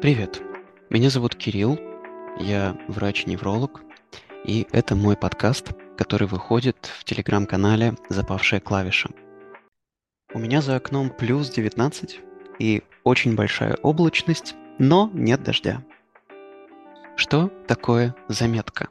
[0.00, 0.40] Привет,
[0.90, 1.76] меня зовут Кирилл,
[2.38, 3.82] я врач-невролог,
[4.44, 9.10] и это мой подкаст, который выходит в телеграм-канале «Запавшая клавиша».
[10.32, 12.20] У меня за окном плюс 19
[12.60, 15.82] и очень большая облачность, но нет дождя.
[17.16, 18.90] Что такое заметка?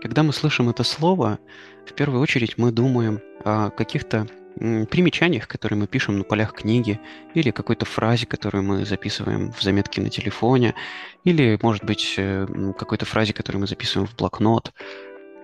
[0.00, 1.40] Когда мы слышим это слово,
[1.84, 4.26] в первую очередь мы думаем о каких-то
[4.58, 7.00] примечаниях, которые мы пишем на полях книги,
[7.34, 10.74] или какой-то фразе, которую мы записываем в заметке на телефоне,
[11.24, 12.46] или, может быть, э,
[12.78, 14.72] какой-то фразе, которую мы записываем в блокнот.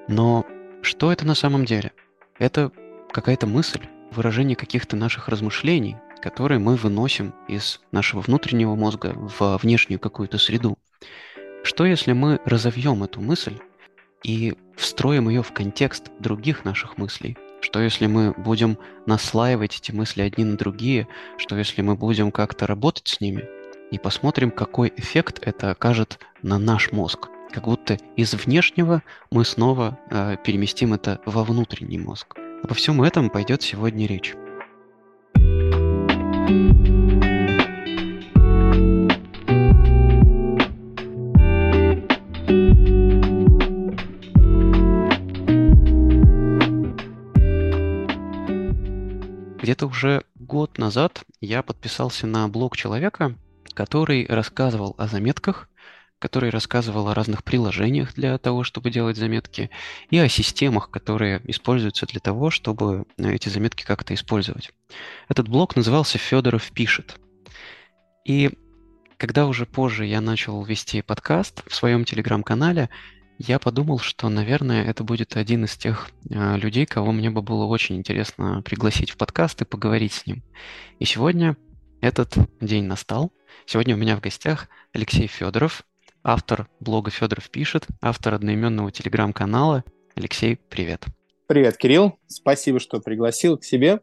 [0.09, 0.45] Но
[0.83, 1.93] что это на самом деле?
[2.39, 2.71] Это
[3.11, 10.01] какая-то мысль, выражение каких-то наших размышлений, которые мы выносим из нашего внутреннего мозга в внешнюю
[10.01, 10.79] какую-то среду.
[11.63, 13.59] Что если мы разовьем эту мысль
[14.23, 17.37] и встроим ее в контекст других наших мыслей?
[17.65, 21.09] Что если мы будем наслаивать эти мысли одни на другие?
[21.39, 23.49] Что если мы будем как-то работать с ними?
[23.91, 27.31] И посмотрим, какой эффект это окажет на наш мозг.
[27.51, 32.37] Как будто из внешнего мы снова э, переместим это во внутренний мозг.
[32.63, 34.35] Обо всем этом пойдет сегодня речь.
[49.65, 53.35] Где-то уже год назад я подписался на блог человека,
[53.73, 55.71] который рассказывал о заметках,
[56.19, 59.71] который рассказывал о разных приложениях для того, чтобы делать заметки,
[60.11, 64.71] и о системах, которые используются для того, чтобы эти заметки как-то использовать.
[65.31, 67.19] Этот блог назывался «Федоров пишет».
[68.27, 68.51] И
[69.17, 72.91] когда уже позже я начал вести подкаст в своем телеграм-канале,
[73.39, 77.65] я подумал, что, наверное, это будет один из тех э, людей, кого мне бы было
[77.65, 80.43] очень интересно пригласить в подкаст и поговорить с ним.
[80.99, 81.57] И сегодня
[82.01, 83.33] этот день настал.
[83.67, 85.85] Сегодня у меня в гостях Алексей Федоров,
[86.23, 89.85] автор блога Федоров пишет, автор одноименного телеграм-канала.
[90.15, 91.05] Алексей, привет.
[91.47, 92.19] Привет, Кирилл.
[92.27, 94.01] Спасибо, что пригласил к себе.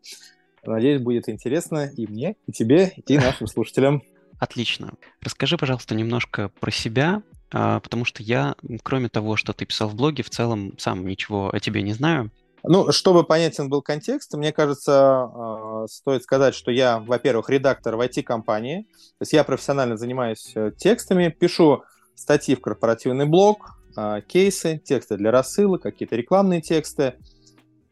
[0.64, 4.03] Надеюсь, будет интересно и мне, и тебе, и нашим слушателям.
[4.40, 4.94] Отлично.
[5.22, 10.24] Расскажи, пожалуйста, немножко про себя, потому что я, кроме того, что ты писал в блоге,
[10.24, 12.32] в целом сам ничего о тебе не знаю.
[12.64, 18.02] Ну, чтобы понятен был контекст, мне кажется, а, стоит сказать, что я, во-первых, редактор в
[18.02, 18.84] IT-компании,
[19.18, 25.18] то есть я профессионально занимаюсь э, текстами, пишу статьи в корпоративный блог, а, кейсы, тексты
[25.18, 27.16] для рассылок, какие-то рекламные тексты.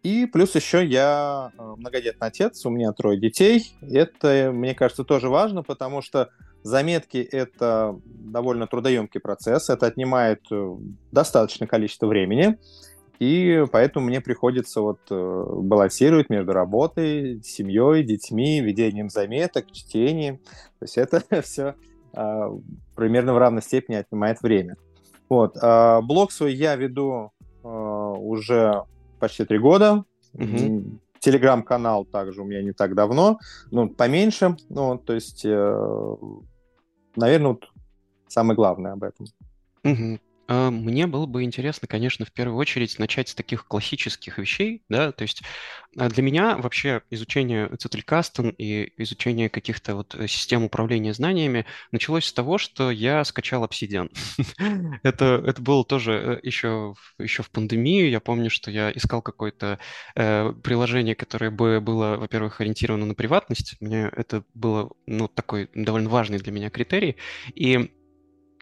[0.03, 3.75] И плюс еще я многодетный отец, у меня трое детей.
[3.81, 6.29] Это, мне кажется, тоже важно, потому что
[6.63, 10.75] Заметки— это довольно трудоемкий процесс, это отнимает э,
[11.11, 12.57] достаточное количество времени,
[13.19, 20.37] и поэтому мне приходится вот э, балансировать между работой, семьей, детьми, ведением заметок, чтением.
[20.79, 21.75] То есть это все
[22.13, 22.49] а,
[22.95, 24.77] примерно в равной степени отнимает время.
[25.27, 25.57] Вот.
[25.61, 27.31] А, блог свой я веду
[27.63, 28.83] а, уже
[29.19, 30.05] почти три года.
[30.33, 30.99] Угу.
[31.19, 33.39] Телеграм-канал также у меня не так давно,
[33.71, 34.55] ну, поменьше.
[34.69, 36.15] Ну, то есть э,
[37.19, 37.69] наверное, вот
[38.27, 39.27] самое главное об этом.
[39.83, 40.19] Угу.
[40.49, 45.21] Мне было бы интересно, конечно, в первую очередь начать с таких классических вещей, да, то
[45.21, 45.43] есть
[45.97, 52.25] а, для меня вообще изучение Цитрикастен и изучение каких-то вот э, систем управления знаниями началось
[52.25, 54.11] с того, что я скачал Obsidian.
[55.03, 59.79] это, это было тоже еще, э, еще в пандемию, я помню, что я искал какое-то
[60.15, 66.09] э, приложение, которое бы было, во-первых, ориентировано на приватность, мне это было, ну, такой довольно
[66.09, 67.17] важный для меня критерий,
[67.55, 67.91] и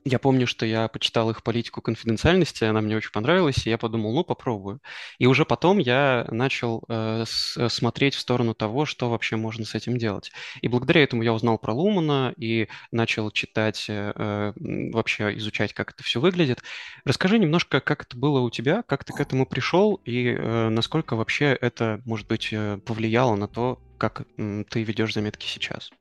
[0.07, 4.13] я помню, что я почитал их политику конфиденциальности, она мне очень понравилась, и я подумал,
[4.13, 4.79] ну, попробую.
[5.19, 7.25] И уже потом я начал э,
[7.57, 10.31] э, смотреть в сторону того, что вообще можно с этим делать.
[10.61, 14.53] И благодаря этому я узнал про Лумана и начал читать, э, э
[14.93, 16.63] вообще изучать, как это все выглядит.
[17.05, 21.15] Расскажи немножко, как это было у тебя, как ты к этому пришел, и э, насколько
[21.15, 25.91] вообще это, может быть, э, повлияло на то, как э, ты ведешь заметки сейчас.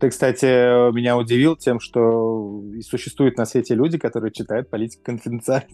[0.00, 0.44] Ты, кстати,
[0.92, 5.68] меня удивил тем, что существуют на свете люди, которые читают политику конфиденциально.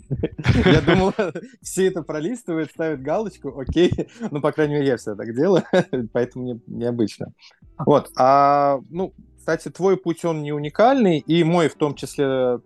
[0.67, 1.15] Я думал,
[1.63, 3.91] все это пролистывают, ставят галочку, окей.
[4.31, 5.65] Ну, по крайней мере, я все так делаю,
[6.13, 7.33] поэтому мне необычно.
[7.79, 8.11] Вот.
[8.17, 12.61] А, ну, кстати, твой путь, он не уникальный, и мой в том числе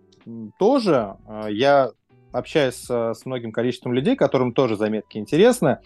[0.59, 1.15] тоже.
[1.27, 1.91] А, я
[2.33, 5.79] общаюсь с многим количеством людей, которым тоже заметки интересны,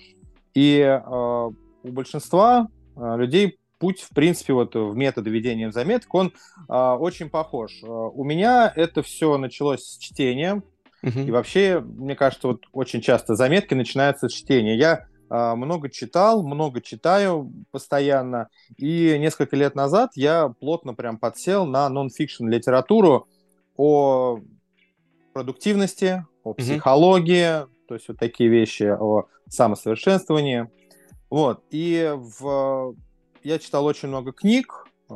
[0.56, 1.50] и а,
[1.84, 2.68] у большинства
[2.98, 6.34] людей путь, в принципе, вот в методы ведения заметок, он
[6.70, 7.82] а, очень похож.
[7.84, 10.62] А, у меня это все началось с чтения.
[11.04, 11.26] Uh-huh.
[11.26, 14.78] И вообще, мне кажется, вот очень часто заметки начинаются с чтения.
[14.78, 18.50] Я а, много читал, много читаю постоянно.
[18.78, 23.28] И несколько лет назад я плотно прям подсел на нон-фикшн литературу
[23.78, 24.40] о
[25.34, 27.70] продуктивности, о психологии, mm-hmm.
[27.88, 30.70] то есть вот такие вещи, о самосовершенствовании.
[31.32, 31.64] Вот.
[31.72, 32.94] И в...
[33.44, 35.14] я читал очень много книг, э,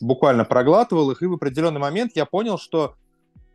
[0.00, 2.94] буквально проглатывал их, и в определенный момент я понял, что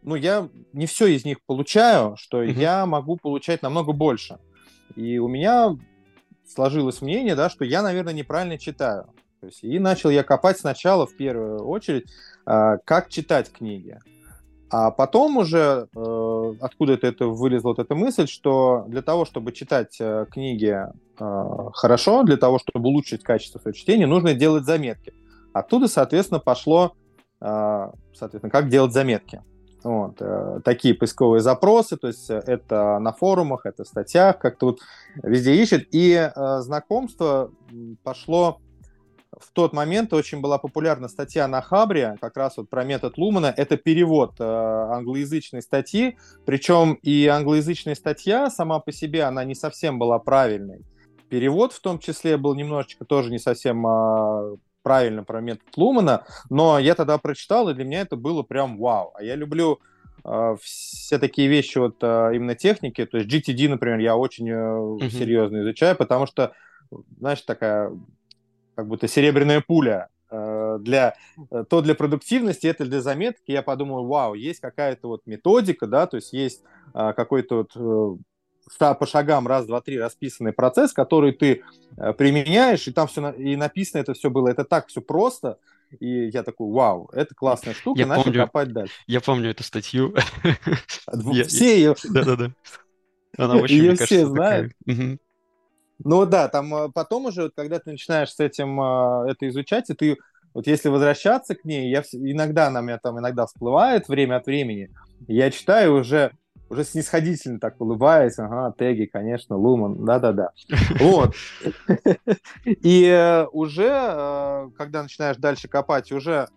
[0.02, 2.60] ну, я не все из них получаю, что mm-hmm.
[2.60, 4.38] я могу получать намного больше.
[4.96, 5.75] И у меня
[6.48, 9.06] сложилось мнение, да, что я, наверное, неправильно читаю.
[9.40, 12.06] То есть, и начал я копать сначала, в первую очередь,
[12.46, 14.00] э, как читать книги.
[14.75, 19.98] А потом уже э, откуда-то это вылезла вот эта мысль, что для того, чтобы читать
[20.00, 20.75] э, книги
[21.20, 25.14] э, хорошо, для того, чтобы улучшить качество своего чтения, нужно делать заметки.
[25.54, 26.94] Оттуда, соответственно, пошло,
[27.40, 29.44] соответственно, как делать заметки.
[29.84, 30.20] Вот,
[30.64, 34.80] такие поисковые запросы, то есть это на форумах, это в статьях, как-то вот
[35.22, 35.90] везде ищет.
[35.92, 36.31] И
[36.62, 37.52] знакомство
[38.02, 38.60] пошло
[39.39, 43.53] в тот момент очень была популярна статья на Хабре, как раз вот про метод Лумана.
[43.56, 50.00] Это перевод э, англоязычной статьи, причем и англоязычная статья сама по себе, она не совсем
[50.00, 50.85] была правильной.
[51.30, 56.77] Перевод в том числе был немножечко тоже не совсем э, правильно про метод Лумана, но
[56.77, 59.13] я тогда прочитал, и для меня это было прям вау.
[59.15, 59.80] А я люблю
[60.24, 64.53] э, все такие вещи, вот э, именно техники, то есть GTD, например, я очень э,
[64.53, 65.09] mm-hmm.
[65.09, 66.53] серьезно изучаю, потому что,
[67.18, 67.91] знаешь, такая
[68.75, 71.16] как будто серебряная пуля э, для
[71.52, 73.52] э, то для продуктивности, это для заметки.
[73.52, 78.20] Я подумал, вау, есть какая-то вот методика, да, то есть есть э, какой-то вот
[78.80, 81.64] по шагам раз, два, три расписанный процесс, который ты
[82.18, 84.48] применяешь, и там все и написано это все было.
[84.48, 85.58] Это так все просто.
[86.00, 88.94] И я такой, вау, это классная штука, я начал помню, копать дальше.
[89.06, 90.16] Я помню эту статью.
[91.48, 91.96] Все ее...
[92.06, 92.54] Да-да-да.
[93.38, 94.74] Она очень, ее все знают.
[96.04, 99.94] Ну да, там э, потом уже, когда ты начинаешь с этим э, это изучать, и
[99.94, 100.18] ты
[100.54, 104.90] вот если возвращаться к ней, я иногда она меня там иногда всплывает время от времени,
[105.28, 106.32] я читаю уже
[106.70, 110.52] уже снисходительно так улыбаясь, ага, теги, конечно, Луман, да-да-да.
[111.00, 111.36] Вот.
[112.66, 116.48] И э, уже, когда начинаешь дальше копать, уже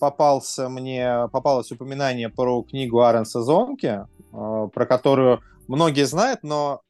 [0.00, 6.80] попался мне, попалось упоминание про книгу Аренса Зонки, про которую многие знают, но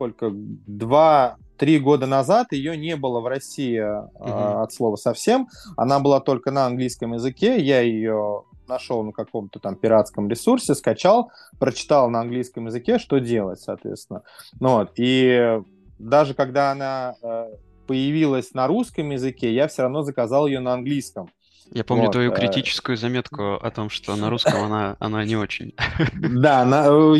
[0.00, 4.62] сколько, два-три года назад ее не было в России mm-hmm.
[4.62, 5.48] от слова совсем.
[5.76, 7.60] Она была только на английском языке.
[7.60, 13.60] Я ее нашел на каком-то там пиратском ресурсе, скачал, прочитал на английском языке, что делать,
[13.60, 14.22] соответственно.
[14.58, 14.92] Ну, вот.
[14.96, 15.60] И
[15.98, 17.48] даже когда она э,
[17.86, 21.28] появилась на русском языке, я все равно заказал ее на английском.
[21.72, 22.12] Я помню вот.
[22.12, 25.74] твою э, критическую заметку о том, что на русском она, она не очень.
[26.14, 27.18] Да, на, э,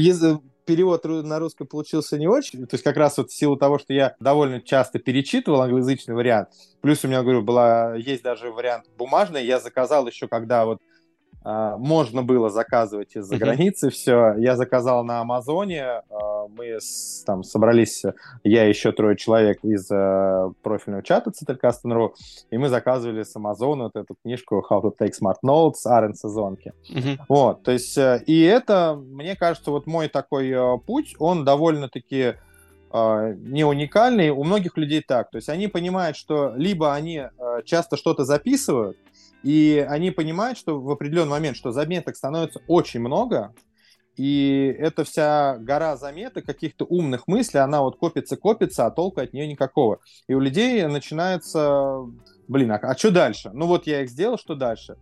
[0.64, 2.66] перевод на русский получился не очень.
[2.66, 6.48] То есть как раз вот в силу того, что я довольно часто перечитывал англоязычный вариант,
[6.80, 10.80] плюс у меня, говорю, была, есть даже вариант бумажный, я заказал еще, когда вот
[11.42, 14.34] можно было заказывать из-за границы все.
[14.38, 16.02] Я заказал на Амазоне.
[16.10, 18.04] А, мы с, там собрались,
[18.44, 22.14] я и еще трое человек из uh, профильного чата Циталькастен.ру,
[22.50, 26.72] и мы заказывали с Амазона вот эту книжку How to Take Smart Notes Арен Сезонки.
[27.28, 32.34] Вот, то есть, э, и это, мне кажется, вот мой такой э, путь, он довольно-таки
[32.92, 34.30] не уникальный.
[34.30, 35.30] У многих людей так.
[35.30, 37.22] То есть они понимают, что либо они
[37.64, 38.96] часто что-то записывают,
[39.42, 43.54] и они понимают, что в определенный момент, что заметок становится очень много,
[44.16, 49.46] и эта вся гора заметок, каких-то умных мыслей, она вот копится-копится, а толку от нее
[49.46, 50.00] никакого.
[50.28, 52.00] И у людей начинается,
[52.48, 53.50] блин, а, а что дальше?
[53.54, 54.96] Ну вот я их сделал, что дальше?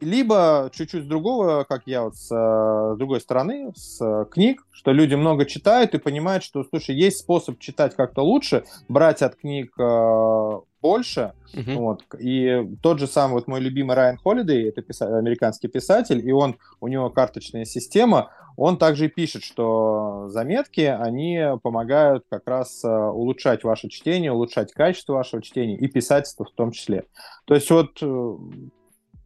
[0.00, 5.46] либо чуть-чуть другого, как я вот с, с другой стороны, с книг, что люди много
[5.46, 11.32] читают и понимают, что, слушай, есть способ читать как-то лучше, брать от книг э, больше.
[11.54, 11.76] Uh-huh.
[11.76, 12.04] Вот.
[12.20, 16.56] И тот же самый вот мой любимый Райан Холидей, это писа- американский писатель, и он,
[16.80, 23.64] у него карточная система, он также пишет, что заметки, они помогают как раз э, улучшать
[23.64, 27.04] ваше чтение, улучшать качество вашего чтения и писательство в том числе.
[27.46, 28.36] То есть вот э,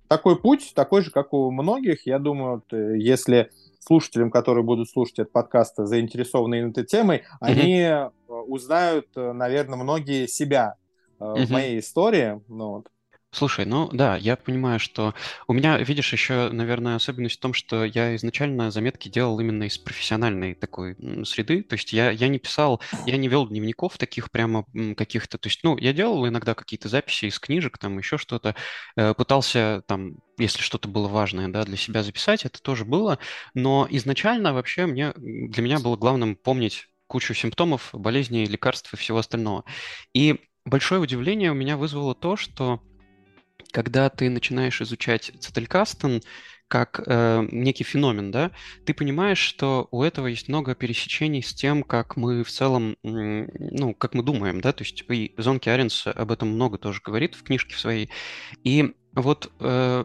[0.06, 2.06] такой путь, такой же, как у многих.
[2.06, 3.50] Я думаю, если
[3.80, 7.22] слушателям, которые будут слушать этот подкаст, заинтересованы этой темой, mm-hmm.
[7.40, 10.76] они э, узнают, э, наверное, многие себя
[11.18, 11.46] mm-hmm.
[11.46, 12.40] в моей истории.
[12.48, 12.88] Ну, вот.
[13.30, 15.14] Слушай, ну да, я понимаю, что
[15.46, 19.76] у меня, видишь, еще, наверное, особенность в том, что я изначально заметки делал именно из
[19.76, 20.96] профессиональной такой
[21.26, 24.64] среды, то есть я, я не писал, я не вел дневников таких прямо
[24.96, 28.54] каких-то, то есть, ну, я делал иногда какие-то записи из книжек, там еще что-то,
[28.96, 33.18] э, пытался там, если что-то было важное, да, для себя записать, это тоже было,
[33.52, 39.18] но изначально вообще мне, для меня было главным помнить кучу симптомов, болезней, лекарств и всего
[39.18, 39.64] остального.
[40.14, 42.82] И большое удивление у меня вызвало то, что
[43.72, 46.22] когда ты начинаешь изучать Цетелькастен
[46.68, 48.50] как э, некий феномен, да,
[48.84, 53.94] ты понимаешь, что у этого есть много пересечений с тем, как мы в целом, ну,
[53.94, 57.42] как мы думаем, да, то есть и Зонки Аренс об этом много тоже говорит в
[57.42, 58.10] книжке своей.
[58.64, 60.04] И вот э,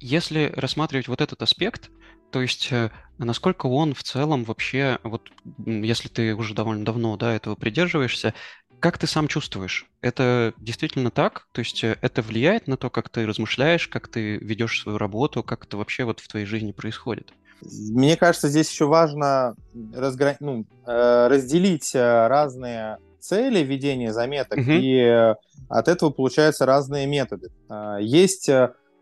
[0.00, 1.90] если рассматривать вот этот аспект,
[2.30, 5.30] то есть э, насколько он в целом вообще, вот
[5.66, 8.34] если ты уже довольно давно, да, этого придерживаешься,
[8.82, 9.86] как ты сам чувствуешь?
[10.00, 11.46] Это действительно так?
[11.52, 15.44] То есть э, это влияет на то, как ты размышляешь, как ты ведешь свою работу,
[15.44, 17.32] как это вообще вот в твоей жизни происходит?
[17.62, 19.54] Мне кажется, здесь еще важно
[19.94, 20.36] разгра...
[20.40, 24.72] ну, э, разделить э, разные цели ведения заметок, угу.
[24.72, 25.34] и
[25.68, 27.50] от этого получаются разные методы.
[28.00, 28.50] Есть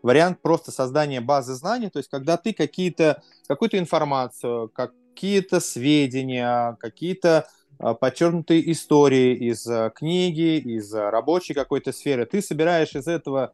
[0.03, 7.47] вариант просто создания базы знаний, то есть когда ты какие-то, какую-то информацию, какие-то сведения, какие-то
[7.81, 12.25] подчеркнутые истории из а, книги, из а, рабочей какой-то сферы.
[12.25, 13.53] Ты собираешь из этого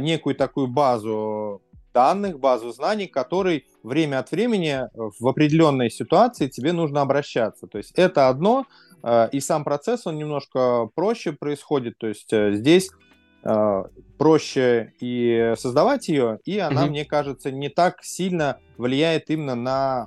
[0.00, 1.62] некую такую базу
[1.94, 7.66] данных, базу знаний, которой время от времени в определенной ситуации тебе нужно обращаться.
[7.66, 8.66] То есть это одно,
[9.32, 11.96] и сам процесс, он немножко проще происходит.
[11.96, 12.90] То есть э, здесь
[14.18, 16.90] проще и создавать ее, и она, mm-hmm.
[16.90, 20.06] мне кажется, не так сильно влияет именно на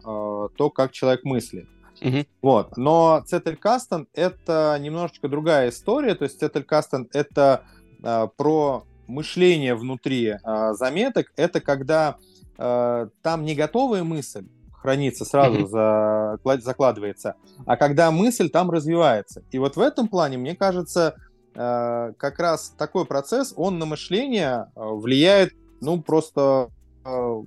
[0.58, 1.68] то, как человек мыслит.
[2.02, 2.26] Угу.
[2.42, 2.78] Вот.
[2.78, 6.16] Но Цетель Кастон это немножечко другая история.
[6.16, 7.64] То есть Цетель Кастон это
[8.04, 11.32] э, про мышление внутри э, заметок.
[11.36, 12.18] Это когда
[12.58, 15.68] э, там не готовая мысль хранится сразу, угу.
[15.68, 17.36] за, закладывается,
[17.66, 19.42] а когда мысль там развивается.
[19.50, 21.16] И вот в этом плане, мне кажется,
[21.56, 26.70] э, как раз такой процесс, он на мышление влияет, ну, просто
[27.04, 27.42] э,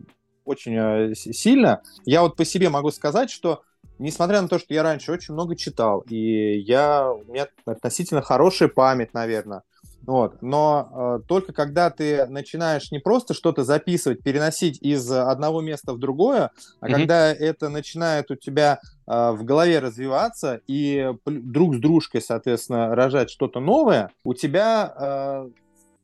[0.44, 1.82] очень сильно.
[2.04, 3.62] Я вот по себе могу сказать, что
[3.98, 8.68] несмотря на то, что я раньше очень много читал, и я, у меня относительно хорошая
[8.68, 9.62] память, наверное,
[10.08, 10.40] вот.
[10.40, 15.98] Но э, только когда ты начинаешь не просто что-то записывать, переносить из одного места в
[15.98, 16.50] другое,
[16.80, 16.92] а mm-hmm.
[16.92, 23.28] когда это начинает у тебя э, в голове развиваться и друг с дружкой, соответственно, рожать
[23.28, 25.50] что-то новое, у тебя э,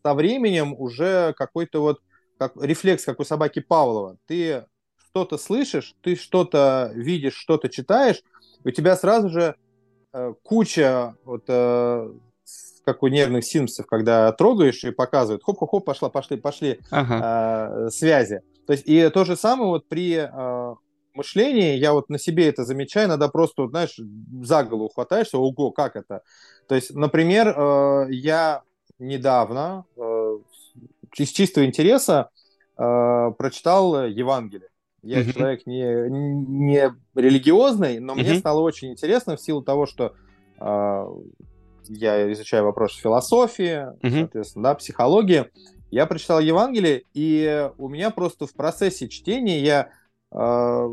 [0.04, 2.00] со временем уже какой-то вот
[2.36, 4.18] как, рефлекс, как у собаки Павлова.
[4.26, 4.64] Ты
[5.14, 8.21] что-то слышишь, ты что-то видишь, что-то читаешь,
[8.64, 9.54] у тебя сразу же
[10.12, 12.11] э, куча, вот, э,
[12.85, 17.87] как у нервных симпсов, когда трогаешь и показывают, хоп-хоп-хоп, пошла, пошли, пошли ага.
[17.87, 18.40] э, связи.
[18.66, 20.75] То есть и то же самое вот при э,
[21.14, 23.97] мышлении, я вот на себе это замечаю, иногда просто, вот, знаешь,
[24.42, 26.23] за голову хватаешься, ого, как это?
[26.66, 28.62] То есть, например, э, я
[28.99, 30.38] недавно э,
[31.18, 32.30] из чистого интереса
[32.76, 34.71] э, прочитал Евангелие.
[35.04, 35.32] Я mm-hmm.
[35.32, 38.16] человек не, не религиозный, но mm-hmm.
[38.16, 40.14] мне стало очень интересно в силу того, что
[40.58, 41.06] э,
[41.88, 44.20] я изучаю вопросы философии, mm-hmm.
[44.20, 45.46] соответственно, да, психологии.
[45.90, 49.90] Я прочитал Евангелие, и у меня просто в процессе чтения я
[50.32, 50.88] э,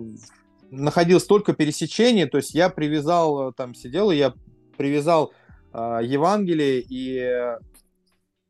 [0.70, 4.34] находил столько пересечений, то есть я привязал, там сидел, и я
[4.78, 5.32] привязал
[5.74, 7.58] э, Евангелие и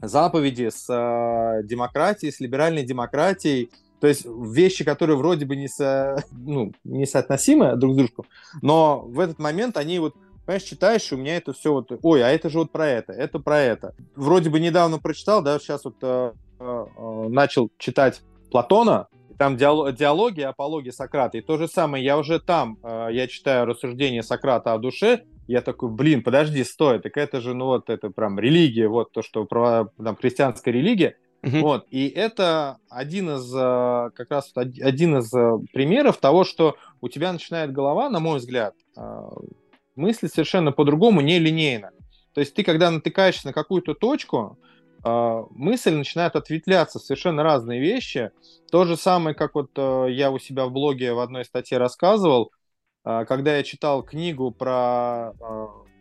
[0.02, 3.70] заповеди с э, демократией, с либеральной демократией,
[4.02, 8.26] то есть вещи, которые вроде бы не, со, ну, не соотносимы друг с другом,
[8.62, 10.16] но в этот момент они вот
[10.46, 13.14] понимаешь, читаешь, и у меня это все вот, ой, а это же вот про это,
[13.14, 13.96] это про это.
[14.16, 16.86] Вроде бы недавно прочитал, да, сейчас вот э, э,
[17.30, 22.80] начал читать Платона, там диалог, диалоги, апологии Сократа, и то же самое, я уже там,
[22.84, 27.54] э, я читаю рассуждения Сократа о душе, я такой, блин, подожди, стой, так это же,
[27.54, 31.58] ну вот, это прям религия, вот то, что про, там, христианская религия, Угу.
[31.60, 37.10] Вот, и это один из, э, как раз один из э, примеров того, что у
[37.10, 39.02] тебя начинает голова, на мой взгляд, э,
[39.96, 41.92] мыслить совершенно по-другому, не линейно.
[42.34, 44.58] То есть ты, когда натыкаешься на какую-то точку,
[45.04, 48.30] мысль начинает ответвляться в совершенно разные вещи.
[48.72, 52.52] То же самое, как вот я у себя в блоге в одной статье рассказывал,
[53.04, 55.34] когда я читал книгу про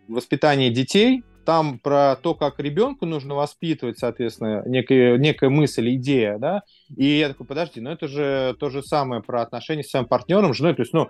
[0.07, 6.63] воспитание детей, там про то, как ребенку нужно воспитывать, соответственно, некая, некая мысль, идея, да,
[6.97, 10.55] и я такой, подожди, ну это же то же самое про отношения с своим партнером,
[10.55, 11.09] женой, то есть, ну,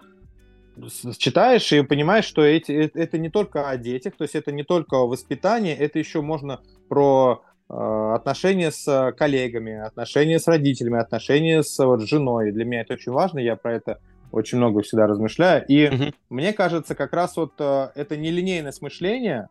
[1.19, 4.63] читаешь и понимаешь, что эти, э, это не только о детях, то есть это не
[4.63, 7.75] только о воспитании, это еще можно про э,
[8.15, 12.53] отношения с коллегами, отношения с родителями, отношения с вот, женой.
[12.53, 14.01] Для меня это очень важно, я про это
[14.33, 15.65] очень много всегда размышляю.
[15.67, 16.05] И угу.
[16.29, 19.49] мне кажется, как раз вот э, это нелинейность мышления,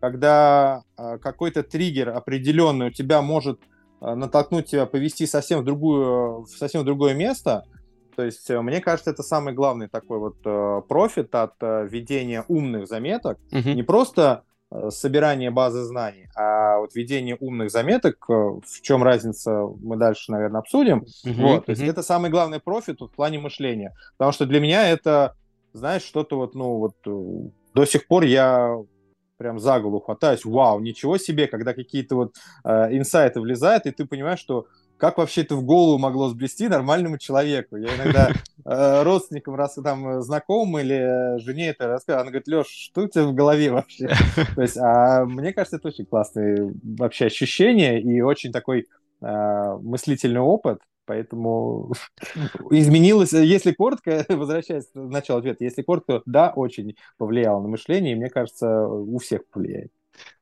[0.00, 3.60] когда э, какой-то триггер определенный у тебя может
[4.00, 7.64] э, натолкнуть тебя повести совсем в другую, в совсем в другое место.
[8.16, 12.44] То есть, э, мне кажется, это самый главный такой вот э, профит от э, ведения
[12.48, 13.38] умных заметок.
[13.52, 13.70] Угу.
[13.70, 14.44] Не просто
[14.90, 20.98] собирание базы знаний, а вот ведение умных заметок, в чем разница, мы дальше, наверное, обсудим.
[21.24, 21.64] Угу, вот, угу.
[21.64, 23.96] То есть, это самый главный профит в плане мышления.
[24.16, 25.34] Потому что для меня это,
[25.72, 26.94] знаешь, что-то вот, ну, вот
[27.74, 28.76] до сих пор я
[29.40, 34.04] прям за голову хватаюсь, вау, ничего себе, когда какие-то вот э, инсайты влезают, и ты
[34.04, 34.66] понимаешь, что
[34.98, 37.76] как вообще это в голову могло сблести нормальному человеку?
[37.76, 38.32] Я иногда
[38.66, 43.24] э, родственникам, раз там знаком или жене это рассказываю, она говорит, Леш, что у тебя
[43.24, 44.08] в голове вообще?
[44.54, 48.88] То есть, а мне кажется, это очень классное вообще ощущение и очень такой
[49.22, 51.92] э, мыслительный опыт, Поэтому
[52.70, 58.16] изменилось, если коротко, возвращаясь к началу ответа, если коротко, да, очень повлияло на мышление, и
[58.16, 59.92] мне кажется, у всех повлияет.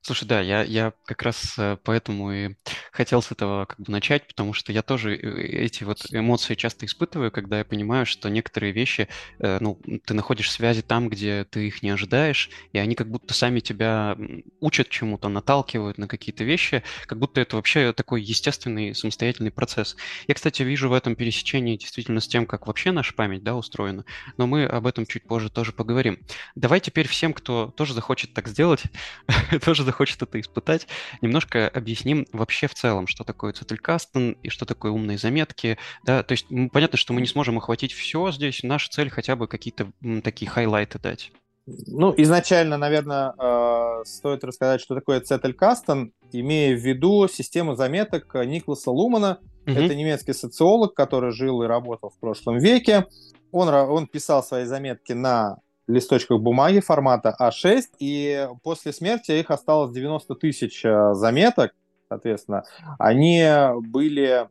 [0.09, 2.55] Слушай, да, я, я как раз э, поэтому и
[2.93, 6.87] хотел с этого как бы начать, потому что я тоже э, эти вот эмоции часто
[6.87, 11.67] испытываю, когда я понимаю, что некоторые вещи, э, ну, ты находишь связи там, где ты
[11.67, 14.17] их не ожидаешь, и они как будто сами тебя
[14.61, 19.95] учат чему-то, наталкивают на какие-то вещи, как будто это вообще такой естественный самостоятельный процесс.
[20.27, 24.07] Я, кстати, вижу в этом пересечении действительно с тем, как вообще наша память, да, устроена,
[24.39, 26.19] но мы об этом чуть позже тоже поговорим.
[26.55, 28.85] Давай теперь всем, кто тоже захочет так сделать,
[29.63, 30.87] тоже захочет это испытать,
[31.21, 35.79] немножко объясним вообще в целом, что такое Цетелькастен и что такое умные заметки.
[36.05, 38.63] Да, то есть понятно, что мы не сможем охватить все здесь.
[38.63, 39.91] Наша цель хотя бы какие-то
[40.23, 41.33] такие хайлайты дать.
[41.67, 48.91] Ну, изначально, наверное, э, стоит рассказать, что такое Цетелькастен, имея в виду систему заметок Никласа
[48.91, 49.39] Лумана.
[49.67, 49.73] Угу.
[49.73, 53.07] Это немецкий социолог, который жил и работал в прошлом веке.
[53.53, 59.93] Он, он писал свои заметки на листочках бумаги формата А6, и после смерти их осталось
[59.93, 61.75] 90 тысяч э, заметок,
[62.09, 62.65] соответственно.
[62.99, 63.45] Они
[63.81, 64.49] были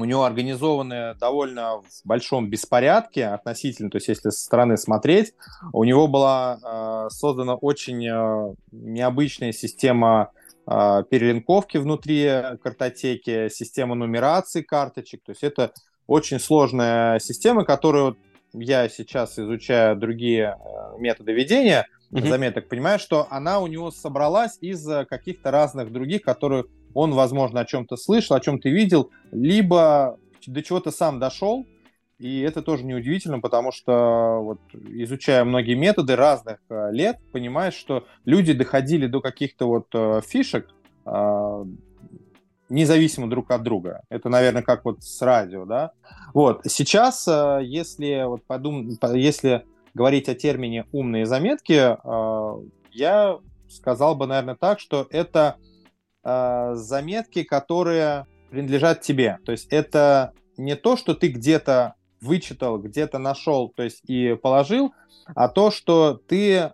[0.00, 5.34] у него организованы довольно в большом беспорядке относительно, то есть если со стороны смотреть,
[5.72, 10.30] у него была э, создана очень э, необычная система
[10.66, 12.30] э, перелинковки внутри
[12.62, 15.72] картотеки, система нумерации карточек, то есть это
[16.06, 18.16] очень сложная система, которую
[18.52, 24.84] я сейчас изучаю другие э, методы ведения заметок, понимаю, что она у него собралась из
[25.08, 30.90] каких-то разных других, которые он, возможно, о чем-то слышал, о чем-то видел, либо до чего-то
[30.90, 31.64] сам дошел,
[32.18, 38.06] и это тоже неудивительно, потому что вот, изучая многие методы разных э, лет, понимаешь, что
[38.24, 40.68] люди доходили до каких-то вот э, фишек,
[42.70, 44.02] независимо друг от друга.
[44.08, 45.90] Это, наверное, как вот с радио, да.
[46.32, 48.88] Вот сейчас, э, если вот подум...
[49.14, 55.56] если говорить о термине умные заметки, э, я сказал бы, наверное, так, что это
[56.24, 59.38] э, заметки, которые принадлежат тебе.
[59.44, 64.92] То есть это не то, что ты где-то вычитал, где-то нашел, то есть и положил,
[65.34, 66.70] а то, что ты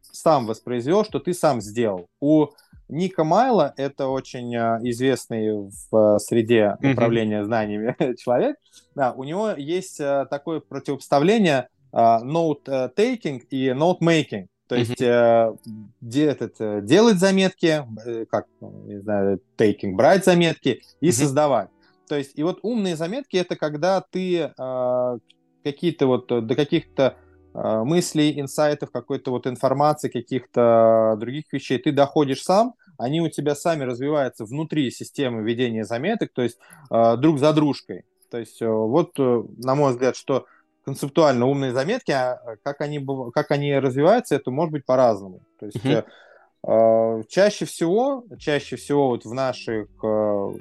[0.00, 2.08] сам воспроизвел, что ты сам сделал.
[2.20, 2.48] У
[2.92, 8.56] Ника Майла— это очень а, известный в среде управления знаниями человек.
[8.94, 14.48] Да, у него есть а, такое противопоставление а, note-taking и note-making.
[14.68, 15.58] То есть mm-hmm.
[16.00, 21.12] де, этот, делать заметки, э, как, не знаю, taking, брать заметки и mm-hmm.
[21.12, 21.68] создавать.
[22.08, 25.18] То есть, и вот умные заметки это когда ты э,
[25.62, 27.16] какие-то вот до каких-то
[27.54, 33.54] э, мыслей, инсайтов, какой-то вот информации, каких-то других вещей ты доходишь сам, они у тебя
[33.54, 36.58] сами развиваются внутри системы ведения заметок, то есть
[36.90, 38.04] э, друг за дружкой.
[38.30, 40.46] То есть э, вот, э, на мой взгляд, что
[40.84, 45.40] концептуально умные заметки, а как они, как они развиваются, это может быть по-разному.
[45.60, 46.04] То есть mm-hmm.
[46.68, 50.52] э, чаще всего, чаще всего вот в наших, э,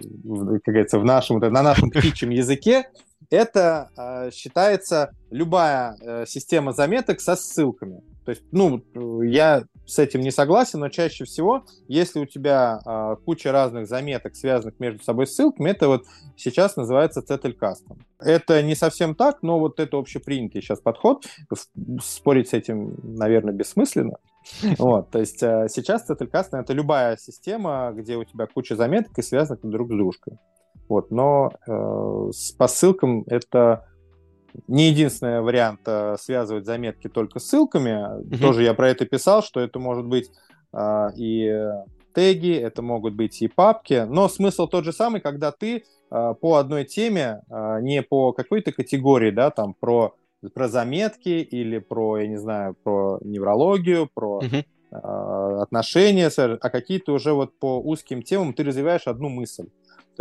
[0.64, 2.86] как говорится, в нашем, на нашем птичьем языке
[3.32, 8.04] это э, считается любая э, система заметок со ссылками.
[8.26, 8.84] То есть, ну,
[9.22, 14.36] я с этим не согласен, но чаще всего, если у тебя э, куча разных заметок,
[14.36, 16.06] связанных между собой ссылками, это вот
[16.38, 17.84] сейчас называется Cettelcast.
[18.20, 21.26] Это не совсем так, но вот это общепринятый сейчас подход.
[22.02, 24.18] Спорить с этим, наверное, бессмысленно.
[24.78, 29.22] Вот, то есть э, сейчас Cettelcast— это любая система, где у тебя куча заметок и
[29.22, 30.38] связанных друг с дружкой.
[30.88, 33.88] Вот, но э, с, по ссылкам это
[34.68, 38.22] не единственный вариант э, связывать заметки только ссылками.
[38.22, 38.42] Mm-hmm.
[38.42, 40.32] Тоже я про это писал, что это может быть
[40.74, 41.54] э, и
[42.14, 46.56] теги, это могут быть и папки, но смысл тот же самый, когда ты э, по
[46.56, 47.42] одной теме,
[47.82, 50.16] не по какой-то категории, да, там про
[50.50, 54.66] про заметки или про, я не знаю, про неврологию, про mm-hmm.
[54.92, 59.68] э, отношения, а какие-то уже вот по узким темам ты развиваешь одну мысль.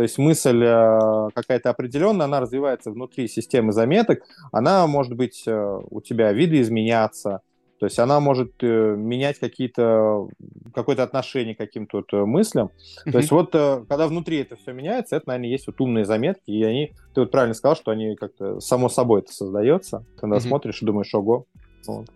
[0.01, 5.79] То есть мысль э, какая-то определенная, она развивается внутри системы заметок, она может быть э,
[5.91, 7.41] у тебя видоизменяться,
[7.79, 10.27] то есть она может э, менять какие-то,
[10.73, 12.71] какое-то отношение к каким-то вот мыслям.
[13.05, 13.11] Mm-hmm.
[13.11, 16.63] То есть вот когда внутри это все меняется, это, наверное, есть вот умные заметки, и
[16.63, 20.03] они, ты вот правильно сказал, что они как-то само собой это создается.
[20.17, 20.39] Когда mm-hmm.
[20.39, 21.45] смотришь и думаешь, ого.
[21.85, 22.07] Вот.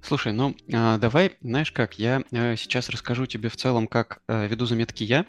[0.00, 4.46] Слушай, ну а, давай, знаешь как, я а, сейчас расскажу тебе в целом, как а,
[4.46, 5.26] веду заметки я.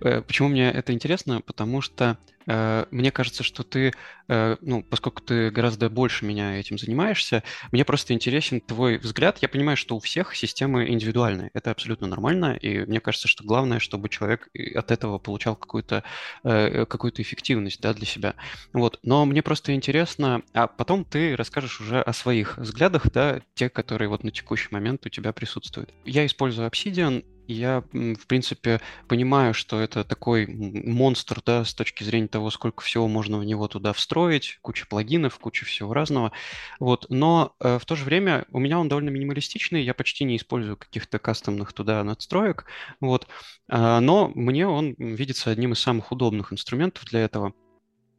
[0.00, 1.40] А, почему мне это интересно?
[1.40, 3.92] Потому что Э, мне кажется, что ты,
[4.28, 9.38] э, ну, поскольку ты гораздо больше меня этим занимаешься, мне просто интересен твой взгляд.
[9.40, 11.50] Я понимаю, что у всех системы индивидуальные.
[11.54, 16.02] Это абсолютно нормально, и мне кажется, что главное, чтобы человек от этого получал какую-то
[16.44, 18.34] э, какую эффективность да, для себя.
[18.72, 18.98] Вот.
[19.02, 24.08] Но мне просто интересно, а потом ты расскажешь уже о своих взглядах, да, те, которые
[24.08, 25.92] вот на текущий момент у тебя присутствуют.
[26.04, 32.28] Я использую Obsidian, я, в принципе, понимаю, что это такой монстр, да, с точки зрения
[32.28, 36.32] того, сколько всего можно в него туда встроить, куча плагинов, куча всего разного.
[36.78, 37.06] Вот.
[37.08, 40.76] Но э, в то же время у меня он довольно минималистичный, я почти не использую
[40.76, 42.66] каких-то кастомных туда надстроек.
[43.00, 43.26] Вот.
[43.68, 47.54] Э, но мне он видится одним из самых удобных инструментов для этого.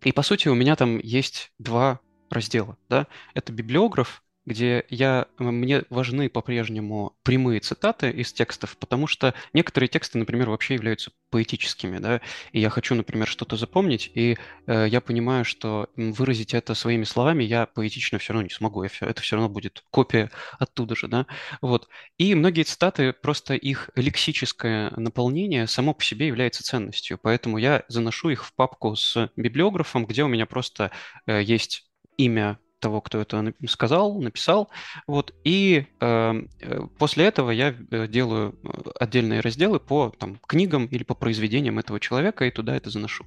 [0.03, 2.77] И, по сути, у меня там есть два раздела.
[2.89, 3.07] Да?
[3.33, 10.17] Это библиограф, где я, мне важны по-прежнему прямые цитаты из текстов, потому что некоторые тексты,
[10.17, 15.45] например, вообще являются поэтическими, да, и я хочу, например, что-то запомнить, и э, я понимаю,
[15.45, 19.49] что выразить это своими словами я поэтично все равно не смогу, все, это все равно
[19.49, 20.29] будет копия
[20.59, 21.25] оттуда же, да,
[21.61, 21.87] вот.
[22.17, 28.29] И многие цитаты, просто их лексическое наполнение само по себе является ценностью, поэтому я заношу
[28.29, 30.91] их в папку с библиографом, где у меня просто
[31.25, 34.69] э, есть имя того, кто это сказал, написал.
[35.07, 40.85] Вот, и эм, э, после этого я э, делаю э, отдельные разделы по там, книгам
[40.87, 43.25] или по произведениям этого человека, и туда это заношу.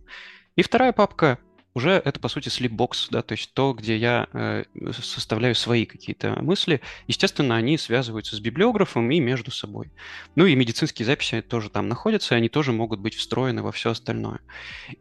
[0.56, 1.38] И вторая папка
[1.76, 6.42] уже это, по сути, слипбокс, да, то есть то, где я э, составляю свои какие-то
[6.42, 6.80] мысли.
[7.06, 9.90] Естественно, они связываются с библиографом и между собой.
[10.36, 13.90] Ну и медицинские записи тоже там находятся, и они тоже могут быть встроены во все
[13.90, 14.40] остальное.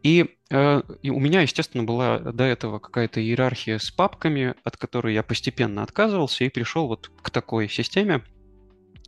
[0.02, 5.14] И, э, и у меня, естественно, была до этого какая-то иерархия с папками, от которой
[5.14, 8.22] я постепенно отказывался и пришел вот к такой системе.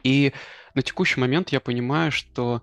[0.02, 0.33] И
[0.72, 2.62] на текущий момент я понимаю, что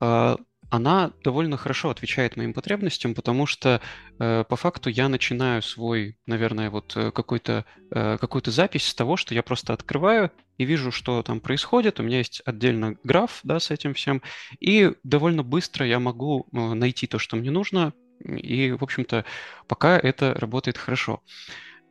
[0.00, 0.36] э,
[0.70, 3.80] она довольно хорошо отвечает моим потребностям, потому что
[4.18, 9.16] э, по факту я начинаю свой, наверное, вот э, какой-то, э, какую-то запись с того,
[9.16, 12.00] что я просто открываю и вижу, что там происходит.
[12.00, 14.22] У меня есть отдельно граф да, с этим всем,
[14.58, 17.92] и довольно быстро я могу э, найти то, что мне нужно,
[18.24, 19.24] и, в общем-то,
[19.68, 21.22] пока это работает хорошо.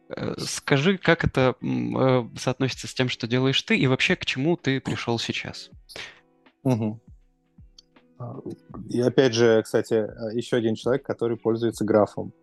[0.09, 1.55] Э, скажи, как это
[2.37, 5.69] соотносится с тем, что делаешь ты, и вообще к чему ты пришел сейчас?
[6.63, 7.04] Угу.
[8.89, 9.93] И опять же, кстати,
[10.35, 12.33] еще один человек, который пользуется графом.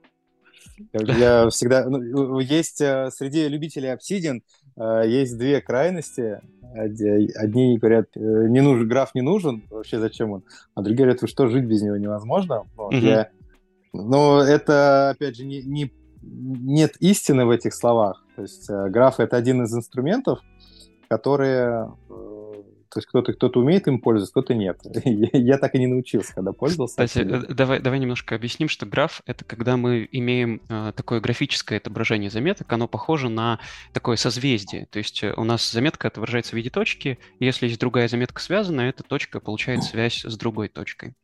[0.92, 1.88] Я всегда...
[1.88, 4.40] Ну, есть э, среди любителей Obsidian
[4.76, 6.40] э, есть две крайности.
[6.74, 10.44] Одни говорят, э, не нужен, граф не нужен, вообще зачем он?
[10.74, 12.64] А другие говорят, вы что, жить без него невозможно?
[12.76, 13.00] Вот, mm-hmm.
[13.00, 13.28] я...
[13.92, 18.24] Но это, опять же, не, не, нет истины в этих словах.
[18.36, 20.40] То есть граф— это один из инструментов,
[21.08, 21.92] которые
[22.92, 24.80] то есть кто-то кто умеет им пользоваться, кто-то нет.
[25.04, 27.06] Я так и не научился, когда пользовался.
[27.06, 31.78] Кстати, э, давай, давай немножко объясним, что граф— это когда мы имеем э, такое графическое
[31.78, 33.60] отображение заметок, оно похоже на
[33.94, 34.86] такое созвездие.
[34.86, 38.42] То есть э, у нас заметка отображается в виде точки, и если есть другая заметка
[38.42, 41.14] связанная, эта точка получает связь с другой точкой.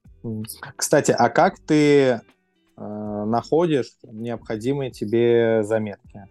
[0.75, 2.21] Кстати, а как ты э,
[2.77, 6.27] находишь необходимые тебе заметки?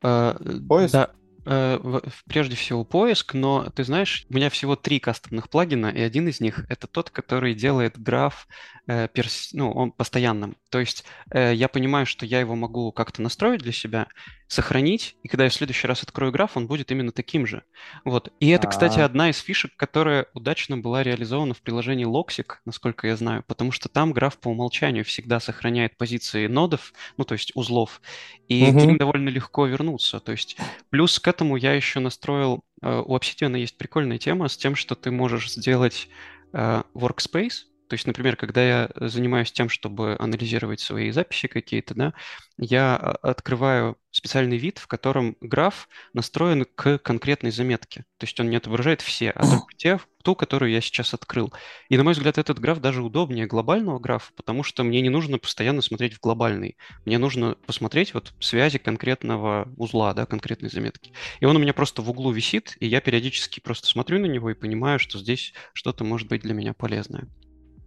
[0.00, 0.94] Поиск?
[0.94, 1.10] Да,
[1.52, 1.80] Э,
[2.28, 6.38] прежде всего поиск, но ты знаешь, у меня всего три кастомных плагина, и один из
[6.38, 8.46] них это тот, который делает граф
[8.86, 9.50] э, перс...
[9.52, 10.56] ну, он постоянным.
[10.70, 14.06] То есть э, я понимаю, что я его могу как-то настроить для себя,
[14.50, 17.62] сохранить, и когда я в следующий раз открою граф, он будет именно таким же.
[18.04, 18.32] Вот.
[18.40, 19.04] И это, кстати, А-а-а.
[19.04, 23.88] одна из фишек, которая удачно была реализована в приложении Loxic, насколько я знаю, потому что
[23.88, 28.00] там граф по умолчанию всегда сохраняет позиции нодов, ну, то есть узлов,
[28.48, 28.72] и угу.
[28.72, 30.18] к ним довольно легко вернуться.
[30.18, 30.56] То есть
[30.90, 32.64] плюс к этому я еще настроил...
[32.82, 36.08] Э, у Obsidian есть прикольная тема с тем, что ты можешь сделать
[36.52, 42.14] э, workspace, то есть, например, когда я занимаюсь тем, чтобы анализировать свои записи какие-то, да,
[42.56, 48.04] я а, открываю специальный вид, в котором граф настроен к конкретной заметке.
[48.18, 51.52] То есть он не отображает все, а только те, ту, которую я сейчас открыл.
[51.88, 55.38] И, на мой взгляд, этот граф даже удобнее глобального графа, потому что мне не нужно
[55.38, 56.76] постоянно смотреть в глобальный.
[57.04, 61.12] Мне нужно посмотреть вот связи конкретного узла, да, конкретной заметки.
[61.40, 64.48] И он у меня просто в углу висит, и я периодически просто смотрю на него
[64.48, 67.26] и понимаю, что здесь что-то может быть для меня полезное.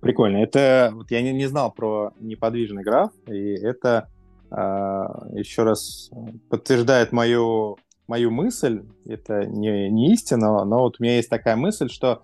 [0.04, 0.38] Прикольно.
[0.44, 4.10] Это вот я не, не знал про неподвижный граф, и это
[4.52, 6.12] э, еще раз
[6.50, 8.84] подтверждает мою, мою мысль.
[9.06, 12.22] Это не, не истина, но вот у меня есть такая мысль, что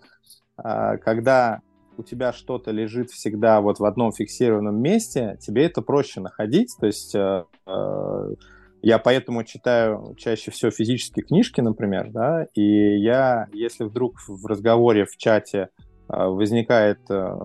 [0.61, 1.61] э, когда
[1.95, 6.75] у тебя что-то лежит всегда вот в одном фиксированном месте, тебе это проще находить.
[6.77, 8.33] То есть э, э,
[8.81, 15.05] я поэтому читаю чаще всего физические книжки, например, да, и я, если вдруг в разговоре
[15.05, 15.69] в чате
[16.09, 17.39] возникает э,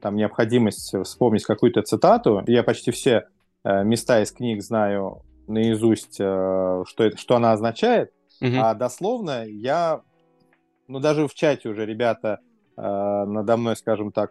[0.00, 3.28] там необходимость вспомнить какую-то цитату, я почти все
[3.64, 8.58] э, места из книг знаю наизусть, э, что, это, что она означает, mm-hmm.
[8.58, 10.00] а дословно я,
[10.88, 12.40] ну даже в чате уже ребята
[12.76, 14.30] надо мной, скажем так,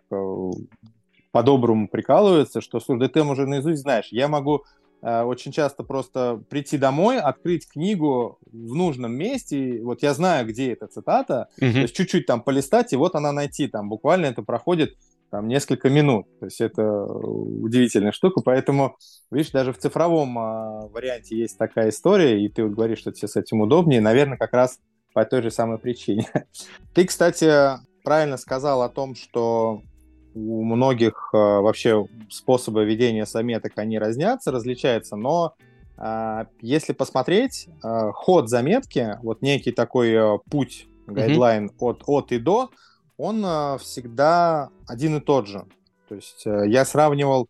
[1.33, 4.07] по-доброму прикалываются, что, слушай, да ты уже наизусть знаешь.
[4.09, 4.63] Я могу
[5.07, 10.87] очень часто просто прийти домой, открыть книгу в нужном месте, вот я знаю, где эта
[10.87, 11.71] цитата, mm-hmm.
[11.71, 14.95] то есть чуть-чуть там полистать, и вот она найти, там буквально это проходит
[15.29, 18.97] там несколько минут, то есть это удивительная штука, поэтому,
[19.31, 23.27] видишь, даже в цифровом э, варианте есть такая история, и ты вот говоришь, что тебе
[23.27, 24.79] с этим удобнее, наверное, как раз
[25.13, 26.29] по той же самой причине.
[26.93, 27.51] Ты, кстати,
[28.03, 29.81] правильно сказал о том, что
[30.37, 35.55] у многих э, вообще способы ведения заметок, они разнятся, различаются, но
[35.97, 41.75] э, если посмотреть, э, ход заметки, вот некий такой э, путь, гайдлайн mm-hmm.
[41.79, 42.69] от, от и до,
[43.17, 45.65] он э, всегда один и тот же.
[46.07, 47.49] То есть э, я сравнивал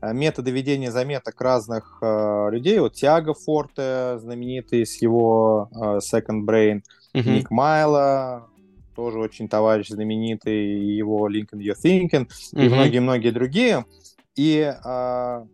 [0.00, 2.78] э, методы ведения заметок разных э, людей.
[2.80, 6.82] Вот Тиаго Форте, знаменитый с его э, Second Brain,
[7.14, 7.30] mm-hmm.
[7.30, 8.48] Ник Майла,
[8.94, 12.64] тоже очень товарищ знаменитый, его Lincoln You're Thinking mm-hmm.
[12.64, 13.84] и многие-многие другие.
[14.36, 15.44] И э,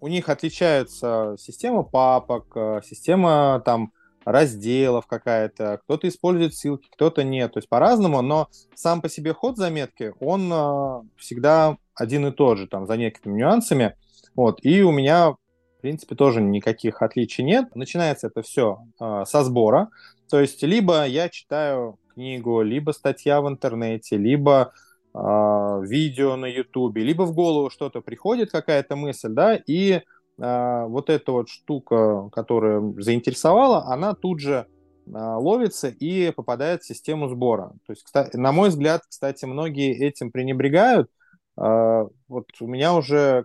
[0.00, 3.92] у них отличается система папок, э, система там
[4.24, 9.56] разделов какая-то, кто-то использует ссылки, кто-то нет, то есть по-разному, но сам по себе ход
[9.56, 13.94] заметки, он э, всегда один и тот же, там, за некоторыми нюансами,
[14.34, 15.36] вот, и у меня, в
[15.80, 17.74] принципе, тоже никаких отличий нет.
[17.74, 19.88] Начинается это все э, со сбора,
[20.30, 24.72] то есть либо я читаю книгу, либо статья в интернете, либо
[25.14, 31.10] э, видео на Ютубе, либо в голову что-то приходит, какая-то мысль, да, и э, вот
[31.10, 34.66] эта вот штука, которая заинтересовала, она тут же
[35.06, 37.72] э, ловится и попадает в систему сбора.
[37.86, 41.08] То есть, кстати, на мой взгляд, кстати, многие этим пренебрегают.
[41.56, 43.44] Вот у меня уже,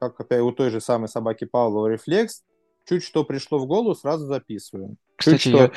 [0.00, 2.42] как опять у той же самой собаки Павлова, рефлекс,
[2.88, 4.96] чуть что пришло в голову, сразу записываю.
[5.16, 5.70] Кстати, я,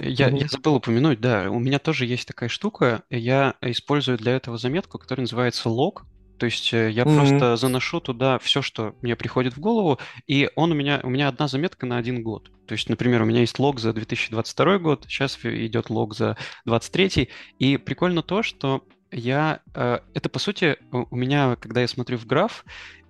[0.00, 4.58] я, я забыл упомянуть, да, у меня тоже есть такая штука, я использую для этого
[4.58, 6.06] заметку, которая называется лог,
[6.38, 7.16] то есть э, я mm-hmm.
[7.16, 11.28] просто заношу туда все, что мне приходит в голову, и он у меня, у меня
[11.28, 12.50] одна заметка на один год.
[12.66, 17.28] То есть, например, у меня есть лог за 2022 год, сейчас идет лог за 2023,
[17.58, 22.26] и прикольно то, что я, э, это по сути у меня, когда я смотрю в
[22.26, 22.64] граф,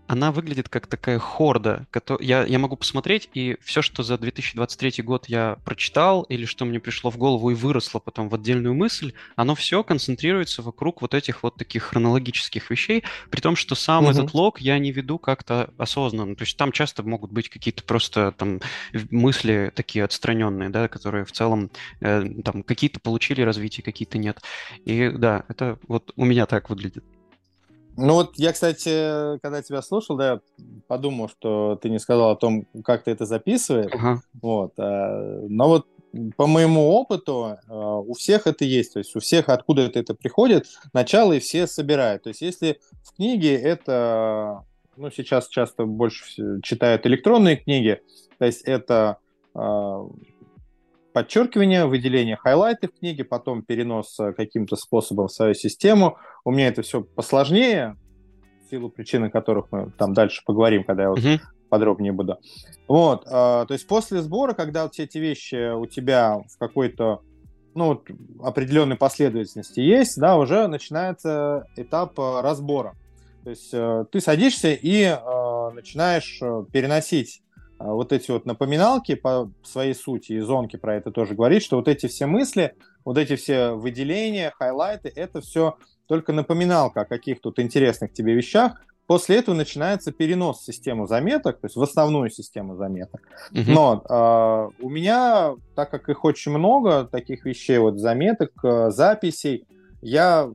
[0.07, 1.87] она выглядит как такая хорда.
[2.21, 6.81] Я, я могу посмотреть, и все, что за 2023 год я прочитал, или что мне
[6.81, 11.43] пришло в голову и выросло потом в отдельную мысль, оно все концентрируется вокруг вот этих
[11.43, 14.13] вот таких хронологических вещей, при том, что сам угу.
[14.13, 16.37] этот лог я не веду как-то осознанно.
[16.37, 18.61] То есть там часто могут быть какие-то просто там
[19.11, 24.43] мысли такие отстраненные, да, которые в целом э, там какие-то получили развитие, какие-то нет.
[24.85, 27.05] И да, это вот у меня так выглядит.
[27.97, 30.41] Ну вот я, кстати, когда тебя слушал, да,
[30.87, 33.93] подумал, что ты не сказал о том, как ты это записываешь.
[33.93, 34.17] Uh-huh.
[34.43, 34.73] Вот.
[34.79, 35.87] Э, но вот
[36.37, 38.95] по моему опыту э, у всех это есть.
[38.95, 42.25] То есть у всех откуда это, приходит, начало и все собирают.
[42.25, 44.65] То есть если в книге это,
[44.97, 48.01] ну сейчас часто больше читают электронные книги,
[48.39, 49.19] то есть это
[49.55, 50.09] э,
[51.15, 56.19] подчеркивание, выделение хайлайты в книге, потом перенос э, каким-то способом в свою систему.
[56.45, 57.97] У меня это все посложнее,
[58.67, 61.39] в силу причин, о которых мы там дальше поговорим, когда я вот uh-huh.
[61.71, 62.39] подробнее буду.
[62.89, 67.23] Вот, э, то есть после сбора, когда вот все эти вещи у тебя в какой-то
[67.77, 68.09] ну, вот,
[68.43, 72.97] определенной последовательности есть, да, уже начинается этап э, разбора.
[73.45, 77.44] То есть э, ты садишься и э, начинаешь э, переносить
[77.93, 81.89] вот эти вот напоминалки по своей сути, и Зонки про это тоже говорит, что вот
[81.89, 87.59] эти все мысли, вот эти все выделения, хайлайты, это все только напоминалка о каких-то тут
[87.59, 88.81] интересных тебе вещах.
[89.07, 93.21] После этого начинается перенос в систему заметок, то есть в основную систему заметок.
[93.53, 93.65] Uh-huh.
[93.67, 99.67] Но э, у меня, так как их очень много, таких вещей, вот заметок, э, записей,
[100.01, 100.51] я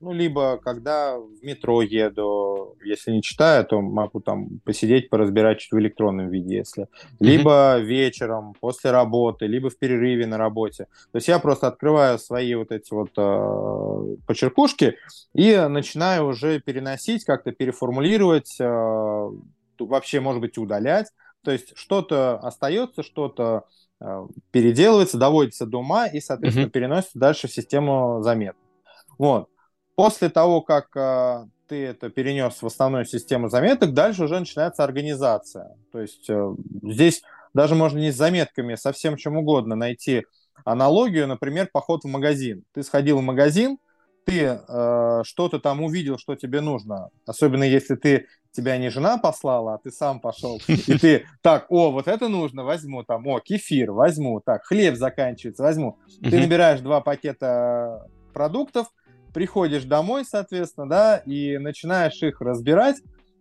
[0.00, 5.72] ну, либо когда в метро еду, если не читаю, то могу там посидеть, поразбирать чуть
[5.72, 6.86] в электронном виде, если.
[7.18, 7.82] Либо mm-hmm.
[7.82, 10.86] вечером, после работы, либо в перерыве на работе.
[11.10, 14.96] То есть я просто открываю свои вот эти вот э, почеркушки
[15.34, 19.28] и начинаю уже переносить, как-то переформулировать, э,
[19.78, 21.08] вообще, может быть, удалять.
[21.42, 23.64] То есть что-то остается, что-то
[24.00, 26.70] э, переделывается, доводится до ума и, соответственно, mm-hmm.
[26.70, 28.62] переносится дальше в систему заметок.
[29.18, 29.48] Вот.
[29.98, 35.74] После того, как э, ты это перенес в основную систему заметок, дальше уже начинается организация.
[35.90, 37.20] То есть э, здесь
[37.52, 40.24] даже можно не с заметками, со всем чем угодно найти
[40.64, 42.62] аналогию, например, поход в магазин.
[42.74, 43.78] Ты сходил в магазин,
[44.24, 49.74] ты э, что-то там увидел, что тебе нужно, особенно если ты тебя не жена послала,
[49.74, 53.90] а ты сам пошел, и ты так, о, вот это нужно, возьму там, о, кефир,
[53.90, 55.98] возьму, так, хлеб заканчивается, возьму.
[56.22, 58.86] Ты набираешь два пакета продуктов,
[59.32, 62.96] приходишь домой, соответственно, да, и начинаешь их разбирать,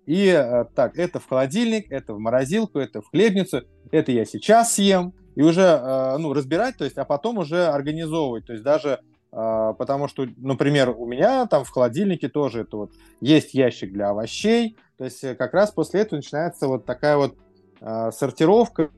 [0.08, 4.74] и э, так, это в холодильник, это в морозилку, это в хлебницу, это я сейчас
[4.74, 9.02] съем, и уже, э, ну, разбирать, то есть, а потом уже организовывать, то есть даже
[9.34, 14.10] э, потому что, например, у меня там в холодильнике тоже это вот есть ящик для
[14.10, 17.36] овощей, то есть как раз после этого начинается вот такая вот
[17.80, 18.90] сортировка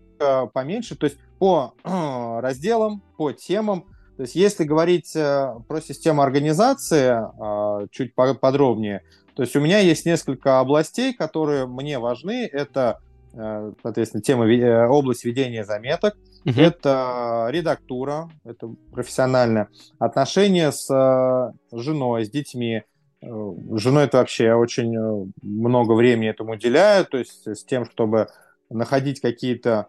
[0.54, 3.86] поменьше, то есть по разделам, по темам,
[4.20, 9.02] то есть если говорить э, про систему организации а, чуть подробнее,
[9.34, 12.46] то есть у меня есть несколько областей, которые мне важны.
[12.52, 13.00] Это,
[13.32, 16.60] э, соответственно, тема, э, область ведения заметок, угу.
[16.60, 22.84] это редактура, это профессиональное, отношения с женой, с детьми.
[23.22, 28.28] С женой это вообще очень много времени этому уделяю, то есть с тем, чтобы
[28.70, 29.88] находить какие-то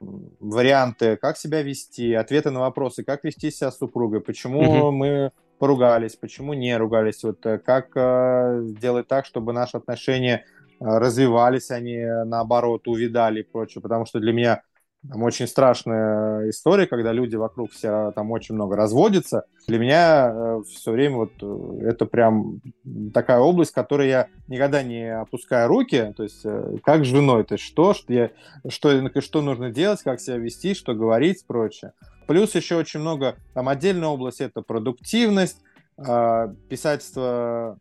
[0.00, 4.90] варианты, как себя вести, ответы на вопросы, как вести себя с супругой, почему угу.
[4.90, 10.44] мы поругались, почему не ругались, вот э, как э, сделать так, чтобы наши отношения
[10.80, 14.62] э, развивались, а не наоборот увидали и прочее, потому что для меня
[15.10, 19.44] там очень страшная история, когда люди вокруг все там очень много разводятся.
[19.66, 22.60] Для меня э, все время вот э, это прям
[23.12, 26.12] такая область, в которой я никогда не опускаю руки.
[26.16, 28.30] То есть э, как с женой, то есть что, что, я,
[28.68, 31.92] что, что нужно делать, как себя вести, что говорить и прочее.
[32.26, 35.60] Плюс еще очень много, там отдельная область это продуктивность,
[35.98, 37.78] э, писательство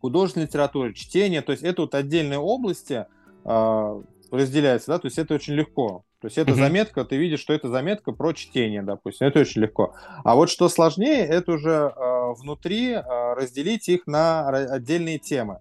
[0.00, 1.42] художественной литературы, чтение.
[1.42, 3.06] То есть это вот отдельные области,
[3.44, 6.04] э, разделяется, да, то есть это очень легко.
[6.20, 6.54] То есть это mm-hmm.
[6.56, 9.94] заметка, ты видишь, что это заметка про чтение, допустим, это очень легко.
[10.24, 13.02] А вот что сложнее, это уже э, внутри э,
[13.34, 15.60] разделить их на отдельные темы.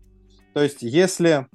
[0.53, 1.45] То есть если,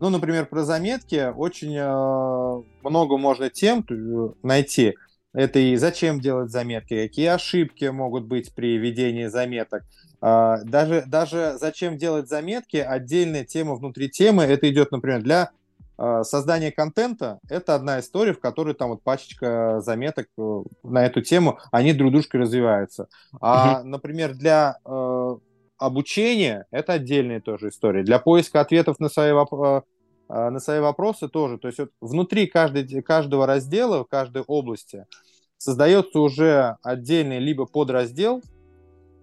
[0.00, 4.94] ну, например, про заметки очень э, много можно тем э, найти.
[5.34, 9.84] Это и зачем делать заметки, какие ошибки могут быть при ведении заметок.
[10.20, 15.50] Uh, даже, даже зачем делать заметки, отдельная тема внутри темы, это идет, например, для
[16.22, 21.58] создание контента— это одна история, в которой там вот пачечка заметок э, на эту тему,
[21.72, 23.08] они друг дружкой развиваются.
[23.40, 23.88] А, угу.
[23.88, 25.36] например, для э,
[25.76, 28.04] обучения это отдельная тоже история.
[28.04, 29.82] Для поиска ответов на свои, воп-
[30.28, 31.58] э, на свои вопросы тоже.
[31.58, 35.06] То есть вот внутри каждой, каждого раздела, каждой области
[35.56, 38.40] создается уже отдельный либо подраздел,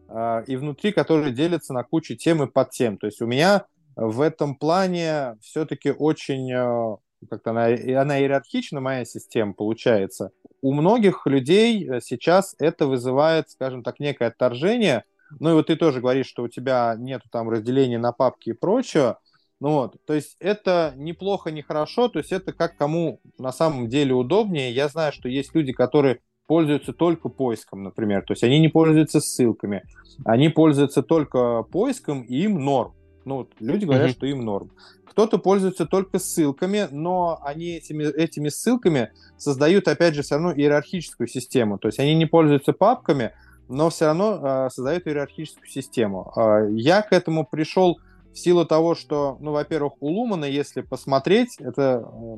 [0.10, 2.98] э, и внутри который делится на кучу тем и подтем.
[2.98, 6.98] То есть у меня в этом плане все-таки очень э,
[7.30, 10.32] как-то она, она иерархична, моя система, получается.
[10.62, 15.04] У многих людей э, сейчас это вызывает, скажем так, некое отторжение.
[15.40, 18.54] Ну и вот ты тоже говоришь, что у тебя нет там разделения на папки и
[18.54, 19.18] прочее.
[19.62, 23.88] Ну вот, то есть это неплохо, не хорошо, то есть это как кому на самом
[23.88, 24.72] деле удобнее.
[24.72, 29.22] Я знаю, что есть люди, которые пользуются только поиском, например, то есть они не пользуются
[29.22, 29.84] ссылками,
[30.26, 32.94] они пользуются только поиском, и им норм.
[33.26, 34.14] Ну, люди говорят, mm-hmm.
[34.14, 34.72] что им норм.
[35.06, 41.28] Кто-то пользуется только ссылками, но они этими, этими ссылками создают, опять же, все равно иерархическую
[41.28, 41.78] систему.
[41.78, 43.32] То есть они не пользуются папками,
[43.68, 46.34] но все равно э, создают иерархическую систему.
[46.36, 48.00] Э, я к этому пришел
[48.34, 52.38] в силу того, что, ну, во-первых, у Лумана, если посмотреть, это э,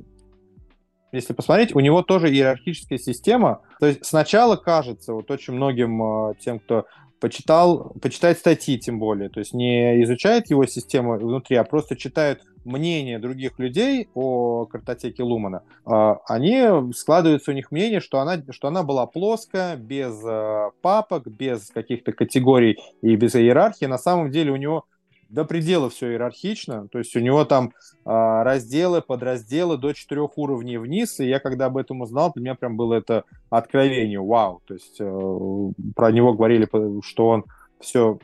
[1.12, 3.62] если посмотреть, у него тоже иерархическая система.
[3.80, 6.86] То есть сначала кажется, вот очень многим э, тем, кто
[7.20, 12.42] почитал, почитает статьи тем более, то есть не изучает его систему внутри, а просто читают
[12.66, 18.68] мнение других людей о картотеке Лумана, а, они складываются у них мнение, что она, что
[18.68, 23.86] она была плоская, без э, папок, без каких-то категорий и без иерархии.
[23.86, 24.86] На самом деле у него
[25.30, 27.72] до предела все иерархично, то есть у него там э,
[28.06, 32.78] разделы, подразделы до четырех уровней вниз, и я когда об этом узнал, для меня прям
[32.78, 36.68] было это откровение, вау, то есть э, про него говорили,
[37.04, 37.46] что он
[37.80, 38.20] все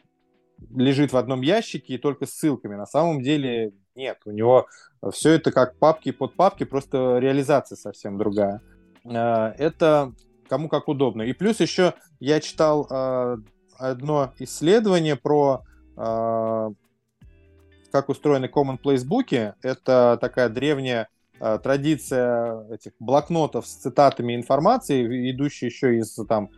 [0.74, 2.76] лежит в одном ящике и только ссылками.
[2.76, 4.68] На самом деле нет, у него
[5.12, 8.62] все это как папки под папки, просто реализация совсем другая.
[9.06, 10.14] Э, это
[10.48, 11.24] кому как удобно.
[11.24, 13.38] И плюс еще я читал э,
[13.78, 15.64] одно исследование про
[15.98, 16.70] э,
[17.94, 19.54] как устроены Commonplace буки.
[19.62, 21.08] Это такая древняя
[21.40, 26.50] традиция этих блокнотов с цитатами информации, идущая еще из там,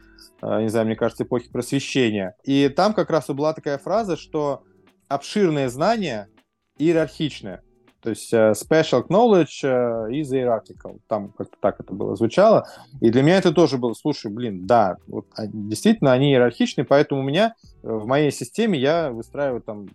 [0.42, 2.36] не знаю, мне кажется, эпохи просвещения.
[2.44, 4.64] И там как раз была такая фраза, что
[5.10, 6.30] обширные знания
[6.78, 7.64] иерархичное.
[8.06, 9.64] То есть uh, special knowledge
[10.12, 11.00] is hierarchical.
[11.08, 12.68] Там как-то так это было звучало.
[13.02, 17.24] И для меня это тоже было, слушай, блин, да, вот, действительно, они иерархичны, поэтому у
[17.24, 19.88] меня э, в моей системе я выстраиваю там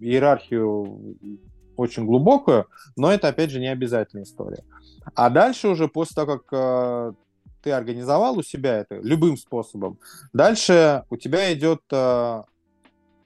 [0.00, 1.18] иерархию
[1.76, 4.64] очень глубокую, но это, опять же, не обязательная история.
[5.14, 7.14] А дальше уже, после того, как
[7.62, 9.98] ты организовал у себя это любым способом,
[10.32, 11.82] дальше у тебя идет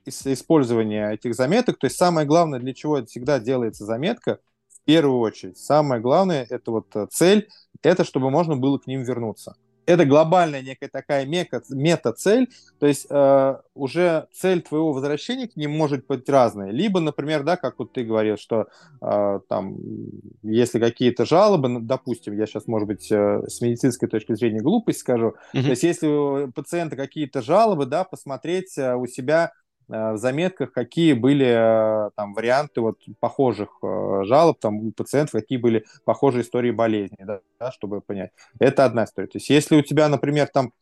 [0.09, 1.78] использования этих заметок.
[1.78, 4.38] То есть самое главное, для чего всегда делается заметка,
[4.68, 7.48] в первую очередь, самое главное, это вот э, цель,
[7.82, 9.57] это чтобы можно было к ним вернуться.
[9.86, 12.48] Это глобальная некая такая мета-цель,
[12.80, 16.72] то есть э, уже цель твоего возвращения к ним может быть разная.
[16.72, 18.66] Либо, например, да, как вот ты говорил, что
[19.00, 19.76] э, там,
[20.42, 25.36] если какие-то жалобы, допустим, я сейчас, может быть, э, с медицинской точки зрения глупость скажу,
[25.54, 25.62] mm-hmm.
[25.62, 29.52] то есть если у пациента какие-то жалобы, да, посмотреть э, у себя
[29.89, 35.59] в заметках, какие были э, там варианты вот похожих э, жалоб там у пациентов, какие
[35.59, 38.32] были похожие истории болезни, да, да, чтобы понять.
[38.59, 39.28] Это одна история.
[39.28, 40.72] То есть если у тебя, например, там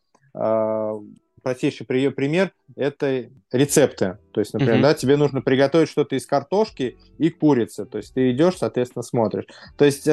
[1.41, 4.17] простейший пример– это рецепты.
[4.33, 4.81] То есть, например, mm-hmm.
[4.81, 7.85] да, тебе нужно приготовить что-то из картошки и курицы.
[7.85, 9.45] То есть ты идешь, соответственно, смотришь.
[9.77, 10.09] То есть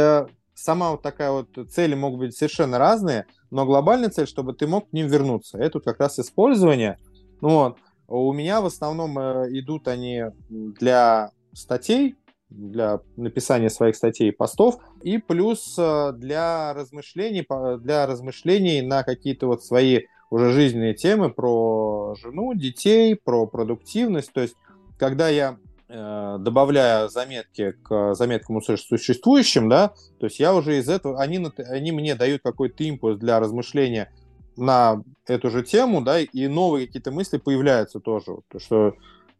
[0.54, 4.90] сама вот такая вот цели могут быть совершенно разные, но глобальная цель, чтобы ты мог
[4.90, 5.58] к ним вернуться.
[5.58, 6.98] Это вот как раз использование.
[7.40, 7.78] Ну, вот.
[8.14, 12.14] У меня в основном э, идут они для статей,
[12.50, 17.46] для написания своих статей и постов, и плюс э, для размышлений,
[17.78, 24.30] для размышлений на какие-то вот свои уже жизненные темы про жену, детей, про продуктивность.
[24.34, 24.56] То есть,
[24.98, 25.56] когда я
[25.88, 31.92] э, добавляю заметки к заметкам существующим, да, то есть я уже из этого, они, они
[31.92, 34.12] мне дают какой-то импульс для размышления
[34.56, 38.36] на эту же тему, да, и новые какие-то мысли появляются тоже.
[38.48, 38.94] То, что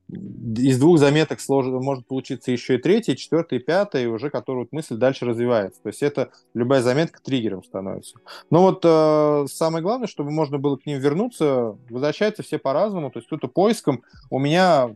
[0.09, 4.73] из двух заметок сложно, может получиться еще и третья, четвертая, пятая, и уже которая вот
[4.73, 5.81] мысль дальше развивается.
[5.83, 8.19] То есть это любая заметка триггером становится.
[8.51, 13.11] Но вот э, самое главное, чтобы можно было к ним вернуться, возвращаются все по-разному.
[13.11, 14.03] То есть кто-то поиском.
[14.31, 14.95] У меня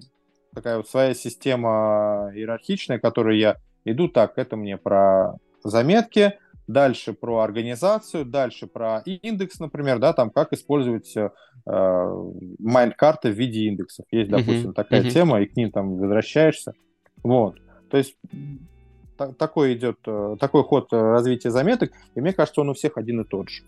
[0.55, 7.41] такая вот своя система иерархичная, которой я иду так, это мне про заметки, дальше про
[7.41, 11.31] организацию, дальше про индекс, например, да, там как использовать э,
[12.59, 14.07] майнд-карты в виде индексов.
[14.11, 14.75] Есть, допустим, uh-huh.
[14.75, 15.11] такая uh-huh.
[15.11, 16.75] тема, и к ним там возвращаешься.
[17.23, 17.57] Вот.
[17.91, 18.17] То есть
[19.39, 23.21] такой идет, э, такой ход э, развития заметок, и мне кажется, он у всех один
[23.21, 23.62] и тот же.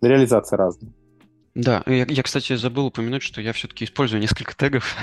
[0.00, 0.92] Реализация разная.
[1.54, 4.96] Да, я, я, кстати, забыл упомянуть, что я все-таки использую несколько тегов,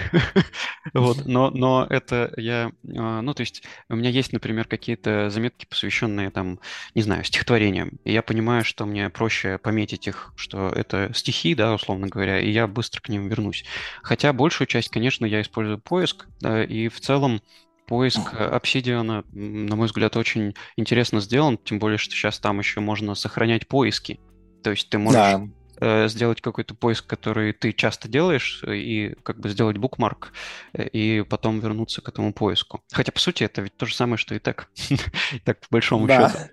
[0.94, 5.66] вот, но, но это я, а, ну, то есть у меня есть, например, какие-то заметки,
[5.66, 6.60] посвященные, там,
[6.94, 11.74] не знаю, стихотворениям, и я понимаю, что мне проще пометить их, что это стихи, да,
[11.74, 13.64] условно говоря, и я быстро к ним вернусь.
[14.04, 17.42] Хотя большую часть, конечно, я использую поиск, да, и в целом
[17.88, 23.16] поиск Obsidian, на мой взгляд, очень интересно сделан, тем более, что сейчас там еще можно
[23.16, 24.20] сохранять поиски,
[24.64, 25.16] то есть ты можешь...
[25.16, 25.42] Да.
[25.42, 30.32] Э, сделать какой-то поиск, который ты часто делаешь, э, и как бы сделать букмарк,
[30.74, 32.82] э, и потом вернуться к этому поиску.
[32.92, 34.70] Хотя, по сути, это ведь то же самое, что и так.
[35.46, 36.30] так, по большому да.
[36.30, 36.44] счету.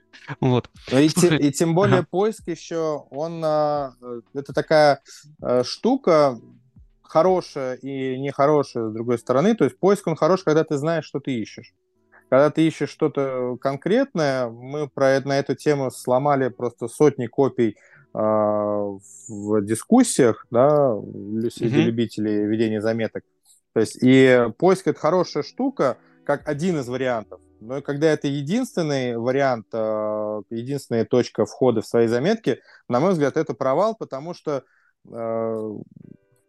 [0.41, 0.71] Вот.
[0.91, 2.09] И, Слушай, и тем более ага.
[2.11, 5.01] поиск еще, он это такая
[5.63, 6.39] штука
[7.03, 9.55] хорошая и нехорошая с другой стороны.
[9.55, 11.75] То есть поиск он хорош, когда ты знаешь, что ты ищешь.
[12.29, 17.77] Когда ты ищешь что-то конкретное, мы про на эту тему сломали просто сотни копий
[18.13, 21.83] в дискуссиях, да, среди mm-hmm.
[21.83, 23.23] любителей ведения заметок.
[23.75, 27.41] То есть и поиск это хорошая штука, как один из вариантов.
[27.61, 33.37] Но когда это единственный вариант, а, единственная точка входа в свои заметки, на мой взгляд,
[33.37, 34.65] это провал, потому что
[35.11, 35.77] а,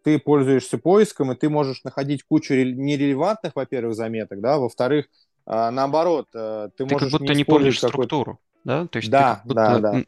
[0.03, 5.07] ты пользуешься поиском, и ты можешь находить кучу нерелевантных, во-первых, заметок, да, во-вторых,
[5.45, 8.87] наоборот, ты, ты можешь как будто не, не помнишь структуру да?
[8.87, 9.79] То есть да, будто...
[9.79, 10.03] да, да.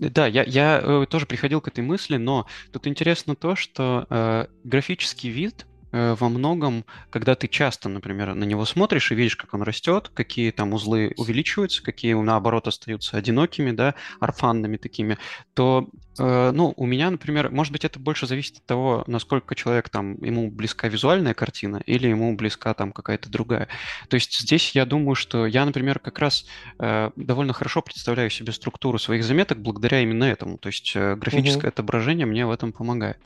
[0.00, 4.46] Да, я, я э, тоже приходил к этой мысли, но тут интересно то, что э,
[4.64, 9.54] графический вид э, во многом, когда ты часто, например, на него смотришь и видишь, как
[9.54, 15.18] он растет, какие там узлы увеличиваются, какие наоборот остаются одинокими, да, орфанными такими,
[15.54, 19.88] то Э, ну, у меня, например, может быть, это больше зависит от того, насколько человек
[19.88, 23.68] там, ему близка визуальная картина или ему близка там какая-то другая.
[24.08, 26.46] То есть здесь я думаю, что я, например, как раз
[26.78, 30.58] э, довольно хорошо представляю себе структуру своих заметок благодаря именно этому.
[30.58, 31.74] То есть э, графическое угу.
[31.74, 33.18] отображение мне в этом помогает.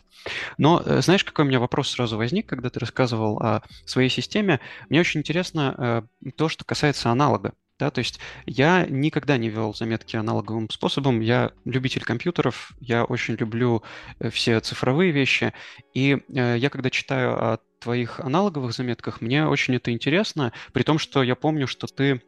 [0.59, 4.61] Но э, знаешь, какой у меня вопрос сразу возник, когда ты рассказывал о своей системе?
[4.89, 7.53] Мне очень интересно э, то, что касается аналога.
[7.79, 11.20] Да, то есть я никогда не вел заметки аналоговым способом.
[11.20, 13.83] Я любитель компьютеров, я очень люблю
[14.18, 15.53] э, все цифровые вещи.
[15.93, 20.99] И э, я когда читаю о твоих аналоговых заметках, мне очень это интересно, при том,
[20.99, 22.22] что я помню, что ты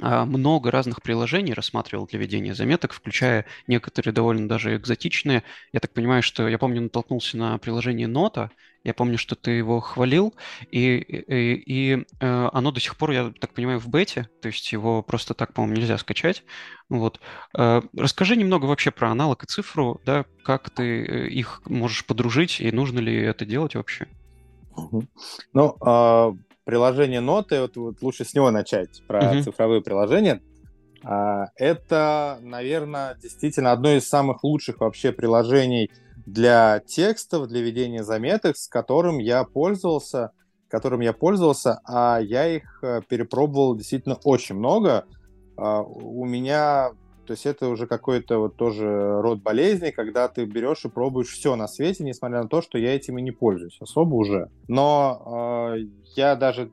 [0.00, 5.42] много разных приложений рассматривал для ведения заметок, включая некоторые довольно даже экзотичные.
[5.72, 8.50] Я так понимаю, что я помню, натолкнулся на приложение Нота,
[8.84, 10.34] я помню, что ты его хвалил,
[10.70, 14.72] и, и, и э, оно до сих пор, я так понимаю, в бете, то есть
[14.72, 16.42] его просто так, по-моему, нельзя скачать.
[16.88, 17.20] Вот.
[17.56, 22.60] Э, расскажи немного вообще про аналог и цифру, да, как ты э, их можешь подружить,
[22.60, 24.08] и нужно ли это делать вообще?
[25.52, 26.32] Ну, а,
[26.64, 29.42] приложение ноты, вот, вот лучше с него начать, про uh-huh.
[29.42, 30.40] цифровые приложения.
[31.04, 35.90] А, это, наверное, действительно одно из самых лучших вообще приложений
[36.26, 40.30] для текстов, для ведения заметок, с которым я пользовался,
[40.68, 45.04] которым я пользовался, а я их э, перепробовал действительно очень много.
[45.56, 46.92] А, у меня
[47.26, 51.54] то есть это уже какой-то вот тоже род болезни, когда ты берешь и пробуешь все
[51.56, 54.50] на свете, несмотря на то, что я этим и не пользуюсь особо уже.
[54.68, 56.70] Но э, я даже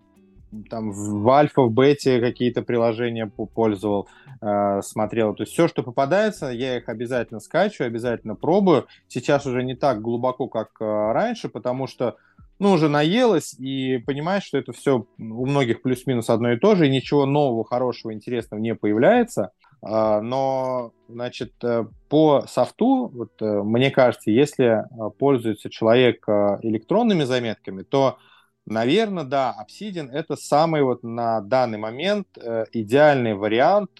[0.69, 4.07] там в альфа, в бете какие-то приложения пользовал,
[4.41, 5.35] э, смотрел.
[5.35, 8.87] То есть все, что попадается, я их обязательно скачиваю, обязательно пробую.
[9.07, 12.15] Сейчас уже не так глубоко, как э, раньше, потому что
[12.57, 16.87] ну, уже наелось, и понимаешь, что это все у многих плюс-минус одно и то же,
[16.87, 19.51] и ничего нового, хорошего, интересного не появляется.
[19.81, 27.23] А, но, значит, э, по софту, вот, э, мне кажется, если э, пользуется человек электронными
[27.23, 28.17] заметками, то,
[28.65, 32.27] наверное, да, Obsidian это самый вот на данный момент
[32.73, 33.91] идеальный вариант,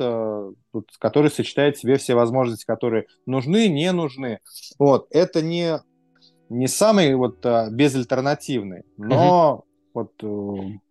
[1.00, 4.40] который сочетает в себе все возможности, которые нужны, не нужны.
[4.78, 5.80] Вот, это не,
[6.50, 9.64] не самый вот безальтернативный, но
[9.96, 10.12] mm-hmm.
[10.24, 10.82] вот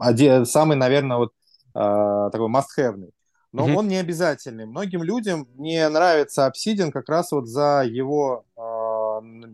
[0.00, 1.32] один, самый, наверное, вот
[1.74, 3.10] такой must-have.
[3.52, 3.74] Но mm-hmm.
[3.74, 4.66] он не обязательный.
[4.66, 9.46] Многим людям не нравится Obsidian как раз вот за его э,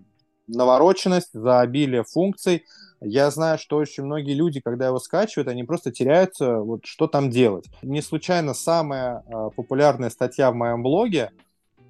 [0.47, 2.65] навороченность, за обилие функций.
[3.01, 7.31] Я знаю, что очень многие люди, когда его скачивают, они просто теряются, вот что там
[7.31, 7.67] делать.
[7.83, 11.31] Не случайно самая э, популярная статья в моем блоге,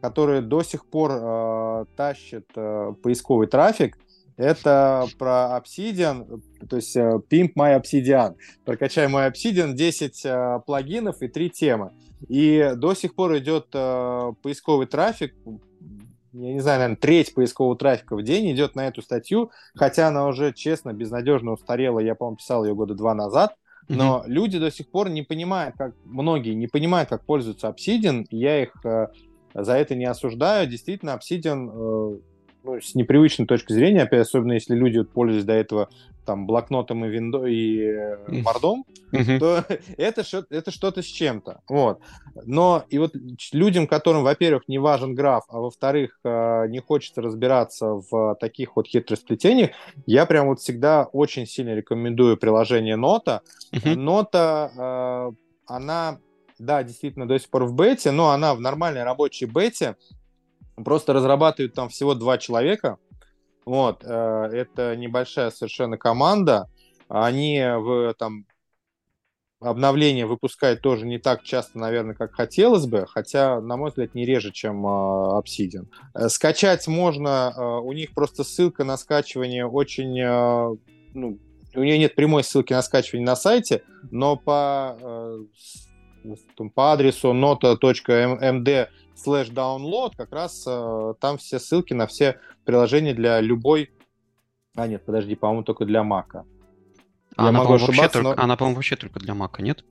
[0.01, 3.99] которая до сих пор э, тащит э, поисковый трафик,
[4.39, 8.37] это про Obsidian, то есть uh, Pimp My Obsidian.
[8.65, 11.93] Прокачай мой Obsidian, 10 uh, э, плагинов и 3 темы.
[12.29, 15.35] И до сих пор идет uh, поисковый трафик,
[16.33, 20.27] я не знаю, наверное, треть поискового трафика в день идет на эту статью, хотя она
[20.29, 23.57] уже, честно, безнадежно устарела, я, по-моему, писал ее года два назад,
[23.89, 24.31] но mm-hmm.
[24.31, 28.63] люди до сих пор не понимают, как, многие не понимают, как пользуются Obsidian, и я
[28.63, 28.73] их
[29.55, 30.69] за это не осуждаю.
[30.69, 32.21] Действительно, Obsidian
[32.69, 35.89] ну, с непривычной точки зрения, опять, особенно если люди вот, пользуются до этого
[36.27, 37.91] там блокнотом и виндо и
[38.43, 39.39] мордом, mm-hmm.
[39.39, 39.65] то
[39.97, 41.63] это, это что-то с чем-то.
[41.69, 42.01] Вот.
[42.45, 43.15] Но и вот
[43.53, 48.87] людям, которым, во-первых, не важен граф, а во-вторых, э, не хочется разбираться в таких вот
[48.87, 49.71] хитросплетениях,
[50.05, 53.41] я прям вот всегда очень сильно рекомендую приложение Нота.
[53.73, 53.97] Mm-hmm.
[53.97, 55.33] Нота, э,
[55.67, 56.19] она,
[56.59, 59.97] да, действительно до сих пор в бете, но она в нормальной рабочей бете,
[60.85, 62.99] Просто разрабатывают там всего два человека.
[63.65, 66.69] Вот, э, это небольшая совершенно команда.
[67.09, 68.47] Они в там
[69.61, 74.25] обновления выпускают тоже не так часто, наверное, как хотелось бы, хотя, на мой взгляд, не
[74.25, 75.87] реже, чем э, Obsidian.
[76.15, 80.77] Э, скачать можно, э, у них просто ссылка на скачивание очень, э,
[81.15, 81.39] ну,
[81.75, 85.45] у нее нет прямой ссылки на скачивание на сайте, но по, э,
[86.75, 88.89] по адресу nota.md
[89.19, 93.91] слэш download, как раз э, там все ссылки на все приложения для любой...
[94.77, 96.45] А, нет, подожди, по-моему, только для Mac.
[97.37, 98.35] А она, по-моему, вообще только, но...
[98.37, 99.85] она, по-моему, вообще только для Mac, нет?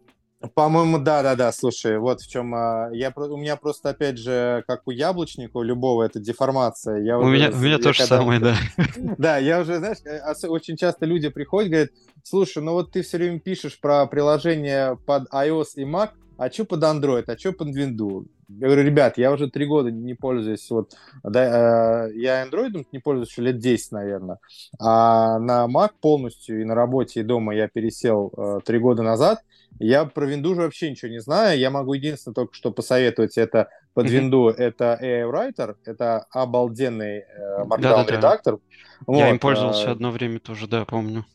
[0.54, 1.52] По-моему, да, да, да.
[1.52, 5.64] Слушай, вот в чем а, я у меня просто опять же, как у яблочника, у
[5.64, 7.02] любого это деформация.
[7.02, 8.18] Я у уже, меня, у меня то же когда...
[8.18, 8.56] самое, да.
[9.18, 11.90] Да, я уже, знаешь, э, очень часто люди приходят, говорят,
[12.24, 16.66] слушай, ну вот ты все время пишешь про приложение под iOS и Mac, а что
[16.66, 18.28] под Android, а что под Windows?
[18.50, 23.00] Я говорю, ребят, я уже три года не пользуюсь, вот, да, э, я Android не
[23.00, 24.40] пользуюсь еще лет 10, наверное,
[24.80, 29.42] а на Mac полностью и на работе, и дома я пересел э, три года назад,
[29.80, 34.06] я про Windows вообще ничего не знаю, я могу единственное только что посоветовать, это под
[34.06, 34.10] mm-hmm.
[34.10, 38.60] винду, это AI Writer, это обалденный э, Markdown редактор.
[39.06, 41.26] Вот, Я им пользовался э, одно время тоже, да, помню.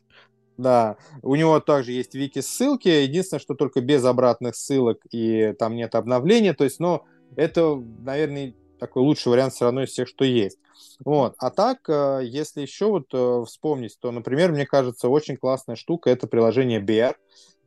[0.58, 5.94] Да, у него также есть вики-ссылки, единственное, что только без обратных ссылок и там нет
[5.94, 7.02] обновления, то есть, ну,
[7.36, 10.58] это, наверное, такой лучший вариант все равно из всех, что есть.
[11.04, 11.34] Вот.
[11.38, 16.10] А так, э, если еще вот э, вспомнить, то, например, мне кажется, очень классная штука–
[16.10, 17.14] это приложение Bear.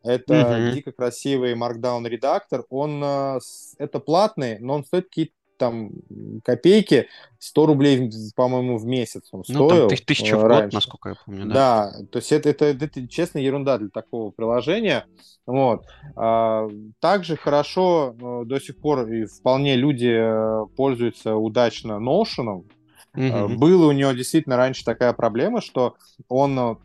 [0.04, 0.72] Это mm-hmm.
[0.74, 2.66] дико красивый Markdown редактор.
[2.70, 3.40] Он э,
[3.78, 5.92] это платный, но он стоит какие-то там
[6.44, 7.08] копейки,
[7.40, 9.88] 100 рублей, по-моему, в месяц он ну, стоил.
[9.88, 10.76] Там тысяча в год, раньше.
[10.76, 11.54] насколько я помню, да?
[11.54, 15.06] Да, то есть это, это, это, это честно ерунда для такого приложения.
[15.46, 15.86] Вот.
[16.16, 16.68] А,
[17.00, 22.66] также хорошо э, до сих пор и вполне люди э, пользуются удачно Notion.
[23.16, 23.56] Mm-hmm.
[23.56, 25.96] Было у него действительно раньше такая проблема, что
[26.28, 26.80] он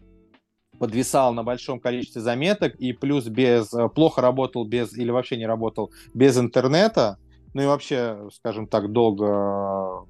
[0.79, 5.91] подвисал на большом количестве заметок и плюс без плохо работал без или вообще не работал
[6.15, 7.19] без интернета
[7.55, 10.07] ну и вообще, скажем так, долго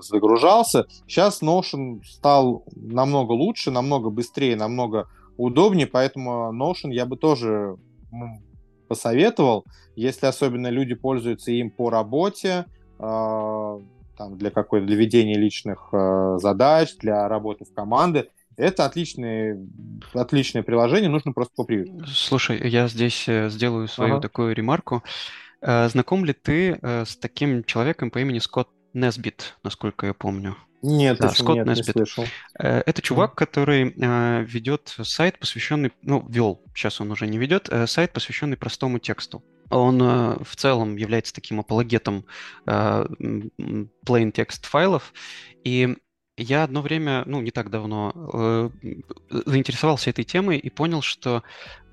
[0.00, 0.86] загружался.
[1.06, 7.76] Сейчас Notion стал намного лучше, намного быстрее, намного удобнее, поэтому Notion я бы тоже
[8.88, 9.64] посоветовал,
[9.96, 12.66] если особенно люди пользуются им по работе,
[12.98, 13.80] э,
[14.16, 18.28] там, для какой-то для ведения личных э, задач, для работы в команде.
[18.56, 19.62] Это отличное,
[20.14, 22.08] отличное приложение, нужно просто попривыкнуть.
[22.08, 24.22] Слушай, я здесь э, сделаю свою ага.
[24.22, 25.02] такую ремарку.
[25.62, 30.56] Э, знаком ли ты э, с таким человеком по имени Скотт Несбит, насколько я помню?
[30.82, 31.86] Нет, да, Скотт нет, Несбит.
[31.86, 32.24] не слышал.
[32.58, 33.94] Э, это чувак, который
[34.44, 39.42] ведет сайт, посвященный, ну, вел, сейчас он уже не ведет, сайт, посвященный простому тексту.
[39.70, 39.98] Он
[40.44, 42.24] в целом является таким апологетом
[42.66, 43.50] plain
[44.06, 45.12] text файлов,
[45.64, 45.96] и
[46.36, 48.70] я одно время, ну, не так давно,
[49.30, 51.42] заинтересовался этой темой и понял, что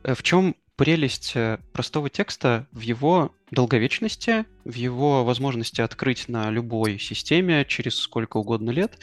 [0.03, 7.00] в чем прелесть э, простого текста в его долговечности, в его возможности открыть на любой
[7.00, 8.98] системе через сколько угодно лет.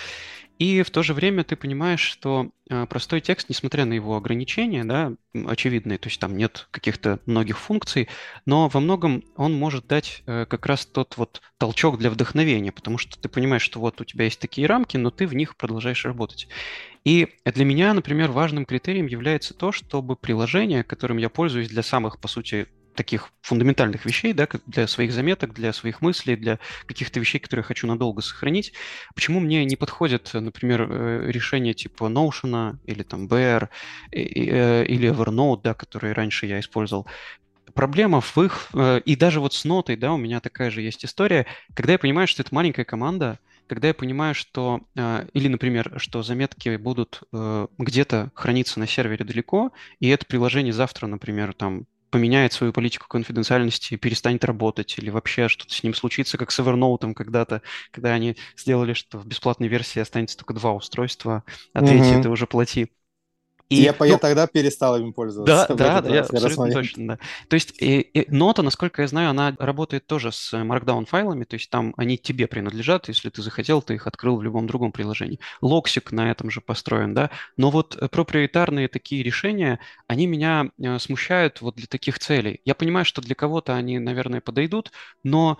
[0.61, 4.85] И в то же время ты понимаешь, что э, простой текст, несмотря на его ограничения,
[4.85, 8.11] да, очевидные, то есть там нет каких-то многих функций,
[8.45, 12.99] но во многом он может дать э, как раз тот вот толчок для вдохновения, потому
[12.99, 16.05] что ты понимаешь, что вот у тебя есть такие рамки, но ты в них продолжаешь
[16.05, 16.47] работать.
[17.07, 22.21] И для меня, например, важным критерием является то, чтобы приложение, которым я пользуюсь для самых,
[22.21, 22.67] по сути,
[23.01, 27.67] таких фундаментальных вещей, да, для своих заметок, для своих мыслей, для каких-то вещей, которые я
[27.67, 28.75] хочу надолго сохранить.
[29.15, 33.71] Почему мне не подходят, например, э, решения типа Notion или там Bear
[34.13, 37.07] э, или Evernote, да, которые раньше я использовал?
[37.73, 38.69] Проблема в их...
[38.75, 41.99] Э, и даже вот с нотой, да, у меня такая же есть история, когда я
[41.99, 47.23] понимаю, что это маленькая команда, когда я понимаю, что, э, или, например, что заметки будут
[47.33, 53.07] э, где-то храниться на сервере далеко, и это приложение завтра, например, там поменяет свою политику
[53.09, 58.13] конфиденциальности и перестанет работать, или вообще что-то с ним случится, как с Evernote когда-то, когда
[58.13, 62.23] они сделали, что в бесплатной версии останется только два устройства, а третье mm-hmm.
[62.23, 62.91] ты уже плати.
[63.71, 65.69] И, я, ну, я тогда перестал им пользоваться.
[65.69, 67.19] Да, да, да, я абсолютно точно, да.
[67.49, 71.55] То есть и, и нота, насколько я знаю, она работает тоже с Markdown файлами, то
[71.55, 75.39] есть там они тебе принадлежат, если ты захотел, ты их открыл в любом другом приложении.
[75.61, 77.31] Logseq на этом же построен, да.
[77.57, 82.61] Но вот проприетарные такие решения, они меня э, смущают вот для таких целей.
[82.65, 84.91] Я понимаю, что для кого-то они, наверное, подойдут,
[85.23, 85.59] но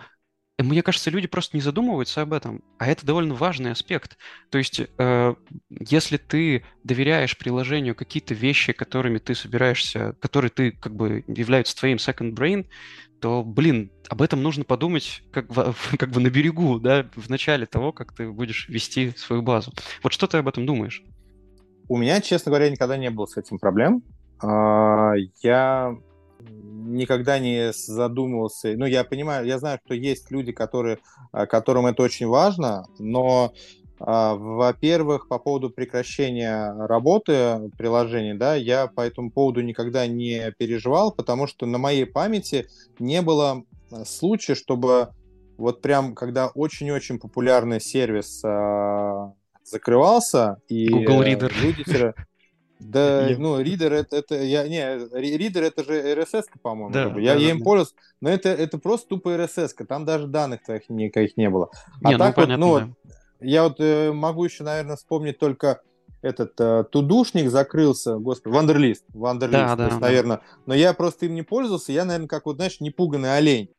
[0.63, 4.19] мне кажется, люди просто не задумываются об этом, а это довольно важный аспект.
[4.51, 5.35] То есть, э,
[5.69, 11.99] если ты доверяешь приложению какие-то вещи, которыми ты собираешься, которые ты как бы являются твоим
[11.99, 12.67] second brain,
[13.21, 15.47] то, блин, об этом нужно подумать как,
[15.99, 19.73] как бы на берегу, да, в начале того, как ты будешь вести свою базу.
[20.03, 21.03] Вот что ты об этом думаешь?
[21.89, 24.03] У меня, честно говоря, никогда не было с этим проблем.
[24.43, 25.97] А, я
[26.49, 28.75] никогда не задумывался.
[28.77, 30.99] Ну, я понимаю, я знаю, что есть люди, которые,
[31.33, 33.53] а, которым это очень важно, но
[33.99, 41.13] а, во-первых, по поводу прекращения работы приложений, да, я по этому поводу никогда не переживал,
[41.13, 42.67] потому что на моей памяти
[42.99, 45.11] не было а, случая, чтобы
[45.59, 49.31] вот прям, когда очень-очень популярный сервис э,
[49.63, 51.53] закрывался, и Google Reader.
[51.61, 52.15] люди
[52.81, 53.39] да, я...
[53.39, 56.93] ну, ридер это, это я не, ридер это же RSS, по-моему.
[56.93, 57.65] Да, я, да, я им да.
[57.65, 61.71] пользовался, но это, это просто тупо RSS, там даже данных твоих никаких не было.
[62.03, 63.15] А не, ну, так ну, вот, понятно, ну, да.
[63.41, 65.83] я вот э, могу еще, наверное, вспомнить только
[66.23, 70.07] этот э, тудушник закрылся, господи, Вандерлист, Вандерлист, да, да, есть, да.
[70.07, 70.41] наверное.
[70.67, 73.71] Но я просто им не пользовался, я, наверное, как вот, знаешь, непуганный олень.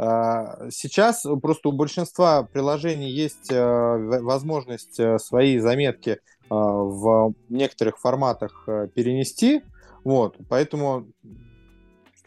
[0.00, 6.20] А, сейчас просто у большинства приложений есть э, возможность э, свои заметки
[6.50, 9.62] в некоторых форматах э, перенести.
[10.04, 11.06] Вот, поэтому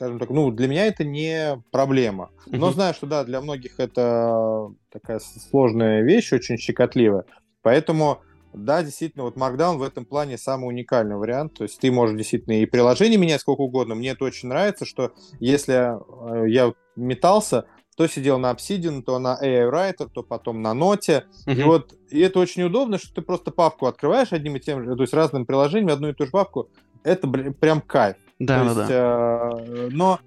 [0.02, 2.32] скажем так, ну, для меня это не проблема.
[2.48, 2.74] Но mm-hmm.
[2.74, 7.26] знаю, что да, для многих это такая сложная вещь, очень щекотливая.
[7.62, 11.54] Поэтому, да, действительно, вот Markdown в этом плане самый уникальный вариант.
[11.54, 13.94] То есть ты можешь действительно и приложение менять сколько угодно.
[13.94, 17.66] Мне это очень нравится, что если э, я метался,
[17.96, 21.26] то сидел на Obsidian, то на AI Writer, то потом на ноте.
[21.46, 21.56] Uh-huh.
[21.56, 24.96] И вот и это очень удобно, что ты просто папку открываешь одним и тем же,
[24.96, 26.70] то есть разным приложением, одну и ту же папку.
[27.04, 28.18] Это блин, прям кайф.
[28.40, 29.52] Да, то да, есть, да.
[29.76, 30.20] Э, но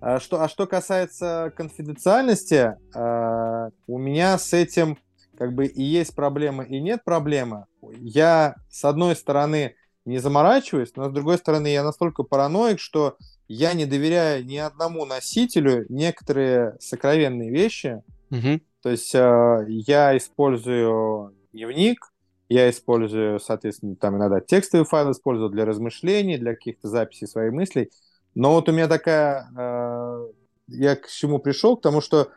[0.00, 4.98] а что, а что касается конфиденциальности, э, у меня с этим
[5.36, 7.66] как бы и есть проблема, и нет проблемы.
[8.00, 13.16] Я, с одной стороны, не заморачиваюсь, но с другой стороны, я настолько параноик, что
[13.48, 18.02] я не доверяю ни одному носителю некоторые сокровенные вещи.
[18.30, 18.60] Угу.
[18.82, 22.12] То есть э, я использую дневник,
[22.48, 27.90] я использую, соответственно, там иногда текстовый файл использую для размышлений, для каких-то записей своих мыслей.
[28.34, 29.50] Но вот у меня такая...
[29.56, 30.28] Э,
[30.68, 31.76] я к чему пришел?
[31.76, 32.30] К тому, что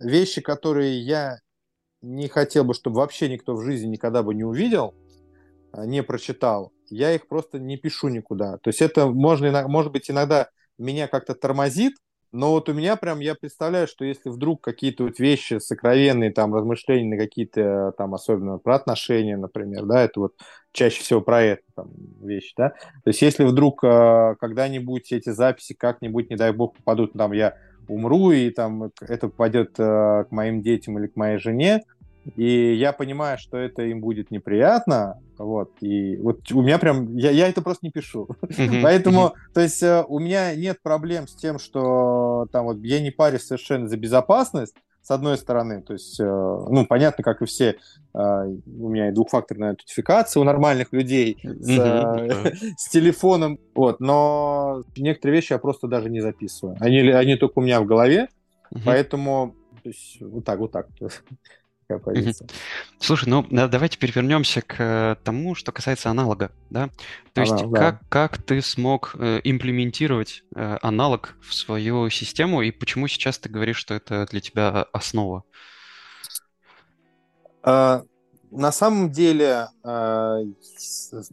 [0.00, 1.38] вещи, которые я
[2.02, 4.94] не хотел бы, чтобы вообще никто в жизни никогда бы не увидел,
[5.72, 8.58] э, не прочитал, я их просто не пишу никуда.
[8.58, 11.94] То есть это можно, может быть, иногда меня как-то тормозит,
[12.32, 16.54] но вот у меня прям, я представляю, что если вдруг какие-то вот вещи сокровенные, там,
[16.54, 20.34] размышления на какие-то, там, особенно про отношения, например, да, это вот
[20.72, 25.72] чаще всего про это там, вещи, да, то есть если вдруг э, когда-нибудь эти записи
[25.72, 27.56] как-нибудь, не дай бог, попадут, там, я
[27.88, 31.84] умру, и там это попадет э, к моим детям или к моей жене,
[32.34, 37.30] и я понимаю, что это им будет неприятно, вот, и вот у меня прям, я,
[37.30, 38.28] я это просто не пишу,
[38.82, 43.10] поэтому, то есть э, у меня нет проблем с тем, что там вот я не
[43.10, 47.76] парюсь совершенно за безопасность, с одной стороны, то есть, э, ну, понятно, как и все,
[48.12, 55.36] э, у меня и двухфакторная аутентификация у нормальных людей с, с телефоном, вот, но некоторые
[55.36, 58.28] вещи я просто даже не записываю, они, они только у меня в голове,
[58.84, 59.54] поэтому
[59.86, 60.88] то есть, вот так, вот так
[61.86, 62.48] такая позиция.
[62.98, 66.90] Слушай, ну давай теперь вернемся к э, тому, что касается аналога, да?
[67.32, 68.06] То есть Аналог, как, да.
[68.08, 73.76] как ты смог э, имплементировать э, аналог в свою систему, и почему сейчас ты говоришь,
[73.76, 75.44] что это для тебя основа?
[77.62, 78.02] А,
[78.50, 80.38] на самом деле а,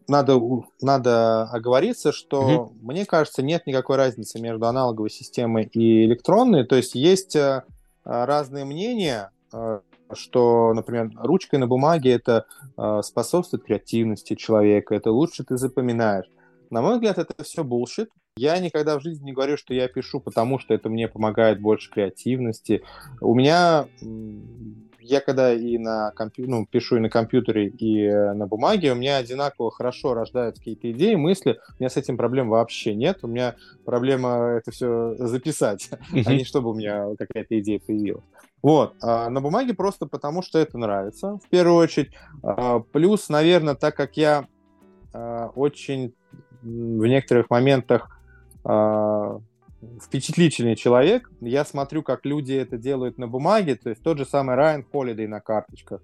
[0.07, 0.39] надо,
[0.81, 2.73] надо оговориться, что, угу.
[2.81, 6.65] мне кажется, нет никакой разницы между аналоговой системой и электронной.
[6.65, 7.63] То есть есть а,
[8.03, 9.29] разные мнения,
[10.15, 12.45] что, например, ручкой на бумаге это
[12.77, 16.29] э, способствует креативности человека, это лучше ты запоминаешь.
[16.69, 18.09] На мой взгляд, это все булшит.
[18.35, 21.91] Я никогда в жизни не говорю, что я пишу, потому что это мне помогает больше
[21.91, 22.81] креативности.
[23.21, 23.85] У меня
[25.03, 26.49] я когда и на компью...
[26.49, 30.91] ну, пишу и на компьютере, и э, на бумаге, у меня одинаково хорошо рождаются какие-то
[30.91, 31.59] идеи, мысли.
[31.77, 33.19] У меня с этим проблем вообще нет.
[33.21, 33.55] У меня
[33.85, 35.89] проблема это все записать,
[36.25, 38.23] а не чтобы у меня какая-то идея появилась.
[38.63, 38.95] Вот.
[39.01, 42.13] А на бумаге просто потому, что это нравится, в первую очередь.
[42.41, 44.47] А, плюс, наверное, так как я
[45.13, 46.15] а, очень
[46.63, 48.09] в некоторых моментах
[50.01, 51.29] впечатлительный человек.
[51.41, 55.27] Я смотрю, как люди это делают на бумаге, то есть тот же самый Райан Холидей
[55.27, 55.99] на карточках,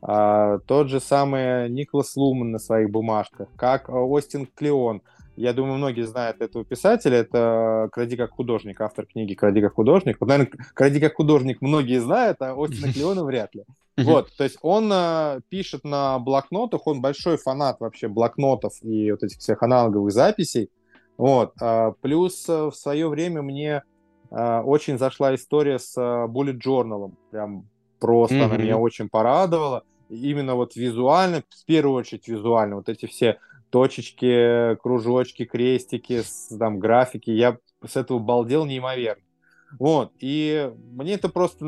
[0.00, 5.02] тот же самый Николас Луман на своих бумажках, как Остин Клеон.
[5.36, 7.18] Я думаю, многие знают этого писателя.
[7.18, 10.18] Это «Кради как художник», автор книги «Кради как художник».
[10.20, 13.64] Вот, наверное, «Кради как художник» многие знают, а Остина Клеона вряд ли.
[13.96, 19.22] Вот, то есть он э, пишет на блокнотах, он большой фанат вообще блокнотов и вот
[19.22, 20.70] этих всех аналоговых записей.
[21.16, 21.52] Вот.
[21.60, 23.84] А, плюс э, в свое время мне
[24.30, 27.12] а, очень зашла история с а, Bullet Journal.
[27.30, 27.68] Прям
[28.00, 28.44] просто mm-hmm.
[28.44, 29.84] она меня очень порадовала.
[30.08, 33.38] Именно вот визуально, в первую очередь визуально, вот эти все
[33.74, 36.22] точечки, кружочки, крестики,
[36.60, 39.24] там графики, я с этого балдел неимоверно.
[39.80, 41.64] Вот, и мне это просто,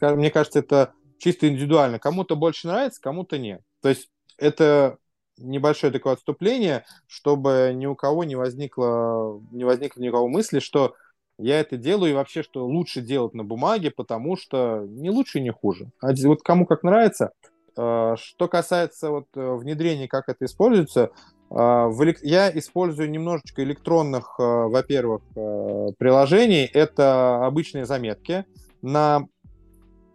[0.00, 1.98] мне кажется, это чисто индивидуально.
[1.98, 3.60] Кому-то больше нравится, кому-то нет.
[3.82, 4.08] То есть
[4.38, 4.96] это
[5.36, 10.58] небольшое такое отступление, чтобы ни у кого не возникло, не возникло ни у кого мысли,
[10.58, 10.94] что
[11.36, 15.42] я это делаю и вообще, что лучше делать на бумаге, потому что не лучше и
[15.42, 15.90] не хуже.
[16.00, 17.32] А вот кому как нравится.
[17.76, 21.10] А, что касается вот э, внедрения, как это используется,
[21.50, 21.90] а,
[22.22, 26.70] я использую немножечко электронных, э, во-первых, э, приложений.
[26.72, 28.44] Это обычные заметки
[28.82, 29.26] на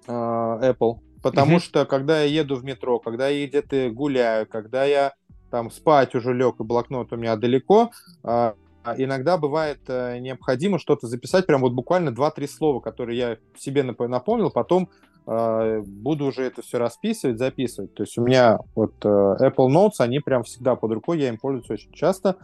[0.07, 1.59] Apple Потому mm-hmm.
[1.59, 5.13] что когда я еду в метро, когда я где-то гуляю, когда я
[5.51, 7.91] там спать уже лег, и блокнот у меня далеко,
[8.23, 8.55] а,
[8.97, 14.49] иногда бывает а, необходимо что-то записать, прям вот буквально 2-3 слова, которые я себе напомнил,
[14.49, 17.93] потом а, буду уже это все расписывать, записывать.
[17.93, 21.37] То есть у меня вот а, Apple Notes, они прям всегда под рукой, я им
[21.37, 22.37] пользуюсь очень часто.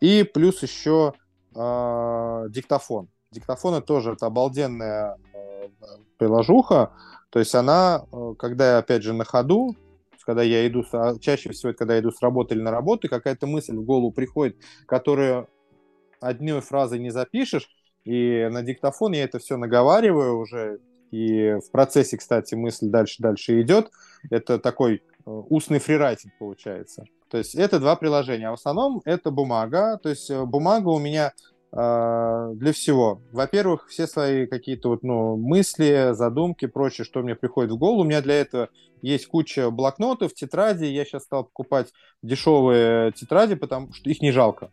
[0.00, 1.12] И плюс еще
[1.54, 3.08] э, диктофон.
[3.32, 5.68] Диктофон это тоже это обалденная э,
[6.18, 6.92] приложуха.
[7.30, 9.76] То есть она, э, когда я, опять же, на ходу,
[10.24, 13.46] когда я иду, с, чаще всего, когда я иду с работы или на работу, какая-то
[13.46, 14.56] мысль в голову приходит,
[14.86, 15.48] которую
[16.20, 17.68] одной фразой не запишешь,
[18.04, 20.78] и на диктофон я это все наговариваю уже,
[21.10, 23.90] и в процессе, кстати, мысль дальше-дальше идет.
[24.30, 27.04] Это такой э, устный фрирайтинг получается.
[27.30, 29.98] То есть это два приложения, а в основном это бумага.
[30.02, 31.32] То есть э, бумага у меня
[31.72, 33.22] э, для всего.
[33.32, 38.02] Во-первых, все свои какие-то вот, ну, мысли, задумки, прочее, что мне приходит в голову.
[38.02, 38.68] У меня для этого
[39.02, 40.84] есть куча блокнотов, тетради.
[40.84, 41.92] Я сейчас стал покупать
[42.22, 44.70] дешевые тетради, потому что их не жалко.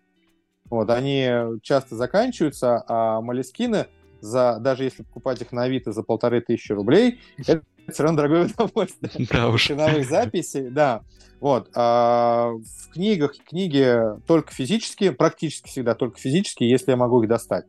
[0.70, 1.30] Вот, они
[1.62, 3.88] часто заканчиваются, а молескины,
[4.22, 7.61] за, даже если покупать их на Авито за полторы тысячи рублей, это
[7.91, 9.28] все равно дорогое удовольствие.
[9.32, 9.68] Да уж.
[9.68, 11.01] Ценовых записей, да.
[11.39, 11.70] Вот.
[11.76, 17.65] А в книгах книги только физические, практически всегда только физические, если я могу их достать.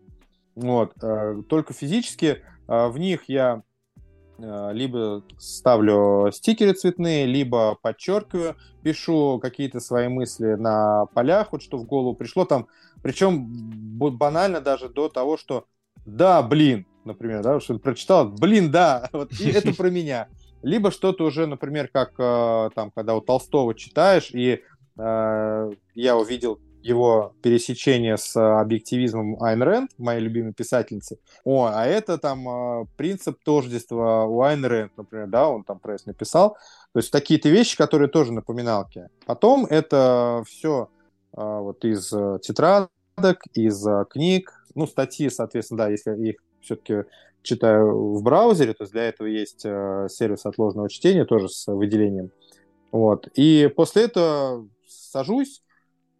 [0.55, 0.93] Вот.
[1.03, 2.43] А, только физически.
[2.67, 3.63] А в них я
[4.41, 11.77] а, либо ставлю стикеры цветные, либо подчеркиваю, пишу какие-то свои мысли на полях, вот что
[11.77, 12.69] в голову пришло там.
[13.03, 13.47] Причем
[13.99, 15.67] банально даже до того, что
[16.07, 20.29] да, блин, например, да, что прочитал, блин, да, вот и это про меня.
[20.63, 24.63] Либо что-то уже, например, как э, там, когда у Толстого читаешь, и
[24.99, 31.19] э, я увидел его пересечение с объективизмом Айн Рэнд, моей любимой писательницы.
[31.45, 35.95] О, а это там э, принцип тождества у Айн Рэнд, например, да, он там про
[35.95, 36.57] это написал.
[36.93, 39.09] То есть такие-то вещи, которые тоже напоминалки.
[39.27, 40.89] Потом это все
[41.37, 47.05] э, вот из э, тетрадок, из э, книг, ну, статьи, соответственно, да, если их все-таки
[47.43, 52.31] читаю в браузере, то есть для этого есть э, сервис отложенного чтения, тоже с выделением.
[52.93, 53.29] Вот.
[53.35, 55.63] И после этого сажусь,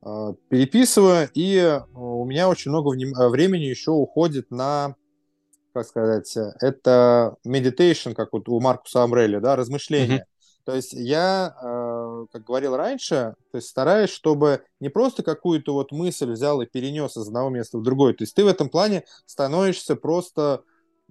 [0.05, 2.89] э, переписываю, и э, у меня очень много
[3.29, 4.95] времени еще уходит на,
[5.73, 10.19] как сказать, это meditation, как вот у Маркуса Амрелли, да, размышления.
[10.19, 10.63] Mm-hmm.
[10.65, 11.55] То есть я,
[12.27, 17.17] как говорил раньше, то есть стараюсь, чтобы не просто какую-то вот мысль взял и перенес
[17.17, 18.15] из одного места в другое.
[18.15, 20.63] То есть ты в этом плане становишься просто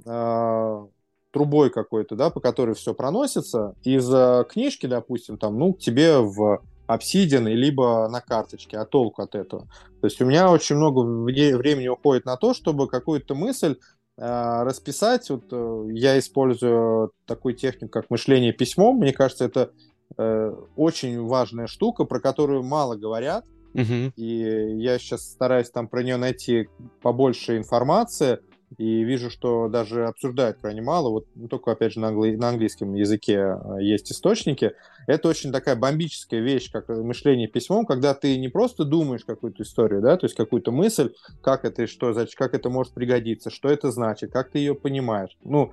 [0.05, 0.85] э,
[1.31, 4.07] трубой какой-то, да, по которой все проносится, из
[4.47, 9.67] книжки, допустим, там, ну, тебе в обсидиан, либо на карточке, а толку от этого.
[10.01, 13.77] То есть у меня очень много времени уходит на то, чтобы какую-то мысль
[14.17, 15.29] э, расписать.
[15.29, 18.97] Вот э, я использую такую технику, как мышление письмом.
[18.97, 19.71] Мне кажется, это
[20.17, 23.45] э, очень важная штука, про которую мало говорят.
[23.73, 24.11] Uh-huh.
[24.15, 26.67] И я сейчас стараюсь там про нее найти
[27.01, 28.39] побольше информации
[28.77, 32.35] и вижу, что даже обсуждают крайне мало, вот ну, только, опять же, на, англи...
[32.35, 34.73] на английском языке э, есть источники.
[35.07, 40.01] Это очень такая бомбическая вещь, как мышление письмом, когда ты не просто думаешь какую-то историю,
[40.01, 43.89] да, то есть какую-то мысль, как это и что, как это может пригодиться, что это
[43.89, 45.37] значит, как ты ее понимаешь.
[45.45, 45.71] Ну,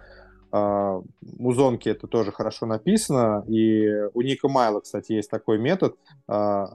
[0.56, 5.96] у Зонки это тоже хорошо написано, и у Ника Майла, кстати, есть такой метод,
[6.30, 6.68] uh,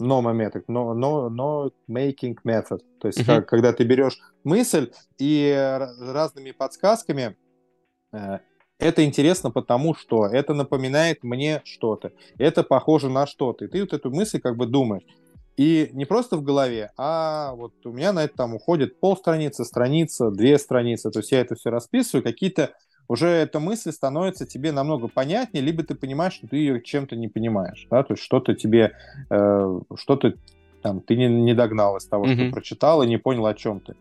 [0.00, 2.80] NOMA метод, но, но, но making method.
[3.00, 3.26] То есть, uh-huh.
[3.26, 5.52] как, когда ты берешь мысль и
[6.00, 7.36] разными подсказками,
[8.12, 8.38] э,
[8.78, 13.64] это интересно потому, что это напоминает мне что-то, это похоже на что-то.
[13.64, 15.04] И ты вот эту мысль как бы думаешь.
[15.56, 20.30] И не просто в голове, а вот у меня на это там уходит полстраницы, страница,
[20.32, 21.12] две страницы.
[21.12, 22.74] То есть я это все расписываю, какие-то
[23.08, 27.28] уже эта мысль становится тебе намного понятнее, либо ты понимаешь, что ты ее чем-то не
[27.28, 28.92] понимаешь, да, то есть что-то тебе,
[29.30, 30.34] э, что-то
[30.82, 32.46] там ты не, не догнал из того, mm-hmm.
[32.46, 33.94] что прочитал и не понял, о чем ты.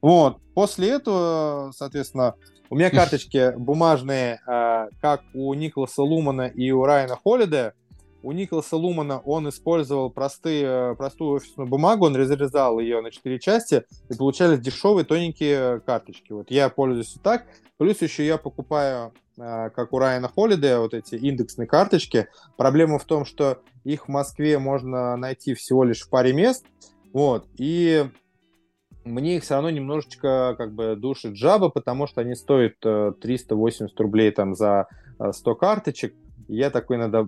[0.00, 2.34] Вот, после этого, соответственно,
[2.70, 7.74] у меня карточки бумажные, э, как у Николаса Лумана и у Райана Холлида.
[8.22, 13.84] У Николаса Лумана он использовал простые, простую офисную бумагу, он разрезал ее на четыре части,
[14.08, 16.32] и получались дешевые тоненькие карточки.
[16.32, 17.46] Вот я пользуюсь так.
[17.78, 22.28] Плюс еще я покупаю, э, как у Райана Холлидея, вот эти индексные карточки.
[22.58, 26.66] Проблема в том, что их в Москве можно найти всего лишь в паре мест.
[27.14, 27.46] Вот.
[27.56, 28.04] И
[29.04, 34.02] мне их все равно немножечко как бы душит жаба, потому что они стоят 380 э,
[34.02, 34.86] рублей там за
[35.32, 36.14] 100 э, карточек.
[36.48, 37.26] Я такой иногда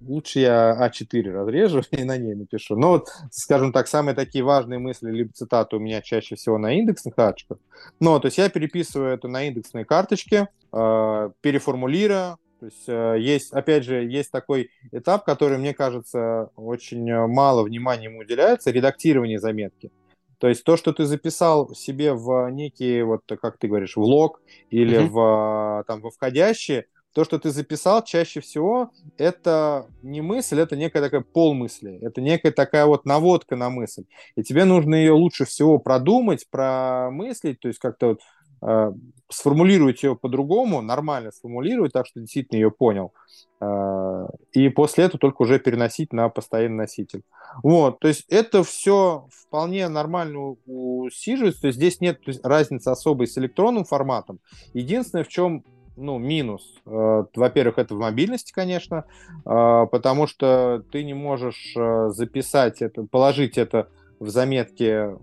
[0.00, 2.76] лучше я А4 разрежу и на ней напишу.
[2.76, 6.78] Но вот, скажем так, самые такие важные мысли, либо цитаты у меня чаще всего на
[6.78, 7.58] индексных карточках.
[8.00, 13.52] Но, то есть я переписываю это на индексные карточки, э, переформулирую, то есть э, есть,
[13.52, 19.90] опять же, есть такой этап, который, мне кажется, очень мало внимания ему уделяется, редактирование заметки.
[20.38, 24.40] То есть то, что ты записал себе в некий, вот как ты говоришь, в лог
[24.70, 25.08] или mm-hmm.
[25.08, 31.00] в, там, во входящие, то, что ты записал, чаще всего это не мысль, это некая
[31.00, 34.04] такая полмысли, это некая такая вот наводка на мысль.
[34.36, 38.20] И тебе нужно ее лучше всего продумать, промыслить, то есть как-то вот
[38.62, 38.92] э,
[39.30, 43.12] сформулировать ее по-другому, нормально сформулировать, так что действительно ее понял.
[43.60, 47.22] Э, и после этого только уже переносить на постоянный носитель.
[47.62, 53.36] Вот, то есть это все вполне нормально усиживается, то есть здесь нет разницы особой с
[53.38, 54.40] электронным форматом.
[54.74, 55.64] Единственное, в чем
[55.98, 56.62] ну, минус.
[56.86, 59.04] Э, во-первых, это в мобильности, конечно,
[59.44, 61.74] э, потому что ты не можешь
[62.14, 63.88] записать это, положить это
[64.18, 65.16] в заметки,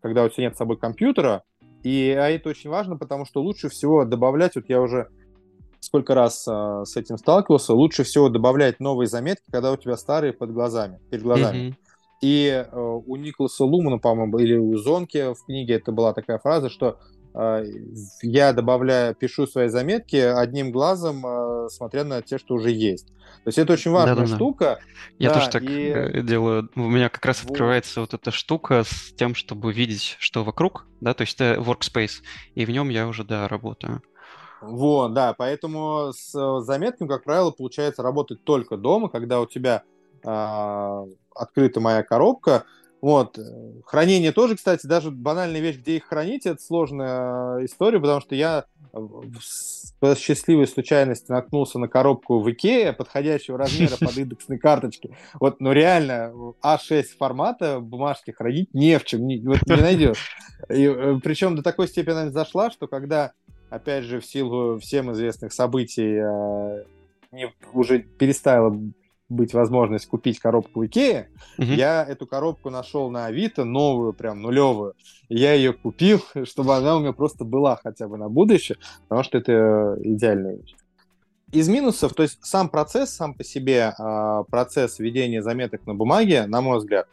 [0.00, 1.42] когда у тебя нет с собой компьютера,
[1.82, 5.08] и а это очень важно, потому что лучше всего добавлять, вот я уже
[5.84, 10.32] сколько раз э, с этим сталкивался, лучше всего добавлять новые заметки, когда у тебя старые
[10.32, 11.58] под глазами, перед глазами.
[11.58, 11.74] Mm-hmm.
[12.22, 16.70] И э, у Николаса Лумана, по-моему, или у Зонки в книге это была такая фраза,
[16.70, 16.94] что э,
[18.22, 23.08] я добавляю, пишу свои заметки одним глазом, э, смотря на те, что уже есть.
[23.08, 24.36] То есть это очень важная Да-да-да.
[24.36, 24.78] штука.
[25.18, 25.88] Я да, тоже так и...
[25.88, 26.70] Э, делаю.
[26.76, 27.50] У меня как раз вот.
[27.50, 32.22] открывается вот эта штука с тем, чтобы видеть, что вокруг, да, то есть это workspace,
[32.54, 34.00] и в нем я уже, да, работаю.
[34.60, 39.82] Вот, да, поэтому с э, заметками, как правило, получается работать только дома, когда у тебя
[40.22, 42.64] э, открыта моя коробка,
[43.04, 43.38] вот.
[43.84, 48.64] Хранение тоже, кстати, даже банальная вещь, где их хранить, это сложная история, потому что я
[50.00, 55.14] по счастливой случайности наткнулся на коробку в Икее подходящего размера под индексной карточки.
[55.38, 56.32] Вот, ну реально,
[56.62, 60.34] А6 формата бумажки хранить не в чем, не, вот не найдешь.
[60.70, 63.32] И, э, причем до такой степени она зашла, что когда,
[63.68, 66.84] опять же, в силу всем известных событий, э,
[67.32, 68.74] не, уже перестала
[69.28, 71.66] быть возможность купить коробку в Икее, угу.
[71.66, 74.94] я эту коробку нашел на Авито, новую, прям нулевую.
[75.28, 79.22] И я ее купил, чтобы она у меня просто была хотя бы на будущее, потому
[79.22, 80.74] что это идеальная вещь.
[81.52, 86.46] Из минусов, то есть сам процесс, сам по себе а, процесс ведения заметок на бумаге,
[86.46, 87.06] на мой взгляд,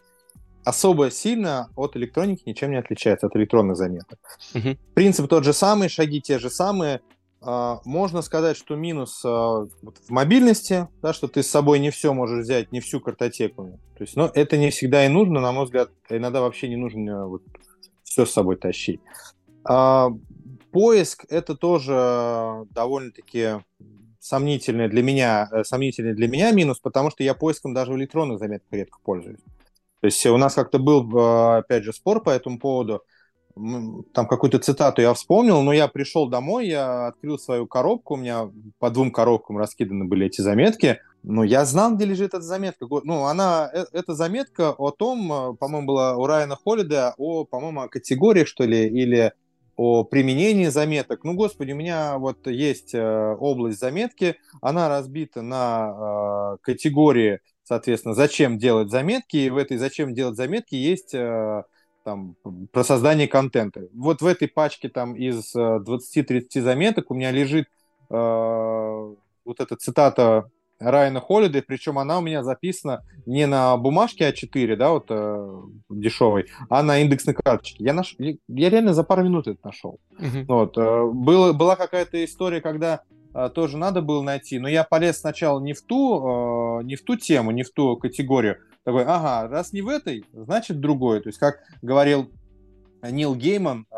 [0.64, 4.20] особо сильно от электроники ничем не отличается, от электронных заметок.
[4.56, 4.78] Угу.
[4.96, 7.02] Принцип тот же самый, шаги те же самые,
[7.42, 12.44] можно сказать, что минус а, в мобильности, да, что ты с собой не все можешь
[12.44, 13.80] взять, не всю картотеку.
[13.98, 16.76] То есть, но ну, это не всегда и нужно, на мой взгляд, иногда вообще не
[16.76, 17.42] нужно вот,
[18.04, 19.02] все с собой тащить.
[19.64, 20.12] А,
[20.72, 23.64] поиск это тоже довольно-таки
[24.20, 28.38] сомнительный для меня, э, сомнительный для меня минус, потому что я поиском даже в электронных
[28.38, 29.40] заметках редко пользуюсь.
[30.00, 31.18] То есть у нас как-то был,
[31.56, 33.04] опять же, спор по этому поводу
[34.14, 38.50] там какую-то цитату я вспомнил, но я пришел домой, я открыл свою коробку, у меня
[38.80, 42.88] по двум коробкам раскиданы были эти заметки, но я знал, где лежит эта заметка.
[43.04, 47.82] Ну, она, э, эта заметка о том, э, по-моему, была у Райана Холлида, о, по-моему,
[47.82, 49.34] о категориях, что ли, или
[49.76, 51.24] о применении заметок.
[51.24, 58.16] Ну, господи, у меня вот есть э, область заметки, она разбита на э, категории, соответственно,
[58.16, 61.64] зачем делать заметки, и в этой зачем делать заметки есть э,
[62.04, 62.36] там,
[62.72, 63.88] про создание контента.
[63.94, 67.68] Вот в этой пачке там из 20-30 э, заметок у меня лежит
[68.10, 70.50] э, вот эта цитата
[70.82, 76.48] Райана Холлида, причем она у меня записана не на бумажке А4, да, вот э, дешевой,
[76.70, 77.84] а на индексной карточке.
[77.84, 78.16] Я, наш...
[78.18, 80.00] я реально за пару минут это нашел.
[80.20, 80.46] Uh-huh.
[80.48, 83.02] Вот, э, было, была какая-то история, когда
[83.56, 87.16] тоже надо было найти, но я полез сначала не в ту, э, не в ту
[87.16, 91.22] тему, не в ту категорию, такой, ага, раз не в этой, значит другой.
[91.22, 92.32] То есть, как говорил
[93.04, 93.96] Нил Гейман, э,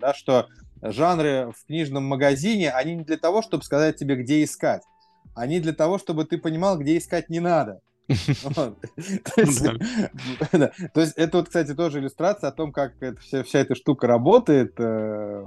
[0.00, 0.48] да, что
[0.82, 4.82] жанры в книжном магазине, они не для того, чтобы сказать тебе, где искать.
[5.34, 7.80] Они для того, чтобы ты понимал, где искать не надо.
[8.08, 9.62] То есть
[11.16, 14.74] это вот, кстати, тоже иллюстрация о том, как вся эта штука работает.
[14.78, 15.46] Э,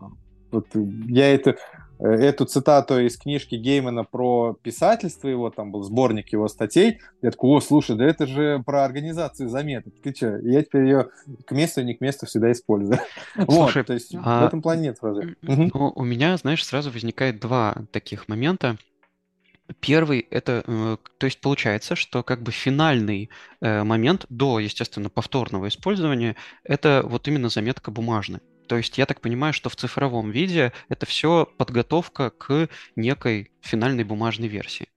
[0.51, 0.67] вот
[1.07, 1.57] я это
[1.90, 6.99] Э, эту цитату из книжки Геймана про писательство его, там был сборник его статей.
[7.21, 9.93] Я такой, о, слушай, да это же про организацию заметок.
[10.01, 10.37] Ты что?
[10.39, 11.09] Я теперь ее
[11.45, 12.99] к месту и не к месту всегда использую.
[13.35, 14.43] Слушай, вот, то есть а...
[14.43, 15.21] в этом плане нет сразу.
[15.41, 18.77] Ну, у меня, знаешь, сразу возникает два таких момента.
[19.79, 23.29] Первый это, э, то есть получается, что как бы финальный
[23.61, 28.41] э, момент до, естественно, повторного использования, это вот именно заметка бумажная.
[28.71, 34.05] То есть я так понимаю, что в цифровом виде это все подготовка к некой финальной
[34.05, 34.87] бумажной версии.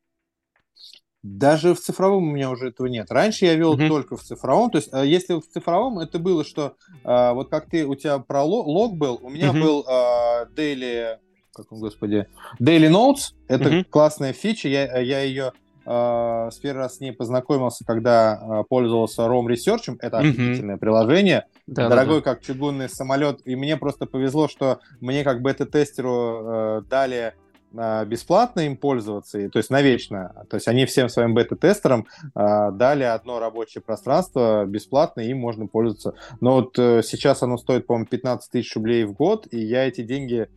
[1.25, 3.11] Даже в цифровом у меня уже этого нет.
[3.11, 3.89] Раньше я вел mm-hmm.
[3.89, 4.70] только в цифровом.
[4.70, 8.20] То есть, э, если в цифровом это было, что э, вот как ты у тебя
[8.20, 9.61] про лог был, у меня mm-hmm.
[9.61, 11.18] был э, daily,
[11.53, 12.29] как он, господи,
[12.61, 13.35] daily notes.
[13.49, 13.85] Это mm-hmm.
[13.91, 14.68] классная фича.
[14.68, 15.53] Я, я ее
[15.85, 19.97] с первый раз с ней познакомился, когда uh, пользовался Rom Research.
[20.01, 20.30] Это mm-hmm.
[20.30, 21.47] офигительное приложение.
[21.66, 22.35] Да, Дорогой, да, да.
[22.35, 23.41] как чугунный самолет.
[23.45, 27.35] И мне просто повезло, что мне как бета-тестеру uh, дали
[27.76, 30.47] а, бесплатно им пользоваться, и, то есть навечно.
[30.49, 35.66] То есть они всем своим бета-тестерам а, дали одно рабочее пространство бесплатно, и им можно
[35.66, 36.14] пользоваться.
[36.41, 40.03] Но вот э, сейчас оно стоит, по-моему, 15 тысяч рублей в год, и я эти
[40.03, 40.49] деньги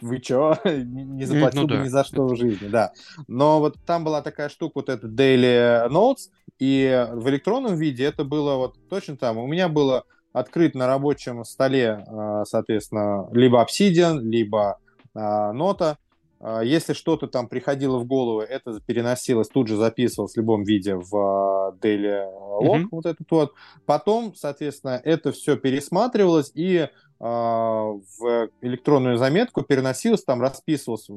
[0.00, 1.84] вы чё, не заплатил ну, бы да.
[1.84, 2.92] ни за что в жизни, да.
[3.26, 8.24] Но вот там была такая штука, вот это Daily Notes, и в электронном виде это
[8.24, 9.38] было вот точно там.
[9.38, 14.78] У меня было открыт на рабочем столе, а, соответственно, либо Obsidian, либо
[15.14, 15.98] нота,
[16.40, 20.94] а, если что-то там приходило в голову, это переносилось, тут же записывалось в любом виде
[20.94, 22.26] в а, Daily
[22.62, 22.88] Log, mm-hmm.
[22.90, 23.54] вот этот вот.
[23.86, 26.88] Потом, соответственно, это все пересматривалось и
[27.20, 31.08] в электронную заметку переносилось, там расписывалось.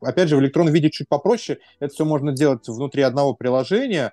[0.00, 1.58] Опять же, в электронном виде чуть попроще.
[1.80, 4.12] Это все можно делать внутри одного приложения.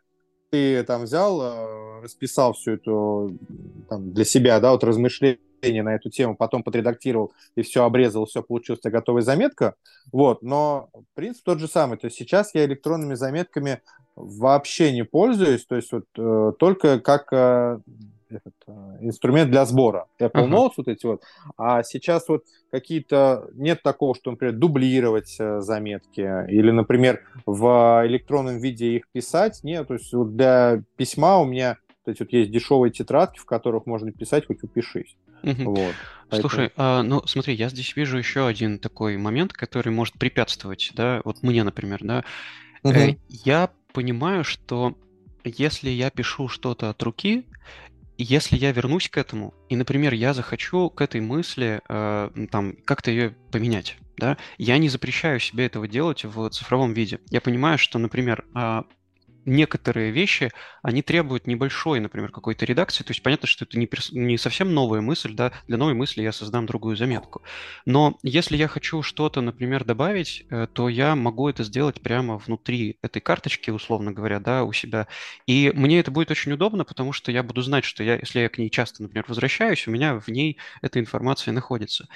[0.52, 3.30] Ты там взял, расписал все это
[3.89, 5.39] там, для себя, да, вот размышления
[5.84, 9.76] на эту тему, потом подредактировал и все обрезал, все получилась готовая заметка.
[10.12, 11.98] Вот, но принцип тот же самый.
[11.98, 13.82] То есть сейчас я электронными заметками
[14.16, 17.80] вообще не пользуюсь, то есть вот э, только как э,
[18.36, 20.08] этот, э, инструмент для сбора.
[20.20, 20.50] Apple uh-huh.
[20.50, 21.24] Notes вот эти вот.
[21.58, 23.48] А сейчас вот какие-то...
[23.54, 29.64] Нет такого, что, например, дублировать э, заметки или, например, в электронном виде их писать.
[29.64, 33.46] Нет, то есть вот для письма у меня то есть вот есть дешевые тетрадки, в
[33.46, 35.18] которых можно писать, хоть упишись.
[35.42, 35.76] Угу.
[35.76, 35.96] Вот.
[36.40, 41.22] Слушай, а, ну смотри, я здесь вижу еще один такой момент, который может препятствовать, да,
[41.26, 42.24] вот мне, например, да.
[42.84, 42.94] Угу.
[42.94, 44.96] Э, я понимаю, что
[45.44, 47.46] если я пишу что-то от руки,
[48.18, 53.11] если я вернусь к этому, и, например, я захочу к этой мысли э, там как-то
[53.11, 57.20] ее поменять, да, я не запрещаю себе этого делать в цифровом виде.
[57.30, 58.84] Я понимаю, что, например, э,
[59.46, 63.04] некоторые вещи, они требуют небольшой, например, какой-то редакции.
[63.04, 66.32] То есть понятно, что это не, не совсем новая мысль, да, для новой мысли я
[66.32, 67.43] создам другую заметку.
[67.86, 72.98] Но если я хочу что-то, например, добавить, э, то я могу это сделать прямо внутри
[73.02, 75.08] этой карточки, условно говоря, да, у себя.
[75.46, 78.50] И мне это будет очень удобно, потому что я буду знать, что я, если я
[78.50, 82.08] к ней часто, например, возвращаюсь, у меня в ней эта информация находится.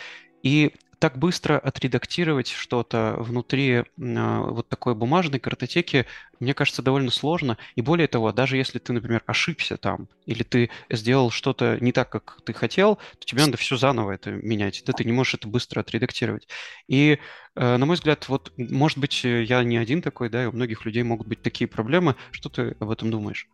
[0.44, 6.06] И так быстро отредактировать что-то внутри э, вот такой бумажной картотеки,
[6.42, 7.58] мне кажется, довольно сложно.
[7.76, 12.10] И более того, даже если ты, например, ошибся там, или ты сделал что-то не так,
[12.10, 14.84] как ты хотел, то тебе надо все заново это менять.
[14.86, 16.50] Да ты не можешь это быстро отредактировать.
[16.88, 17.18] И,
[17.56, 20.86] э, на мой взгляд, вот, может быть, я не один такой, да, и у многих
[20.86, 22.16] людей могут быть такие проблемы.
[22.32, 23.48] Что ты об этом думаешь?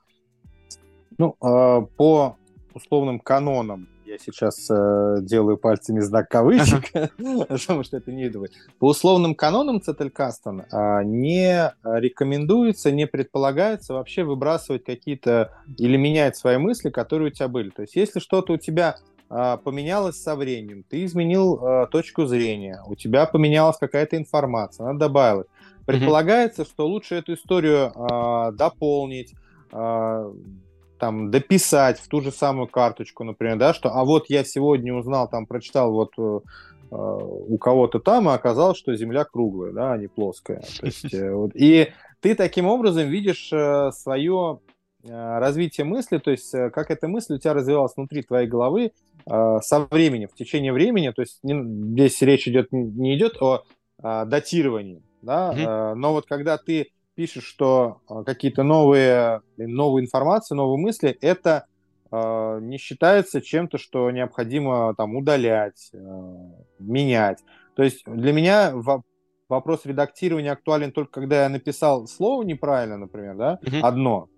[1.19, 2.37] Ну, э, по
[2.73, 6.91] условным канонам я сейчас э, делаю пальцами знак кавычек,
[7.47, 8.47] потому что это не видно.
[8.79, 16.57] По условным канонам Цетелькастон э, не рекомендуется, не предполагается вообще выбрасывать какие-то или менять свои
[16.57, 17.69] мысли, которые у тебя были.
[17.69, 18.97] То есть если что-то у тебя
[19.29, 24.97] э, поменялось со временем, ты изменил э, точку зрения, у тебя поменялась какая-то информация, она
[24.97, 25.47] добавилась.
[25.85, 26.69] Предполагается, mm-hmm.
[26.69, 29.33] что лучше эту историю э, дополнить,
[30.99, 35.29] там дописать в ту же самую карточку, например, да, что, а вот я сегодня узнал,
[35.29, 36.39] там прочитал вот э,
[36.91, 40.61] э у кого-то там, и оказалось, что Земля круглая, да, а не плоская.
[40.79, 41.91] То есть, э, вот, и
[42.21, 44.59] ты таким образом видишь э, свое
[45.03, 48.91] э, развитие мысли, то есть э, как эта мысль у тебя развивалась внутри твоей головы
[49.25, 53.63] э, со временем, в течение времени, то есть не, здесь речь идет не идет о
[54.01, 55.91] э, датировании, да, mm-hmm.
[55.91, 61.65] э, но вот когда ты пишешь, что э, какие-то новые, новые информации, новые мысли, это
[62.11, 65.97] э, не считается чем-то, что необходимо там удалять, э,
[66.79, 67.39] менять.
[67.75, 68.73] То есть для меня
[69.49, 73.81] вопрос редактирования актуален только когда я написал слово неправильно, например, да, mm-hmm.
[73.81, 74.29] одно.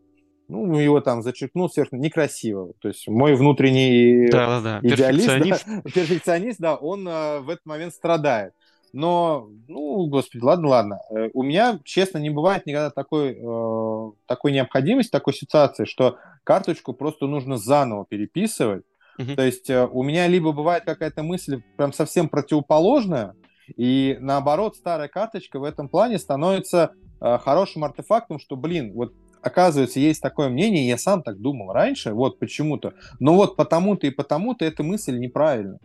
[0.49, 2.71] Ну, его там зачеркнул сверх некрасиво.
[2.79, 4.87] То есть мой внутренний да, да, да.
[4.87, 8.53] идеалист, перфекционист, да, перфекционист, да, он э, в этот момент страдает.
[8.97, 10.99] Но, ну, господи, ладно, ладно.
[11.11, 16.93] Э, у меня, честно, не бывает никогда такой, э, такой необходимости, такой ситуации, что карточку
[16.93, 18.85] просто нужно заново переписывать.
[19.19, 19.35] Uh-huh.
[19.35, 23.35] То есть э, у меня либо бывает какая-то мысль прям совсем противоположная,
[23.75, 26.89] и наоборот, старая карточка в этом плане становится
[27.21, 29.13] э, хорошим артефактом, что, блин, вот
[29.43, 34.09] оказывается, есть такое мнение, я сам так думал раньше, вот почему-то, но вот потому-то и
[34.09, 35.77] потому-то эта мысль неправильная.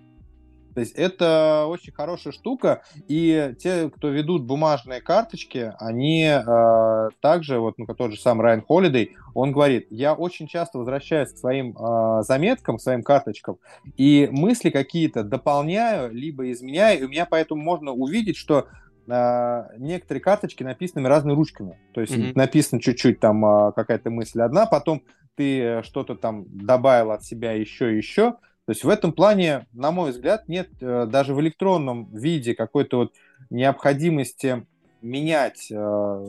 [0.74, 7.58] То есть это очень хорошая штука, и те, кто ведут бумажные карточки, они э, также,
[7.58, 11.76] вот ну, тот же сам Райан Холидей, он говорит, я очень часто возвращаюсь к своим
[11.76, 13.58] э, заметкам, к своим карточкам,
[13.96, 18.66] и мысли какие-то дополняю, либо изменяю, и у меня поэтому можно увидеть, что
[19.06, 21.78] э, некоторые карточки написаны разными ручками.
[21.92, 22.32] То есть mm-hmm.
[22.34, 25.02] написано чуть-чуть там э, какая-то мысль одна, потом
[25.34, 28.36] ты что-то там добавил от себя еще и еще,
[28.66, 32.98] То есть в этом плане, на мой взгляд, нет э, даже в электронном виде какой-то
[32.98, 33.12] вот
[33.50, 34.64] необходимости
[35.00, 36.26] менять э,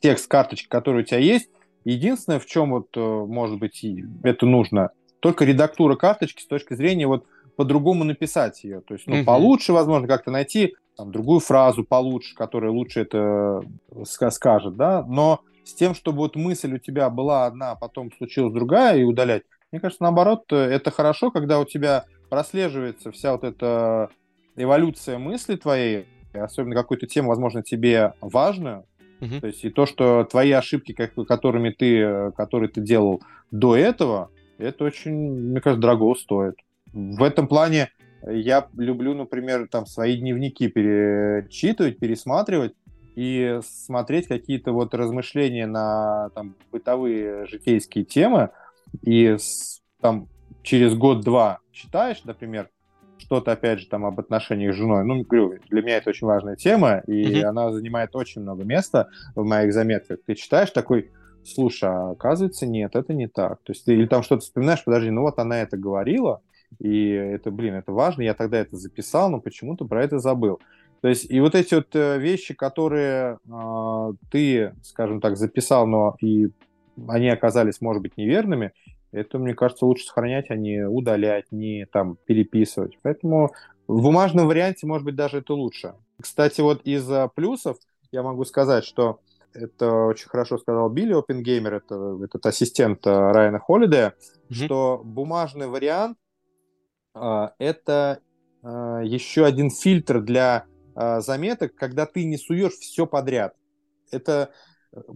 [0.00, 1.48] текст карточки, который у тебя есть.
[1.84, 3.84] Единственное, в чем вот, э, может быть,
[4.22, 7.24] это нужно, только редактура карточки с точки зрения вот
[7.56, 8.82] по-другому написать ее.
[8.82, 9.24] То есть, ну, угу.
[9.24, 13.62] получше, возможно, как-то найти там, другую фразу получше, которая лучше это
[14.04, 18.52] скажет, да, но с тем, чтобы вот мысль у тебя была одна, а потом случилась
[18.52, 24.08] другая, и удалять, мне кажется, наоборот, это хорошо, когда у тебя прослеживается вся вот эта
[24.54, 28.84] эволюция мысли твоей, особенно какую-то тему, возможно, тебе важную,
[29.18, 29.40] uh-huh.
[29.40, 33.20] то есть и то, что твои ошибки, которыми ты, которые ты делал
[33.50, 36.54] до этого, это очень, мне кажется, дорого стоит.
[36.92, 37.90] В этом плане
[38.24, 42.74] я люблю, например, там свои дневники перечитывать, пересматривать
[43.16, 48.50] и смотреть какие-то вот размышления на там, бытовые житейские темы,
[49.02, 50.28] и с, там
[50.62, 52.70] через год-два читаешь, например,
[53.18, 55.04] что-то, опять же, там об отношениях с женой.
[55.04, 57.42] Ну, говорю, для меня это очень важная тема, и mm-hmm.
[57.42, 60.18] она занимает очень много места в моих заметках.
[60.26, 61.10] Ты читаешь такой,
[61.44, 63.62] слушай, а оказывается, нет, это не так.
[63.62, 66.42] То есть ты или там что-то вспоминаешь, подожди, ну вот она это говорила,
[66.78, 70.60] и это, блин, это важно, я тогда это записал, но почему-то про это забыл.
[71.00, 76.16] То есть и вот эти вот э, вещи, которые э, ты, скажем так, записал, но
[76.20, 76.48] и
[77.08, 78.72] они оказались, может быть, неверными,
[79.12, 82.98] это, мне кажется, лучше сохранять, а не удалять, не там переписывать.
[83.02, 83.52] Поэтому
[83.86, 85.94] в бумажном варианте, может быть, даже это лучше.
[86.20, 87.76] Кстати, вот из плюсов
[88.10, 89.20] я могу сказать, что
[89.54, 94.14] это очень хорошо сказал Билли Опенгеймер, это этот ассистент э, Райана Холлидея,
[94.48, 94.54] mm-hmm.
[94.54, 96.18] что бумажный вариант
[97.14, 98.18] э, это
[98.62, 100.64] э, еще один фильтр для
[100.96, 103.54] э, заметок, когда ты не суешь все подряд.
[104.10, 104.50] Это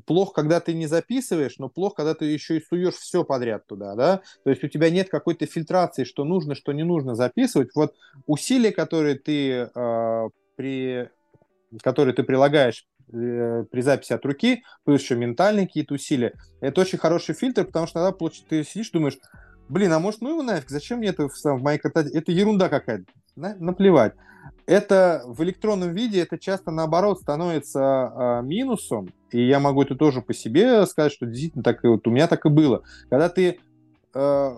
[0.06, 3.94] плохо, когда ты не записываешь, но плохо, когда ты еще и суешь все подряд туда,
[3.94, 7.70] да, то есть у тебя нет какой-то фильтрации, что нужно, что не нужно записывать.
[7.74, 7.94] Вот
[8.26, 11.08] усилия, которые ты э, при
[11.82, 16.98] которые ты прилагаешь э, при записи от руки, плюс еще ментальные какие-то усилия, это очень
[16.98, 18.16] хороший фильтр, потому что иногда
[18.48, 19.18] ты сидишь, думаешь,
[19.68, 22.18] блин, а может, ну его нафиг, зачем мне это в, в моей картотеке?
[22.18, 23.04] Это ерунда какая-то,
[23.36, 24.14] на, наплевать.
[24.66, 30.20] Это в электронном виде, это часто наоборот становится а, минусом, и я могу это тоже
[30.20, 32.82] по себе сказать, что действительно так вот у меня так и было.
[33.08, 33.58] Когда ты
[34.14, 34.56] э,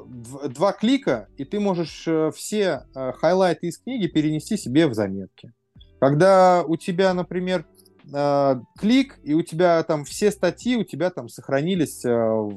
[0.48, 5.52] два клика, и ты можешь э, все э, хайлайты из книги перенести себе в заметки.
[6.00, 7.66] Когда у тебя, например,
[8.12, 12.48] э, клик, и у тебя там все статьи у тебя там сохранились э,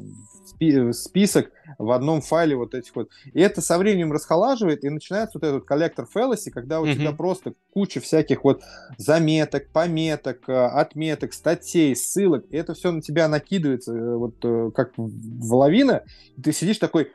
[0.45, 3.09] список в одном файле вот этих вот.
[3.33, 6.93] И это со временем расхолаживает, и начинается вот этот коллектор фэллоси, когда у mm-hmm.
[6.93, 8.61] тебя просто куча всяких вот
[8.97, 14.71] заметок, пометок, э, отметок, статей, ссылок, и это все на тебя накидывается э, вот э,
[14.75, 16.03] как в лавина,
[16.37, 17.11] и ты сидишь такой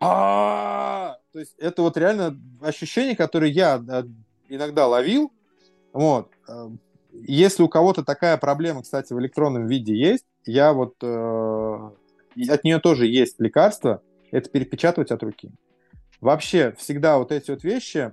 [0.00, 3.82] То есть это вот реально ощущение, которое я
[4.48, 5.32] иногда ловил.
[5.92, 6.30] Вот.
[7.12, 10.96] Если у кого-то такая проблема, кстати, в электронном виде есть, я вот
[12.48, 15.50] от нее тоже есть лекарство, это перепечатывать от руки.
[16.20, 18.12] Вообще, всегда вот эти вот вещи,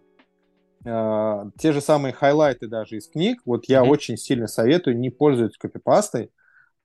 [0.84, 3.90] э, те же самые хайлайты даже из книг, вот я mm-hmm.
[3.90, 6.32] очень сильно советую не пользоваться копипастой,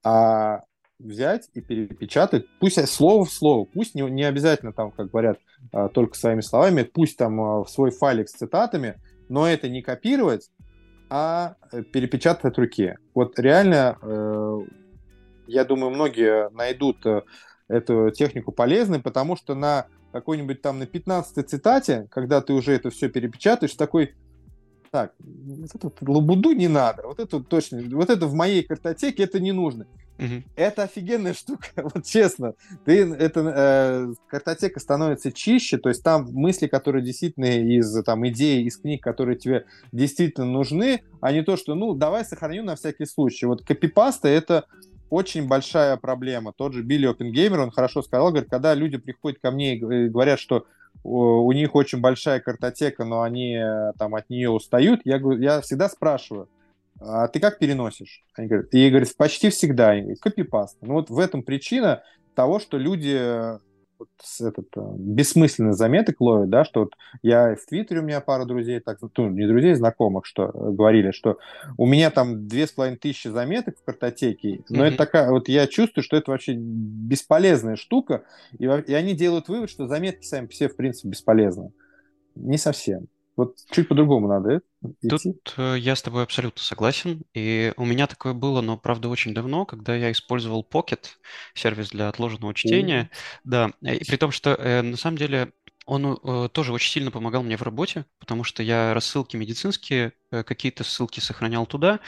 [0.04, 0.60] а
[0.98, 5.38] взять и перепечатать, пусть слово в слово, пусть не, не обязательно там, как говорят,
[5.72, 9.82] э, только своими словами, пусть там э, в свой файлик с цитатами, но это не
[9.82, 10.50] копировать,
[11.10, 12.96] а э, перепечатать от руки.
[13.14, 14.58] Вот реально э,
[15.46, 17.22] я думаю, многие найдут э,
[17.68, 22.90] эту технику полезной, потому что на какой-нибудь там на 15 цитате, когда ты уже это
[22.90, 24.14] все перепечатаешь, такой,
[24.90, 29.40] так, вот эту лабуду не надо, вот это точно, вот это в моей картотеке это
[29.40, 29.86] не нужно.
[30.18, 30.44] Угу.
[30.54, 32.54] Это офигенная штука, вот честно.
[32.84, 38.62] Ты, это, э, картотека становится чище, то есть там мысли, которые действительно из там, идей,
[38.62, 43.06] из книг, которые тебе действительно нужны, а не то, что, ну, давай сохраню на всякий
[43.06, 43.46] случай.
[43.46, 44.66] Вот копипаста— это
[45.14, 46.52] очень большая проблема.
[46.52, 50.40] Тот же Билли Опенгеймер, он хорошо сказал, говорит, когда люди приходят ко мне и говорят,
[50.40, 50.66] что
[51.02, 55.88] у них очень большая картотека, но они э, там от нее устают, я, я всегда
[55.88, 56.48] спрашиваю,
[57.00, 58.24] а ты как переносишь?
[58.34, 60.78] Они говорят, и говорят, почти всегда, копипаст.
[60.80, 62.02] Ну вот в этом причина
[62.34, 63.20] того, что люди
[63.98, 64.08] вот
[64.40, 68.80] этот, э, бессмысленных заметок ловят, да, что вот я в Твиттере у меня пара друзей,
[68.80, 71.38] так, ну, не друзей, знакомых, что э, говорили, что
[71.76, 74.88] у меня там две с половиной тысячи заметок в картотеке, но mm-hmm.
[74.88, 78.24] это такая, вот я чувствую, что это вообще бесполезная штука,
[78.58, 81.72] и, и они делают вывод, что заметки сами все, в принципе, бесполезны.
[82.34, 83.08] Не совсем.
[83.36, 85.08] Вот чуть по-другому надо идти.
[85.08, 87.22] Тут э, я с тобой абсолютно согласен.
[87.34, 91.06] И у меня такое было, но, правда, очень давно, когда я использовал Pocket,
[91.54, 93.10] сервис для отложенного чтения.
[93.12, 93.40] Mm.
[93.44, 95.52] Да, и при том, что э, на самом деле
[95.86, 100.42] он э, тоже очень сильно помогал мне в работе, потому что я рассылки медицинские, э,
[100.42, 102.00] какие-то ссылки сохранял туда,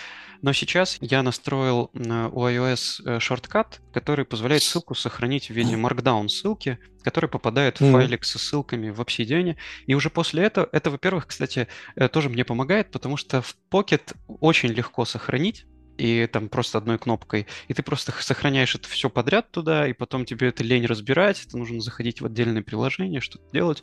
[0.42, 5.74] но сейчас я настроил э, у iOS э, шорткат, который позволяет ссылку сохранить в виде
[5.74, 7.92] Markdown ссылки, который попадает в mm-hmm.
[7.92, 9.56] файлик со ссылками в Obsidian.
[9.86, 14.14] И уже после этого, это, во-первых, кстати, э, тоже мне помогает, потому что в Pocket
[14.26, 15.66] очень легко сохранить
[15.98, 20.24] и там просто одной кнопкой, и ты просто сохраняешь это все подряд туда, и потом
[20.24, 23.82] тебе это лень разбирать, это нужно заходить в отдельное приложение, что-то делать.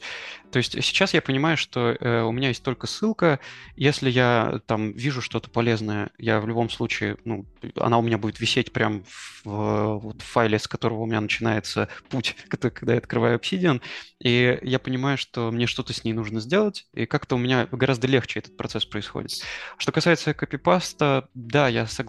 [0.52, 3.40] То есть сейчас я понимаю, что э, у меня есть только ссылка,
[3.76, 7.46] если я там вижу что-то полезное, я в любом случае, ну,
[7.76, 9.04] она у меня будет висеть прям
[9.44, 13.82] в, вот, в файле, с которого у меня начинается путь, когда я открываю Obsidian,
[14.20, 18.08] и я понимаю, что мне что-то с ней нужно сделать, и как-то у меня гораздо
[18.08, 19.42] легче этот процесс происходит.
[19.78, 22.03] Что касается копипаста, да, я согласен.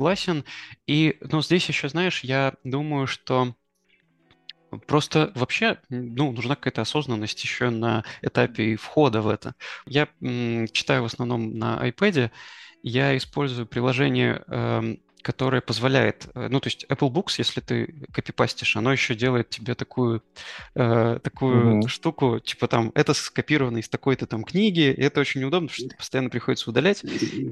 [0.86, 3.54] И, ну, здесь еще, знаешь, я думаю, что
[4.88, 9.54] Просто вообще, ну, нужна какая-то осознанность еще на этапе входа в это.
[9.86, 12.32] Я м, читаю в основном на iPad,
[12.82, 18.76] я использую приложение э, которая позволяет, э, ну, то есть Apple Books, если ты копипастишь,
[18.76, 20.22] оно еще делает тебе такую,
[20.74, 21.88] э, такую mm-hmm.
[21.88, 25.96] штуку, типа там, это скопировано из такой-то там книги, и это очень неудобно, потому что
[25.96, 27.02] постоянно приходится удалять.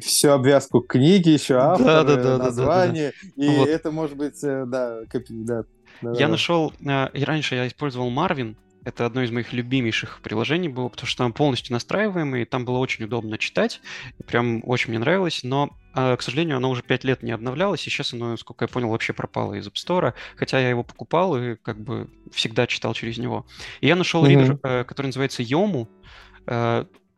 [0.03, 3.53] Всю обвязку книги, еще автор, да, да, да, название, да, да, да.
[3.53, 3.69] и вот.
[3.69, 5.33] это может быть, э, да, копи...
[5.33, 5.65] да.
[6.03, 11.07] Я нашел, и раньше я использовал Marvin, это одно из моих любимейших приложений было, потому
[11.07, 13.81] что оно полностью настраиваемое, и там было очень удобно читать.
[14.27, 17.91] Прям очень мне нравилось, но, а, к сожалению, оно уже пять лет не обновлялось, и
[17.91, 21.57] сейчас оно, сколько я понял, вообще пропало из App Store, хотя я его покупал и
[21.57, 23.47] как бы всегда читал через него.
[23.81, 24.29] И я нашел mm-hmm.
[24.29, 25.89] ридер, э, который называется Yomu.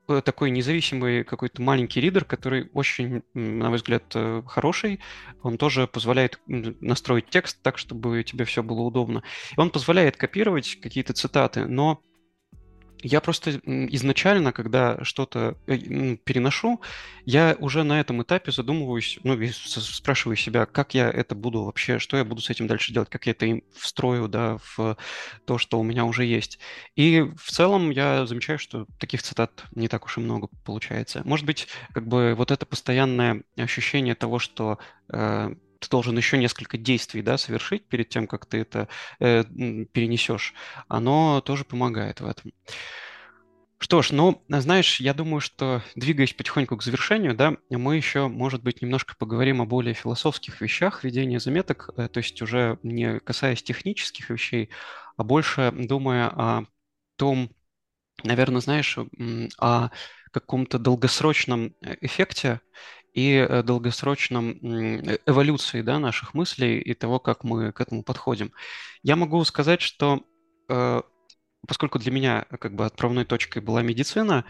[0.07, 5.01] Э, такой независимый какой-то маленький ридер, который очень, на мой взгляд, э, хороший.
[5.43, 9.23] Он тоже позволяет настроить текст так, чтобы тебе все было удобно.
[9.57, 12.03] И он позволяет копировать какие-то цитаты, но
[13.05, 16.81] я просто изначально, когда что-то э, переношу,
[17.27, 22.17] я уже на этом этапе задумываюсь, ну, спрашиваю себя, как я это буду вообще, что
[22.17, 24.97] я буду с этим дальше делать, как я это встрою, да, в
[25.45, 26.59] то, что у меня уже есть.
[26.97, 31.21] И в целом я замечаю, что таких цитат не так уж и много получается.
[31.25, 34.79] Может быть, как бы вот это постоянное ощущение того, что
[35.11, 38.89] э, ты должен еще несколько действий да, совершить перед тем, как ты это
[39.21, 40.55] э, перенесешь,
[40.89, 42.53] оно тоже помогает в этом.
[43.79, 48.63] Что ж, ну, знаешь, я думаю, что двигаясь потихоньку к завершению, да, мы еще, может
[48.63, 53.63] быть, немножко поговорим о более философских вещах ведения заметок, э, то есть уже не касаясь
[53.63, 54.71] технических вещей,
[55.17, 56.65] а больше думая о
[57.17, 57.51] том,
[58.23, 58.99] наверное, знаешь,
[59.59, 59.91] о
[60.35, 62.61] каком-то долгосрочном э, эффекте
[63.15, 68.53] и э, долгосрочном э, эволюции да, наших мыслей и того, как мы к этому подходим.
[69.03, 70.25] Я могу сказать, что
[70.69, 71.03] э,
[71.67, 74.45] поскольку для меня как бы отправной точкой была медицина,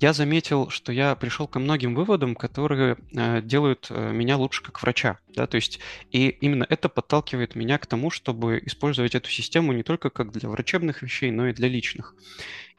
[0.00, 2.96] я заметил, что я пришел ко многим выводам, которые
[3.42, 5.18] делают меня лучше как врача.
[5.28, 5.46] Да?
[5.46, 5.78] То есть,
[6.10, 10.48] и именно это подталкивает меня к тому, чтобы использовать эту систему не только как для
[10.48, 12.16] врачебных вещей, но и для личных.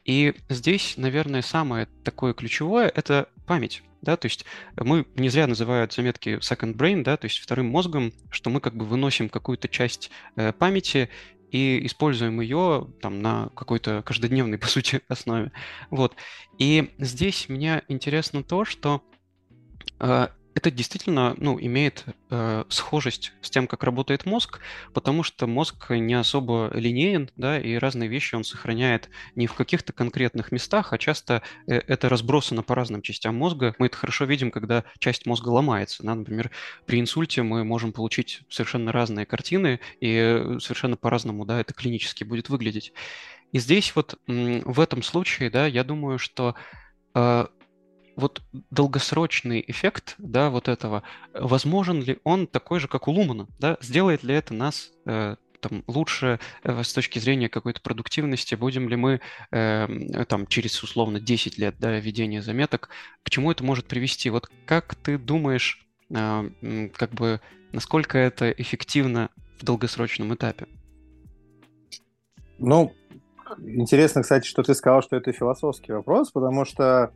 [0.04, 3.82] И здесь, наверное, самое такое ключевое– это память.
[4.06, 4.44] Да, то есть
[4.76, 8.76] мы не зря называют заметки second brain, да, то есть вторым мозгом, что мы как
[8.76, 11.10] бы выносим какую-то часть э, памяти
[11.50, 15.50] и используем ее там на какой-то каждодневной, по сути, основе.
[15.90, 16.14] Вот.
[16.56, 19.02] И здесь мне интересно то, что
[19.98, 24.60] э, это действительно ну, имеет э, схожесть с тем, как работает мозг,
[24.94, 29.92] потому что мозг не особо линеен, да, и разные вещи он сохраняет не в каких-то
[29.92, 33.74] конкретных местах, а часто э, это разбросано по разным частям мозга.
[33.78, 36.02] Мы это хорошо видим, когда часть мозга ломается.
[36.02, 36.14] Да?
[36.14, 36.50] Например,
[36.86, 42.48] при инсульте мы можем получить совершенно разные картины, и совершенно по-разному да, это клинически будет
[42.48, 42.94] выглядеть.
[43.52, 46.54] И здесь вот в этом случае, да, я думаю, что
[47.14, 47.46] э,
[48.16, 51.02] вот долгосрочный эффект, да, вот этого,
[51.34, 55.84] возможен ли он такой же, как у Лумана, да, сделает ли это нас э, там,
[55.86, 59.20] лучше э, с точки зрения какой-то продуктивности, будем ли мы
[59.50, 62.88] э, там через условно 10 лет да, ведения заметок,
[63.22, 64.30] к чему это может привести?
[64.30, 67.40] Вот как ты думаешь, э, как бы,
[67.72, 70.66] насколько это эффективно в долгосрочном этапе?
[72.58, 72.94] Ну,
[73.58, 77.12] интересно, кстати, что ты сказал, что это философский вопрос, потому что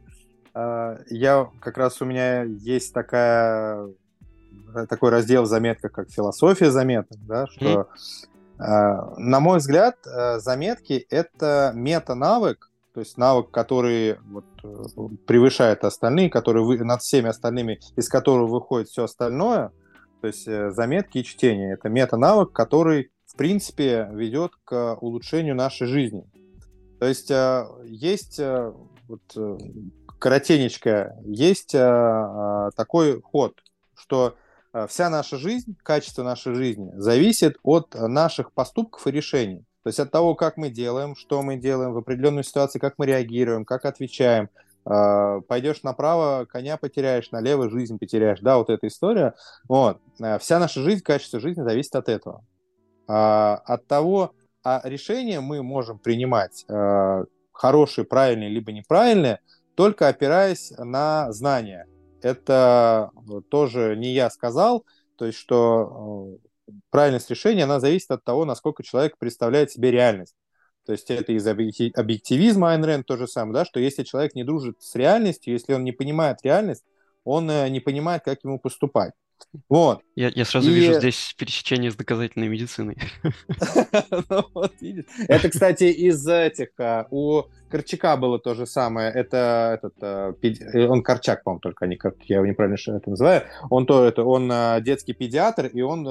[0.55, 3.89] я как раз у меня есть такая
[4.89, 7.89] такой раздел в заметках, как философия заметок, да, что,
[8.59, 9.15] mm-hmm.
[9.19, 14.85] на мой взгляд, э, заметки это мета-навык, то есть навык, который вот, э,
[15.27, 19.71] превышает остальные, который вы, над всеми остальными, из которого выходит все остальное,
[20.21, 21.75] то есть э, заметки и чтение.
[21.75, 26.25] Это мета-навык, который, в принципе, ведет к улучшению нашей жизни.
[26.99, 27.33] То есть
[27.87, 28.39] есть
[29.09, 29.23] вот
[30.21, 33.55] коротенечко, есть такой ход,
[33.97, 34.37] что
[34.89, 39.65] вся наша жизнь, качество нашей жизни зависит от наших поступков и решений.
[39.83, 43.07] То есть от того, как мы делаем, что мы делаем в определенной ситуации, как мы
[43.07, 44.51] реагируем, как отвечаем.
[44.85, 48.41] Э, пойдешь направо, коня потеряешь, налево жизнь потеряешь.
[48.41, 49.35] Да, вот эта история.
[49.69, 49.99] Вот.
[50.21, 52.45] Э, вся наша жизнь, качество жизни зависит от этого.
[53.09, 59.41] Э, от того, а решения мы можем принимать э, хорошие, правильные, либо неправильные,
[59.81, 61.87] только опираясь на знания.
[62.21, 63.13] Это
[63.51, 64.85] тоже не я сказал,
[65.17, 66.37] то есть что
[66.91, 70.37] правильность решения, она зависит от того, насколько человек представляет себе реальность.
[70.85, 74.45] То есть это из объективизма Айн Рэнд то же самое, да, что если человек не
[74.45, 76.85] дружит с реальностью, если он не понимает реальность,
[77.25, 79.15] он э, не понимает, как ему поступать.
[79.69, 80.03] Вот.
[80.15, 80.75] Я, я сразу и...
[80.75, 82.97] вижу здесь пересечение с доказательной медициной.
[84.29, 84.45] Ну
[85.29, 86.69] это, кстати, из этих...
[86.79, 89.11] А, у Корчака было то же самое.
[89.11, 89.95] Это этот...
[90.03, 93.43] А, э, он Корчак, по-моему, только не как я его неправильно это называю.
[93.71, 96.05] Он то это он а, детский педиатр, и он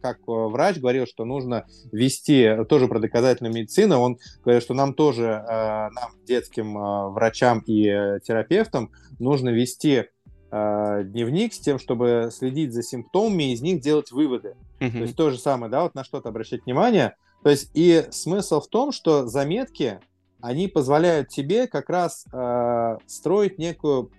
[0.00, 4.00] как врач говорил, что нужно вести тоже про доказательную медицину.
[4.00, 6.74] Он говорит, что нам тоже, нам, детским
[7.12, 10.06] врачам и э, терапевтам, нужно вести
[10.52, 14.54] э, дневник с тем, чтобы следить за симптомами и из них делать выводы.
[14.78, 14.92] Mm-hmm.
[14.92, 17.16] То есть то же самое, да, вот на что-то обращать внимание.
[17.42, 19.98] То есть и смысл в том, что заметки,
[20.40, 24.12] они позволяют тебе как раз э, строить некую,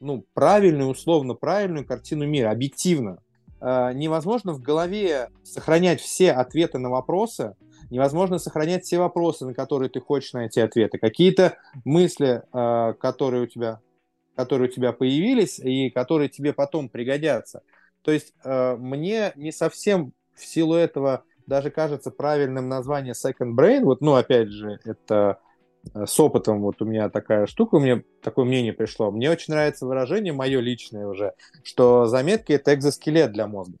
[0.00, 3.18] ну, правильную, условно правильную картину мира, объективно.
[3.60, 7.56] Э, невозможно в голове сохранять все ответы на вопросы,
[7.90, 10.98] невозможно сохранять все вопросы, на которые ты хочешь найти ответы.
[10.98, 13.80] Какие-то мысли, э, которые у тебя
[14.36, 17.62] которые у тебя появились и которые тебе потом пригодятся.
[18.02, 23.84] То есть э, мне не совсем в силу этого даже кажется правильным название Second Brain.
[23.84, 25.38] Вот, ну, опять же, это
[25.94, 29.10] э, с опытом вот у меня такая штука, мне такое мнение пришло.
[29.10, 33.78] Мне очень нравится выражение, мое личное уже, что заметки— это экзоскелет для мозга.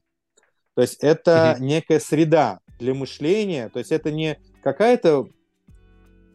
[0.74, 1.62] То есть это mm-hmm.
[1.62, 5.28] некая среда для мышления, то есть это не какая-то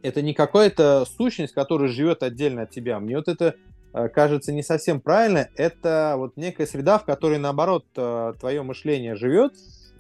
[0.02, 3.02] это не какая-то сущность, которая живет отдельно от тебя.
[3.02, 3.56] Мне вот это
[3.92, 5.50] кажется не совсем правильно.
[5.56, 9.54] Это вот некая среда, в которой, наоборот, э, твое мышление живет,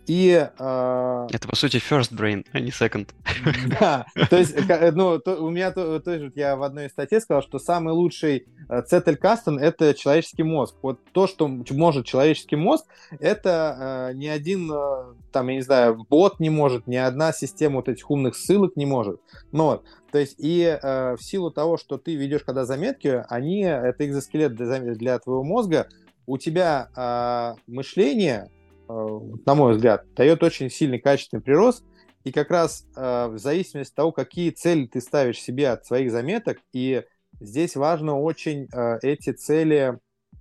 [0.09, 1.27] и, э...
[1.31, 3.09] Это, по сути, first brain, а не second.
[3.79, 7.21] Да, то есть, э, ну, то, у меня то, то я в одной из статей
[7.21, 8.47] сказал, что самый лучший
[8.87, 10.75] цетель-кастон— это человеческий мозг.
[10.81, 12.85] Вот то, что может человеческий мозг,
[13.19, 17.75] это э, ни один, э, там, я не знаю, бот не может, ни одна система
[17.75, 19.21] вот этих умных ссылок не может.
[19.51, 19.85] Ну, вот.
[20.11, 24.55] То есть, и э, в силу того, что ты ведешь когда заметки, они, это экзоскелет
[24.55, 25.87] для, для твоего мозга,
[26.25, 28.49] у тебя э, мышление
[28.89, 31.85] Э, на мой взгляд, дает очень сильный качественный прирост.
[32.23, 36.11] И как раз э, в зависимости от того, какие цели ты ставишь себе от своих
[36.11, 37.03] заметок, и
[37.39, 39.99] здесь важно очень э, эти цели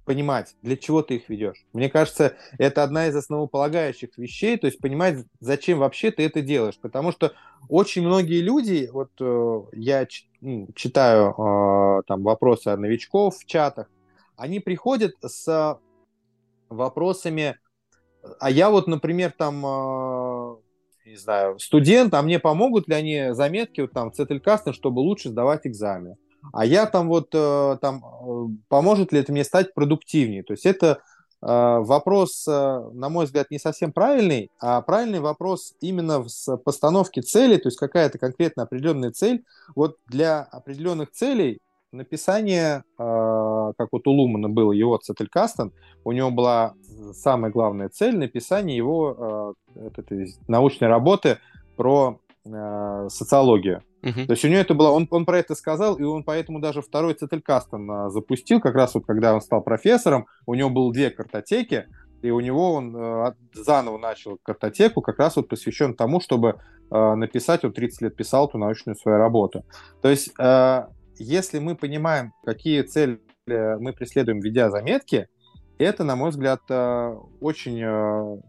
[0.09, 1.66] понимать, для чего ты их ведешь.
[1.74, 6.78] Мне кажется, это одна из основополагающих вещей, то есть понимать, зачем вообще ты это делаешь.
[6.80, 7.35] Потому что
[7.68, 9.10] очень многие люди, вот
[9.74, 10.06] я
[10.40, 13.90] ну, читаю там вопросы новичков в чатах,
[14.36, 15.78] они приходят с
[16.70, 17.59] вопросами,
[18.40, 20.56] а я вот, например, там, э,
[21.06, 25.28] не знаю, студент, а мне помогут ли они заметки вот там в Цетелькастен, чтобы лучше
[25.28, 26.16] сдавать экзамен?
[26.52, 30.42] А я там вот, э, там, э, поможет ли это мне стать продуктивнее?
[30.42, 31.00] То есть это
[31.40, 37.68] вопрос, на мой взгляд, не совсем правильный, а правильный вопрос именно с постановки цели, то
[37.68, 39.44] есть какая-то конкретно определенная цель.
[39.76, 41.60] Вот для определенных целей
[41.92, 45.72] написание, как вот у Лумана было его Цетелькастен,
[46.02, 46.74] у него была
[47.14, 49.90] самая главная цель написания его э,
[50.46, 51.38] научной работы
[51.76, 53.82] про э, социологию.
[54.02, 54.26] Uh-huh.
[54.26, 56.82] То есть у него это было, он, он про это сказал, и он поэтому даже
[56.82, 61.10] второй Цетелькастон э, запустил, как раз вот когда он стал профессором, у него было две
[61.10, 61.86] картотеки,
[62.22, 66.60] и у него он э, заново начал картотеку, как раз вот посвящен тому, чтобы
[66.90, 69.64] э, написать, он 30 лет писал эту научную свою работу.
[70.00, 70.86] То есть, э,
[71.18, 75.28] если мы понимаем, какие цели мы преследуем, ведя заметки,
[75.78, 78.40] это, на мой взгляд, э, очень э,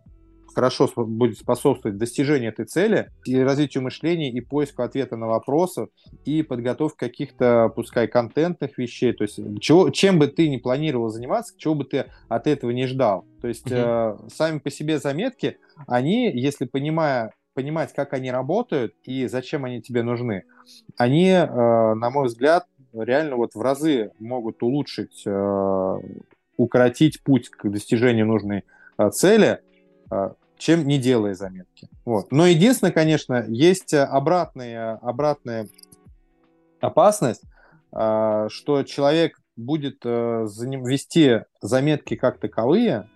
[0.59, 5.87] хорошо будет способствовать достижению этой цели и развитию мышления, и поиску ответа на вопросы,
[6.25, 9.13] и подготовке каких-то, пускай, контентных вещей.
[9.13, 12.87] То есть, чего, чем бы ты ни планировал заниматься, чего бы ты от этого не
[12.87, 13.25] ждал.
[13.41, 14.25] То есть, mm-hmm.
[14.25, 19.81] э, сами по себе заметки, они, если понимая, понимать, как они работают и зачем они
[19.81, 20.43] тебе нужны,
[20.97, 25.99] они, э, на мой взгляд, реально вот в разы могут улучшить э,
[26.57, 28.65] укоротить путь к достижению нужной
[28.97, 29.59] а, цели,
[30.09, 31.89] а, чем не делая заметки.
[32.05, 32.31] Вот.
[32.31, 35.67] Но единственное, конечно, есть обратные, обратные
[36.79, 37.41] опасность,
[37.91, 43.09] что человек будет вести заметки как таковые,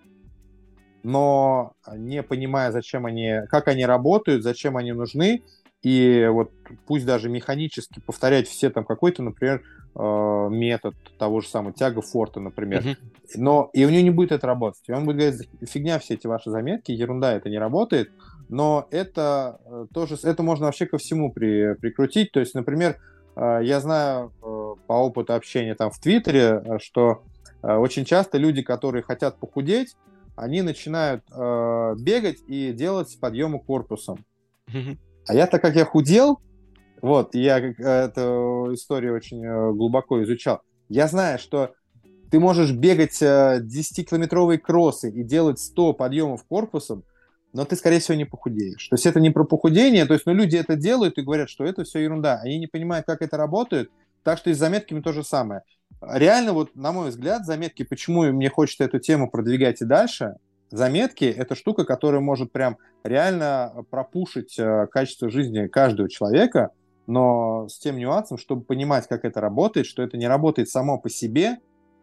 [1.02, 5.44] но не понимая, зачем они, как они работают, зачем они нужны,
[5.84, 6.50] и вот
[6.86, 9.62] пусть даже механически повторять все там какой-то, например,
[9.94, 12.96] э, метод того же самого тяга форта, например, uh-huh.
[13.36, 14.82] но и у него не будет это работать.
[14.88, 18.10] И он будет говорить, фигня все эти ваши заметки, ерунда, это не работает,
[18.48, 22.32] но это э, тоже, это можно вообще ко всему при, прикрутить.
[22.32, 22.98] То есть, например,
[23.36, 27.22] э, я знаю по опыту общения там в Твиттере, что
[27.62, 29.96] очень часто люди, которые хотят похудеть,
[30.36, 34.24] они начинают э, бегать и делать подъемы корпусом.
[35.26, 36.40] А я, так как я худел,
[37.00, 41.74] вот, я эту историю очень э, глубоко изучал, я знаю, что
[42.30, 47.04] ты можешь бегать 10-километровые э, кроссы и делать 100 подъемов корпусом,
[47.52, 48.88] но ты, скорее всего, не похудеешь.
[48.88, 51.64] То есть это не про похудение, то есть, ну, люди это делают и говорят, что
[51.64, 52.40] это все ерунда.
[52.42, 53.90] Они не понимают, как это работает,
[54.24, 55.62] так что и с заметками то же самое.
[56.02, 60.36] Реально, вот, на мой взгляд, заметки, почему мне хочется эту тему продвигать и дальше,
[60.74, 66.70] заметки– это штука, которая может прям реально пропушить э, качество жизни каждого человека,
[67.06, 71.08] но с тем нюансом, чтобы понимать, как это работает, что это не работает само по
[71.08, 71.58] себе,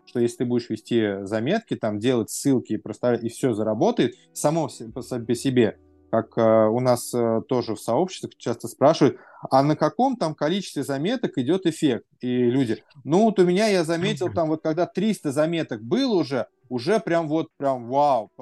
[0.05, 4.69] что если ты будешь вести заметки, там делать ссылки и просто и все заработает само
[4.93, 5.77] по себе,
[6.11, 9.17] как э, у нас э, тоже в сообществах часто спрашивают,
[9.49, 12.05] а на каком там количестве заметок идет эффект?
[12.19, 16.47] И люди, ну вот у меня я заметил там вот когда 300 заметок было уже,
[16.67, 18.29] уже прям вот прям вау,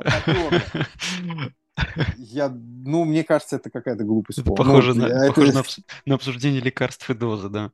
[2.18, 4.40] Я, ну, мне кажется, это какая-то глупость.
[4.40, 5.28] Это похоже, ну, на, это...
[5.28, 5.64] похоже на,
[6.06, 7.72] на обсуждение лекарств и дозы, да.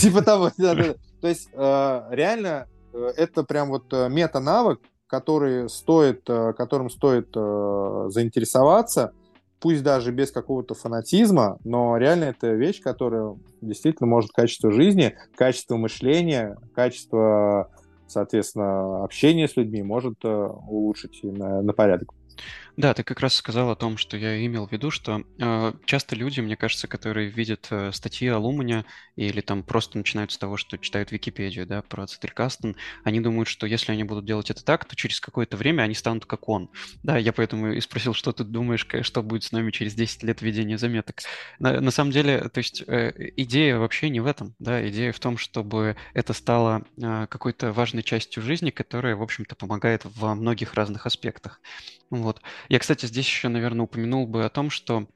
[0.00, 0.94] Типа того, да, да.
[1.20, 4.80] То есть, э, реально, это прям вот мета-навык,
[5.10, 9.12] который стоит, э, которым стоит э, заинтересоваться,
[9.58, 15.76] пусть даже без какого-то фанатизма, но реально это вещь, которая действительно может качество жизни, качество
[15.76, 17.70] мышления, качество,
[18.06, 22.14] соответственно, общения с людьми может э, улучшить на, на порядок.
[22.76, 26.16] Да, ты как раз сказал о том, что я имел в виду, что э, часто
[26.16, 28.84] люди, мне кажется, которые видят э, статьи о Лумане
[29.16, 33.66] или там просто начинают с того, что читают Википедию, да, про Ацетелькастен, они думают, что
[33.66, 36.70] если они будут делать это так, то через какое-то время они станут как он.
[37.02, 40.42] Да, я поэтому и спросил, что ты думаешь, что будет с нами через 10 лет
[40.42, 41.20] ведения заметок.
[41.58, 45.20] На, на самом деле, то есть э, идея вообще не в этом, да, идея в
[45.20, 50.74] том, чтобы это стало э, какой-то важной частью жизни, которая, в общем-то, помогает во многих
[50.74, 51.60] разных аспектах.
[52.10, 52.40] Вот.
[52.68, 55.08] Я, кстати, здесь еще, наверное, упомянул бы о том, что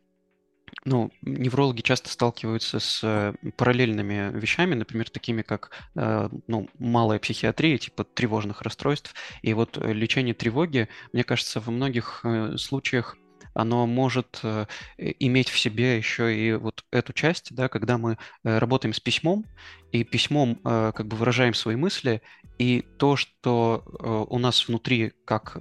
[0.84, 7.78] ну, неврологи часто сталкиваются с э, параллельными вещами, например, такими как э, ну, малая психиатрия,
[7.78, 9.14] типа тревожных расстройств.
[9.42, 12.24] И вот э, лечение тревоги, мне кажется, во многих
[12.56, 13.16] случаях
[13.54, 14.66] оно может э,
[14.98, 19.46] иметь в себе еще и вот эту часть, да, когда мы э, работаем с письмом,
[19.92, 22.20] и письмом э, как бы выражаем свои мысли,
[22.58, 23.82] и то, что
[24.30, 25.56] у нас внутри как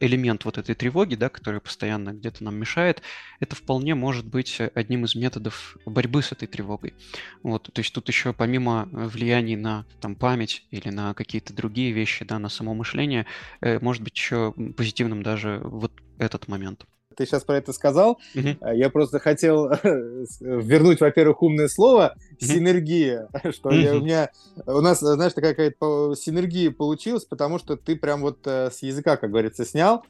[0.00, 3.02] элемент вот этой тревоги, да, который постоянно где-то нам мешает,
[3.40, 6.94] это вполне может быть одним из методов борьбы с этой тревогой.
[7.42, 12.24] Вот, то есть тут еще помимо влияний на там, память или на какие-то другие вещи,
[12.24, 13.26] да, на само мышление,
[13.60, 16.86] может быть еще позитивным даже вот этот момент
[17.20, 18.18] ты сейчас про это сказал.
[18.34, 18.76] Mm-hmm.
[18.76, 19.68] Я просто хотел
[20.40, 24.30] вернуть, во-первых, умное слово синергия, что я, у меня
[24.64, 29.18] у нас, знаешь, такая какая-то синергия получилась, потому что ты прям вот э, с языка,
[29.18, 30.02] как говорится, снял.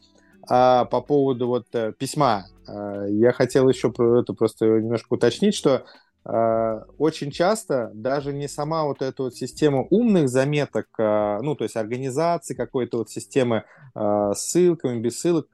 [0.48, 5.82] А по поводу вот э, письма, я хотел еще про это просто немножко уточнить, что
[5.82, 11.64] Э, очень часто даже не сама вот эта вот система умных заметок, э, ну, то
[11.64, 13.64] есть организации какой-то вот системы
[13.94, 15.48] э, ссылками, без ссылок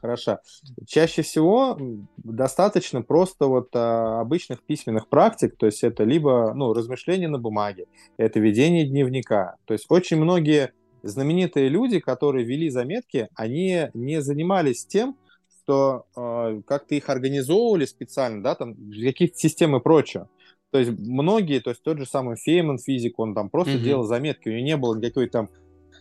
[0.00, 0.40] хороша.
[0.86, 1.78] Чаще всего
[2.18, 7.86] достаточно просто вот обычных письменных практик, то есть это либо, ну, размышления на бумаге,
[8.18, 9.56] это ведение дневника.
[9.64, 10.72] То есть очень многие
[11.02, 15.16] знаменитые люди, которые вели заметки, они не занимались тем,
[15.64, 20.28] что э, как-то их организовывали специально, да, там какие-то системы и прочее.
[20.70, 23.82] То есть многие, то есть тот же самый Фейман физик, он там просто mm-hmm.
[23.82, 25.48] делал заметки, у него не было никакой там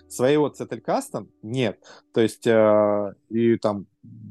[0.08, 1.80] своего цетелькаста, нет.
[2.14, 3.88] То есть э, и там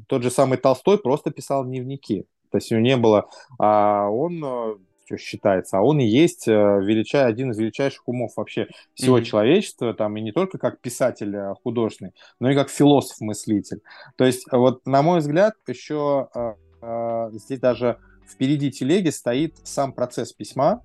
[0.07, 2.25] тот же самый Толстой просто писал дневники.
[2.51, 6.47] То есть у него не было, а он э, что считается, а он и есть
[6.47, 9.23] э, величай, один из величайших умов вообще всего mm-hmm.
[9.23, 13.81] человечества, там, и не только как писатель э, художественный, но и как философ-мыслитель.
[14.15, 17.97] То есть, вот, на мой взгляд, еще э, здесь даже
[18.29, 20.81] впереди телеги стоит сам процесс письма,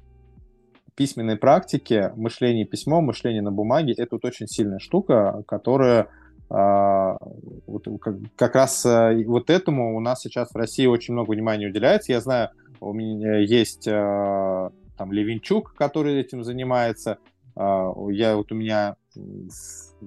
[0.95, 3.95] письменной практики, мышление письмом, мышление на бумаге.
[3.97, 6.09] Это вот очень сильная штука, которая
[6.51, 12.11] вот, как, как раз вот этому у нас сейчас в России очень много внимания уделяется.
[12.11, 12.49] Я знаю,
[12.81, 17.19] у меня есть э, там Левинчук, который этим занимается.
[17.57, 18.97] А, я вот у меня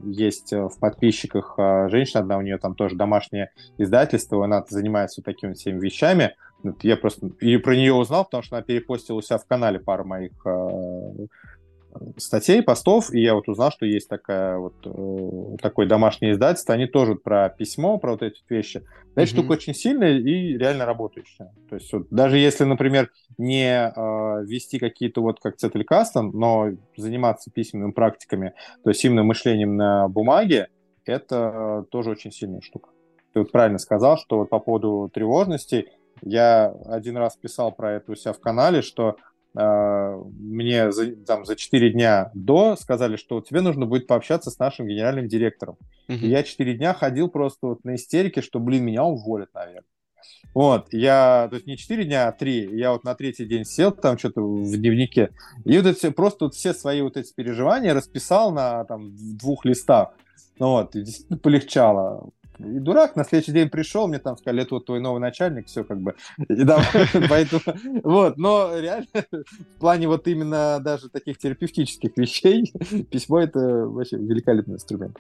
[0.06, 1.56] есть в подписчиках
[1.90, 6.36] женщина одна, у нее там тоже домашнее издательство, она занимается вот такими всеми вещами.
[6.82, 10.06] Я просто и про нее узнал, потому что она перепостила у себя в канале пару
[10.06, 10.32] моих
[12.18, 16.88] статей, постов, и я вот узнал, что есть такая вот, э, такое домашнее издательство, они
[16.88, 18.84] тоже про письмо, про вот эти вещи.
[19.12, 19.26] Эта mm-hmm.
[19.26, 21.52] штука очень сильная и реально работающая.
[21.70, 27.52] То есть вот, даже если, например, не э, вести какие-то вот как Цетелькастом, но заниматься
[27.52, 28.54] письменными практиками,
[28.84, 30.68] то есть именно мышлением на бумаге,
[31.06, 32.90] это тоже очень сильная штука.
[33.34, 35.88] Ты вот правильно сказал, что вот по поводу тревожности,
[36.22, 39.16] я один раз писал про это у себя в канале, что
[39.54, 44.88] мне за, там, за 4 дня до сказали, что тебе нужно будет пообщаться с нашим
[44.88, 45.78] генеральным директором.
[46.08, 46.18] Uh-huh.
[46.18, 49.84] И я 4 дня ходил просто вот на истерике, что, блин, меня уволят, наверное.
[50.54, 52.78] Вот, я, то есть не 4 дня, а 3.
[52.78, 55.32] Я вот на третий день сел там что-то в дневнике,
[55.66, 60.10] и вот это просто вот все свои вот эти переживания расписал на там двух листах.
[60.60, 62.30] Ну вот, и действительно полегчало
[62.64, 65.84] и дурак, на следующий день пришел, мне там сказали, это вот твой новый начальник, все
[65.84, 66.16] как бы.
[66.48, 66.84] И да,
[67.30, 67.62] поэтому,
[68.04, 72.72] вот, но реально в плане вот именно даже таких терапевтических вещей
[73.10, 75.18] письмо это вообще великолепный инструмент.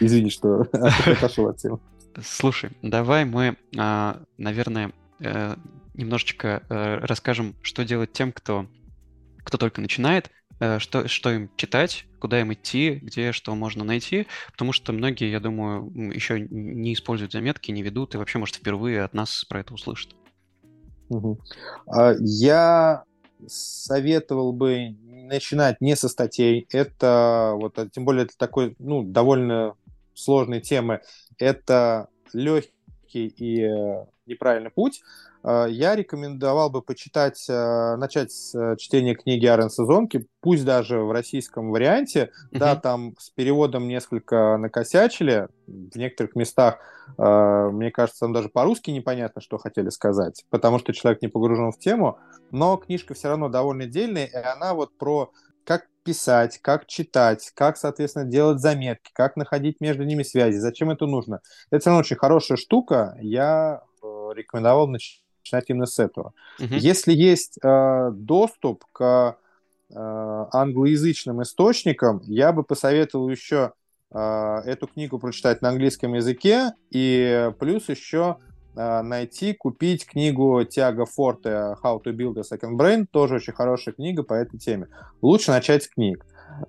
[0.00, 1.80] Извини, что отошел от темы.
[2.22, 5.54] Слушай, давай мы, а, наверное, э,
[5.94, 8.66] немножечко э, расскажем, что делать тем, кто,
[9.48, 10.30] кто только начинает,
[10.60, 15.30] Э, что, что им читать, куда им идти, где что можно найти, потому что многие,
[15.30, 19.60] я думаю, еще не используют заметки, не ведут, и вообще, может, впервые от нас про
[19.60, 20.16] это услышат.
[21.10, 21.40] Угу.
[22.18, 23.04] Я
[23.46, 26.66] советовал бы начинать не со статей.
[26.72, 29.74] Это вот, а тем более, это такой, ну, довольно
[30.14, 31.00] сложной темы.
[31.38, 35.02] Это легкий и э, неправильный путь.
[35.44, 41.00] Э, я рекомендовал бы почитать, э, начать с э, чтения книги Арен Сезонки, пусть даже
[41.00, 42.58] в российском варианте, mm-hmm.
[42.58, 46.78] да, там с переводом несколько накосячили в некоторых местах,
[47.16, 51.78] мне кажется, там даже по-русски непонятно, что хотели сказать, потому что человек не погружен в
[51.78, 52.18] тему,
[52.50, 55.30] но книжка все равно довольно дельная, и она вот про
[55.64, 61.06] как писать, как читать, как, соответственно, делать заметки, как находить между ними связи, зачем это
[61.06, 61.40] нужно.
[61.70, 66.32] Это все равно очень хорошая штука, я рекомендовал начать начинать именно с этого.
[66.58, 66.78] Uh-huh.
[66.78, 69.36] Если есть э, доступ к
[69.90, 69.94] э,
[70.52, 73.72] англоязычным источникам, я бы посоветовал еще
[74.12, 78.36] э, эту книгу прочитать на английском языке и плюс еще
[78.76, 83.94] э, найти, купить книгу Тиаго Форте «How to build a second brain», тоже очень хорошая
[83.94, 84.88] книга по этой теме.
[85.22, 86.24] Лучше начать с книг.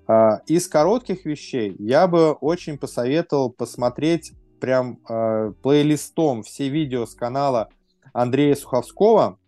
[0.08, 7.14] Э, из коротких вещей я бы очень посоветовал посмотреть прям э, плейлистом все видео с
[7.14, 7.70] канала
[8.12, 9.38] Андрея Суховского.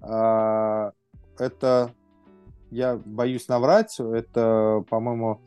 [0.00, 0.92] А,
[1.38, 1.92] это,
[2.70, 5.40] я боюсь наврать, это, по-моему,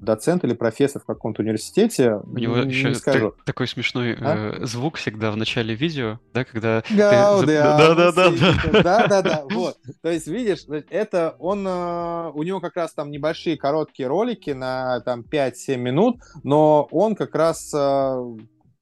[0.00, 2.14] доцент или профессор в каком-то университете.
[2.14, 3.30] У него не еще скажу.
[3.30, 4.58] Так, такой смешной а?
[4.60, 7.46] э, звук всегда в начале видео, да, когда да, ты...
[7.46, 9.76] да, да, да, да, да, да, да, вот.
[10.02, 15.00] То есть видишь, это он, э, у него как раз там небольшие короткие ролики на
[15.00, 18.36] там 5-7 минут, но он как раз э,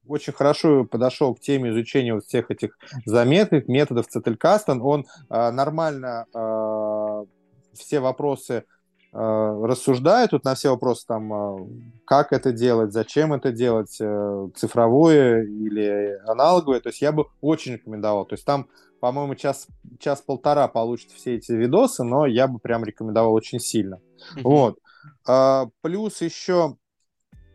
[0.07, 4.81] очень хорошо подошел к теме изучения вот всех этих заметок, методов Цетелькастен.
[4.81, 7.25] Он э, нормально э,
[7.73, 11.67] все вопросы э, рассуждает тут на все вопросы, там, э,
[12.05, 16.79] как это делать, зачем это делать, э, цифровое или аналоговое.
[16.79, 18.25] То есть я бы очень рекомендовал.
[18.25, 18.67] То есть там,
[18.99, 19.67] по-моему, час,
[19.99, 23.95] час-полтора получат все эти видосы, но я бы прям рекомендовал очень сильно.
[24.35, 24.41] Mm-hmm.
[24.43, 24.79] Вот.
[25.25, 26.77] А, плюс еще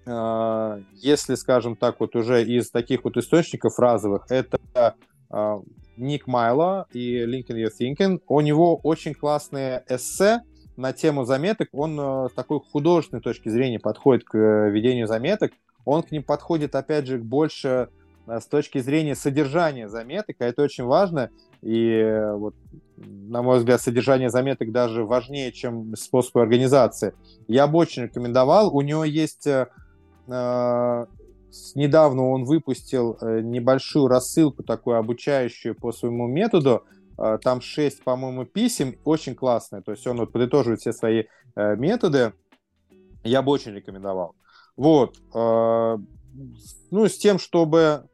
[0.05, 4.59] если, скажем так, вот уже из таких вот источников разовых, это
[5.33, 5.61] а,
[5.97, 8.21] Ник Майло и Lincoln Your Thinking.
[8.27, 10.43] У него очень классные эссе
[10.77, 11.69] на тему заметок.
[11.73, 15.53] Он а, с такой художественной точки зрения подходит к э, ведению заметок.
[15.85, 17.89] Он к ним подходит, опять же, больше
[18.29, 21.31] с точки зрения содержания заметок, а это очень важно.
[21.61, 22.55] И э, вот,
[22.97, 27.15] на мой взгляд, содержание заметок даже важнее, чем способы организации.
[27.49, 28.75] Я бы очень рекомендовал.
[28.75, 29.67] У него есть э, Э,
[30.27, 36.85] недавно он выпустил э, небольшую рассылку такую обучающую по своему методу.
[37.19, 39.83] Э, там 6, по-моему, писем, очень классные.
[39.83, 41.25] То есть он вот подытоживает все свои
[41.55, 42.33] методы.
[43.25, 44.35] Я бы очень рекомендовал.
[44.75, 45.19] Вот.
[45.35, 48.09] Ну, с тем, чтобы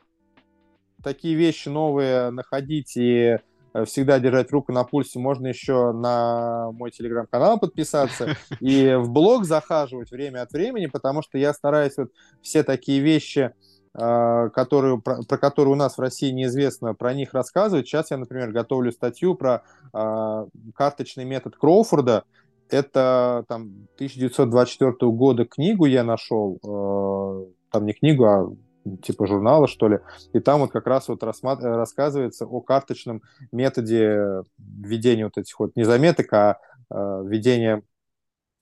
[1.04, 3.38] такие вещи новые находить и Э,
[3.84, 10.10] всегда держать руку на пульсе, можно еще на мой телеграм-канал подписаться и в блог захаживать
[10.10, 12.10] время от времени, потому что я стараюсь вот
[12.42, 13.52] все такие вещи
[13.94, 17.86] э, которые, про, про которые у нас в России неизвестно, про них рассказывать.
[17.86, 22.24] Сейчас я, например, готовлю статью про э, карточный метод Кроуфорда.
[22.70, 28.50] Это там 1924 года книгу я нашел, э, там не книгу, а
[28.96, 30.00] типа журнала, что ли,
[30.32, 31.62] и там вот как раз вот рассмат...
[31.62, 36.58] рассказывается о карточном методе введения вот этих вот не заметок, а
[36.90, 37.82] э, введения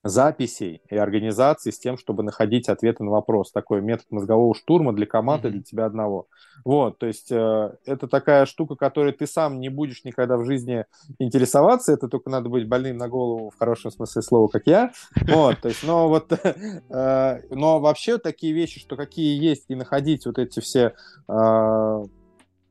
[0.09, 3.53] записей и организаций с тем, чтобы находить ответы на вопрос.
[3.53, 5.53] Такой метод мозгового штурма для команды, mm-hmm.
[5.53, 6.27] для тебя одного.
[6.65, 10.85] Вот, то есть э, это такая штука, которой ты сам не будешь никогда в жизни
[11.19, 14.93] интересоваться, это только надо быть больным на голову в хорошем смысле слова, как я.
[15.29, 16.33] Вот, то есть, но вот,
[16.91, 20.95] э, но вообще такие вещи, что какие есть, и находить вот эти все
[21.29, 22.05] э,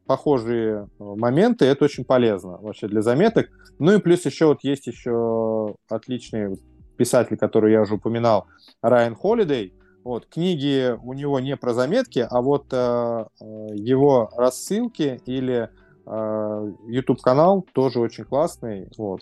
[0.05, 3.49] похожие моменты, это очень полезно вообще для заметок.
[3.79, 6.57] Ну и плюс еще вот есть еще отличные
[6.95, 8.47] писатель, который я уже упоминал,
[8.81, 9.73] Райан Холидей.
[10.03, 15.69] Вот, книги у него не про заметки, а вот э, э его рассылки или
[16.05, 18.87] э, YouTube-канал тоже очень классный.
[18.97, 19.21] Вот,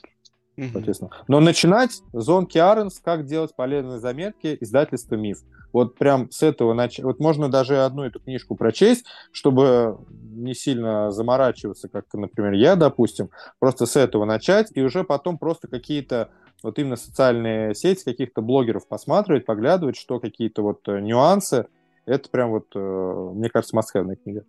[0.58, 0.72] mm-hmm.
[0.74, 1.12] соответственно.
[1.30, 5.40] Но начинать Зон Киаренс «Как делать полезные заметки» издательство «Миф».
[5.72, 7.04] Вот прям с этого начать.
[7.04, 13.30] Вот можно даже одну эту книжку прочесть, чтобы не сильно заморачиваться, как, например, я, допустим,
[13.60, 16.30] просто с этого начать, и уже потом просто какие-то
[16.64, 21.68] вот именно социальные сети, каких-то блогеров посматривать, поглядывать, что какие-то вот э, нюансы,
[22.06, 24.46] это прям вот, э, мне кажется, must книга.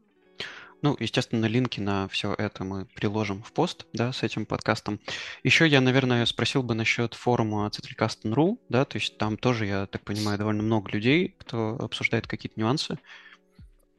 [0.83, 5.01] Ну, естественно, линки на все это мы приложим в пост, да, с этим подкастом.
[5.43, 10.03] Еще я, наверное, спросил бы насчет форума Citricast.ru, да, то есть там тоже, я так
[10.05, 12.99] понимаю, довольно много людей, кто обсуждает какие-то нюансы.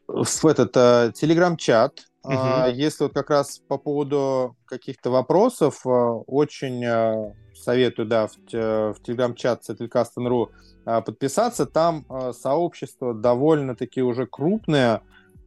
[0.07, 2.34] В этот э, телеграм-чат, угу.
[2.34, 6.84] uh если вот как раз по поводу каких-то вопросов, очень
[7.56, 9.64] советую, да, в, в телеграм-чат
[10.85, 11.65] а, подписаться.
[11.65, 15.02] Там а, сообщество довольно-таки уже крупное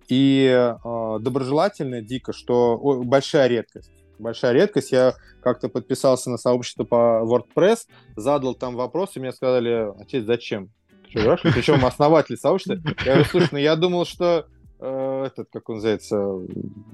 [0.08, 3.92] и а, доброжелательное, дико, что большая редкость.
[4.18, 4.90] Большая редкость.
[4.90, 7.86] Я как-то подписался на сообщество по WordPress,
[8.16, 10.70] задал там вопрос, и мне сказали, отец, зачем?
[11.12, 12.78] Причем основатель сообщества.
[13.04, 14.46] Я говорю, слушай, ну я думал, что
[14.78, 16.40] э, этот, как он называется,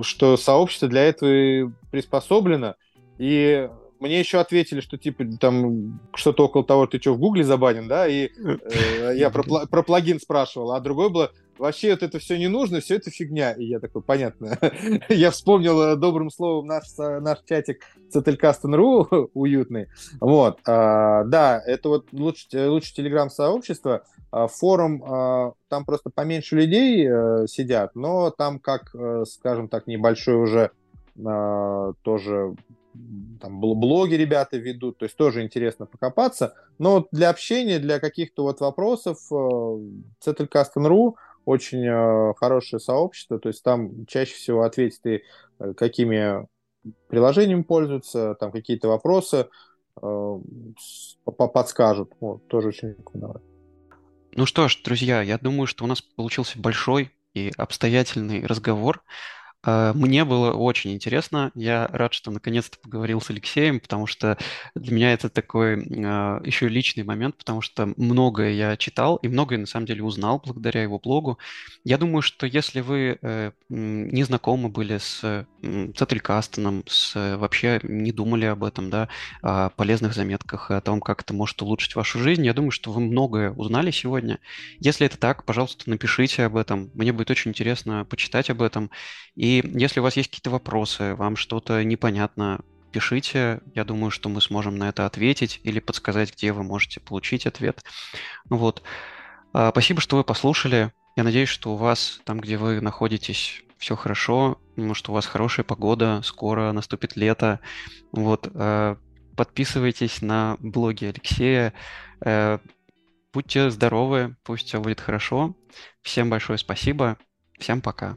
[0.01, 2.75] что сообщество для этого приспособлено,
[3.19, 3.69] и
[4.01, 8.07] мне еще ответили, что типа там что-то около того, ты что, в Гугле забанен, да,
[8.07, 12.49] и э, я про, про плагин спрашивал, а другой было, вообще вот это все не
[12.49, 13.53] нужно, все это фигня.
[13.53, 14.59] И я такой, понятно.
[15.09, 17.83] я вспомнил э, добрым словом наш, наш чатик
[18.15, 19.89] Cetelcast.ru уютный.
[20.21, 24.05] Вот, а, да, это вот лучше, лучше телеграм-сообщество.
[24.31, 27.09] А, форум, а, там просто поменьше людей
[27.49, 28.95] сидят, но там как,
[29.27, 30.71] скажем так, небольшой уже
[31.25, 32.55] а, тоже
[33.41, 36.55] там блоги ребята ведут, то есть тоже интересно покопаться.
[36.79, 41.15] Но для общения, для каких-то вот вопросов Cetelcast.ru
[41.45, 45.23] очень э, хорошее сообщество, то есть там чаще всего ответят и
[45.59, 46.47] э, какими
[47.09, 49.49] приложениями пользуются, там какие-то вопросы
[50.03, 50.39] э,
[51.25, 52.13] подскажут.
[52.21, 53.43] Вот, тоже очень рекомендую.
[54.37, 59.03] Ну что ж, друзья, я думаю, что у нас получился большой и обстоятельный разговор.
[59.65, 61.51] А, мне было очень интересно.
[61.55, 64.37] Я рад, что наконец-то поговорил с Алексеем, потому что
[64.75, 69.59] для меня это такой э, еще личный момент, потому что многое я читал и многое
[69.59, 71.39] на самом деле узнал благодаря его блогу.
[71.83, 75.45] Я думаю, что если вы э, не знакомы были с э,
[75.97, 79.09] Цетлькастоном, с, вообще не думали об этом, да,
[79.41, 83.01] о полезных заметках, о том, как это может улучшить вашу жизнь, я думаю, что вы
[83.01, 84.41] многое узнали сегодня.
[84.81, 86.91] Если это так, пожалуйста, напишите об этом.
[86.93, 88.91] Мне будет очень интересно почитать об этом.
[89.35, 92.61] И если у вас есть какие-то вопросы, вам что-то непонятно,
[92.93, 93.61] пишите.
[93.75, 97.83] Я думаю, что мы сможем на это ответить или подсказать, где вы можете получить ответ.
[98.49, 98.83] Вот.
[99.53, 100.93] А, спасибо, что вы послушали.
[101.17, 104.59] Я надеюсь, что у вас там, где вы находитесь, все хорошо,
[104.95, 107.61] что у вас хорошая погода, скоро наступит лето.
[108.13, 108.49] Вот.
[108.55, 108.97] А,
[109.37, 111.73] подписывайтесь на блоги Алексея.
[112.25, 112.59] Э,
[113.33, 115.57] будьте здоровы, пусть все будет хорошо.
[116.03, 117.19] Всем большое спасибо.
[117.59, 118.17] Всем пока.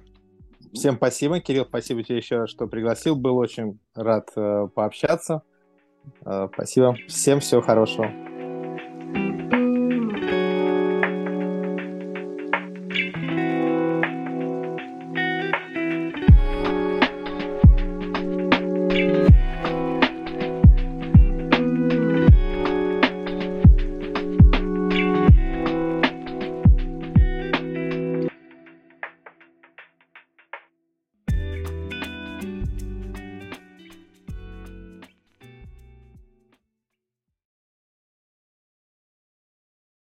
[0.77, 3.15] Всем спасибо, Кирилл, спасибо тебе еще, что пригласил.
[3.15, 5.41] Был очень рад э, пообщаться.
[6.23, 6.95] Э, спасибо.
[7.07, 8.11] Всем всего хорошего.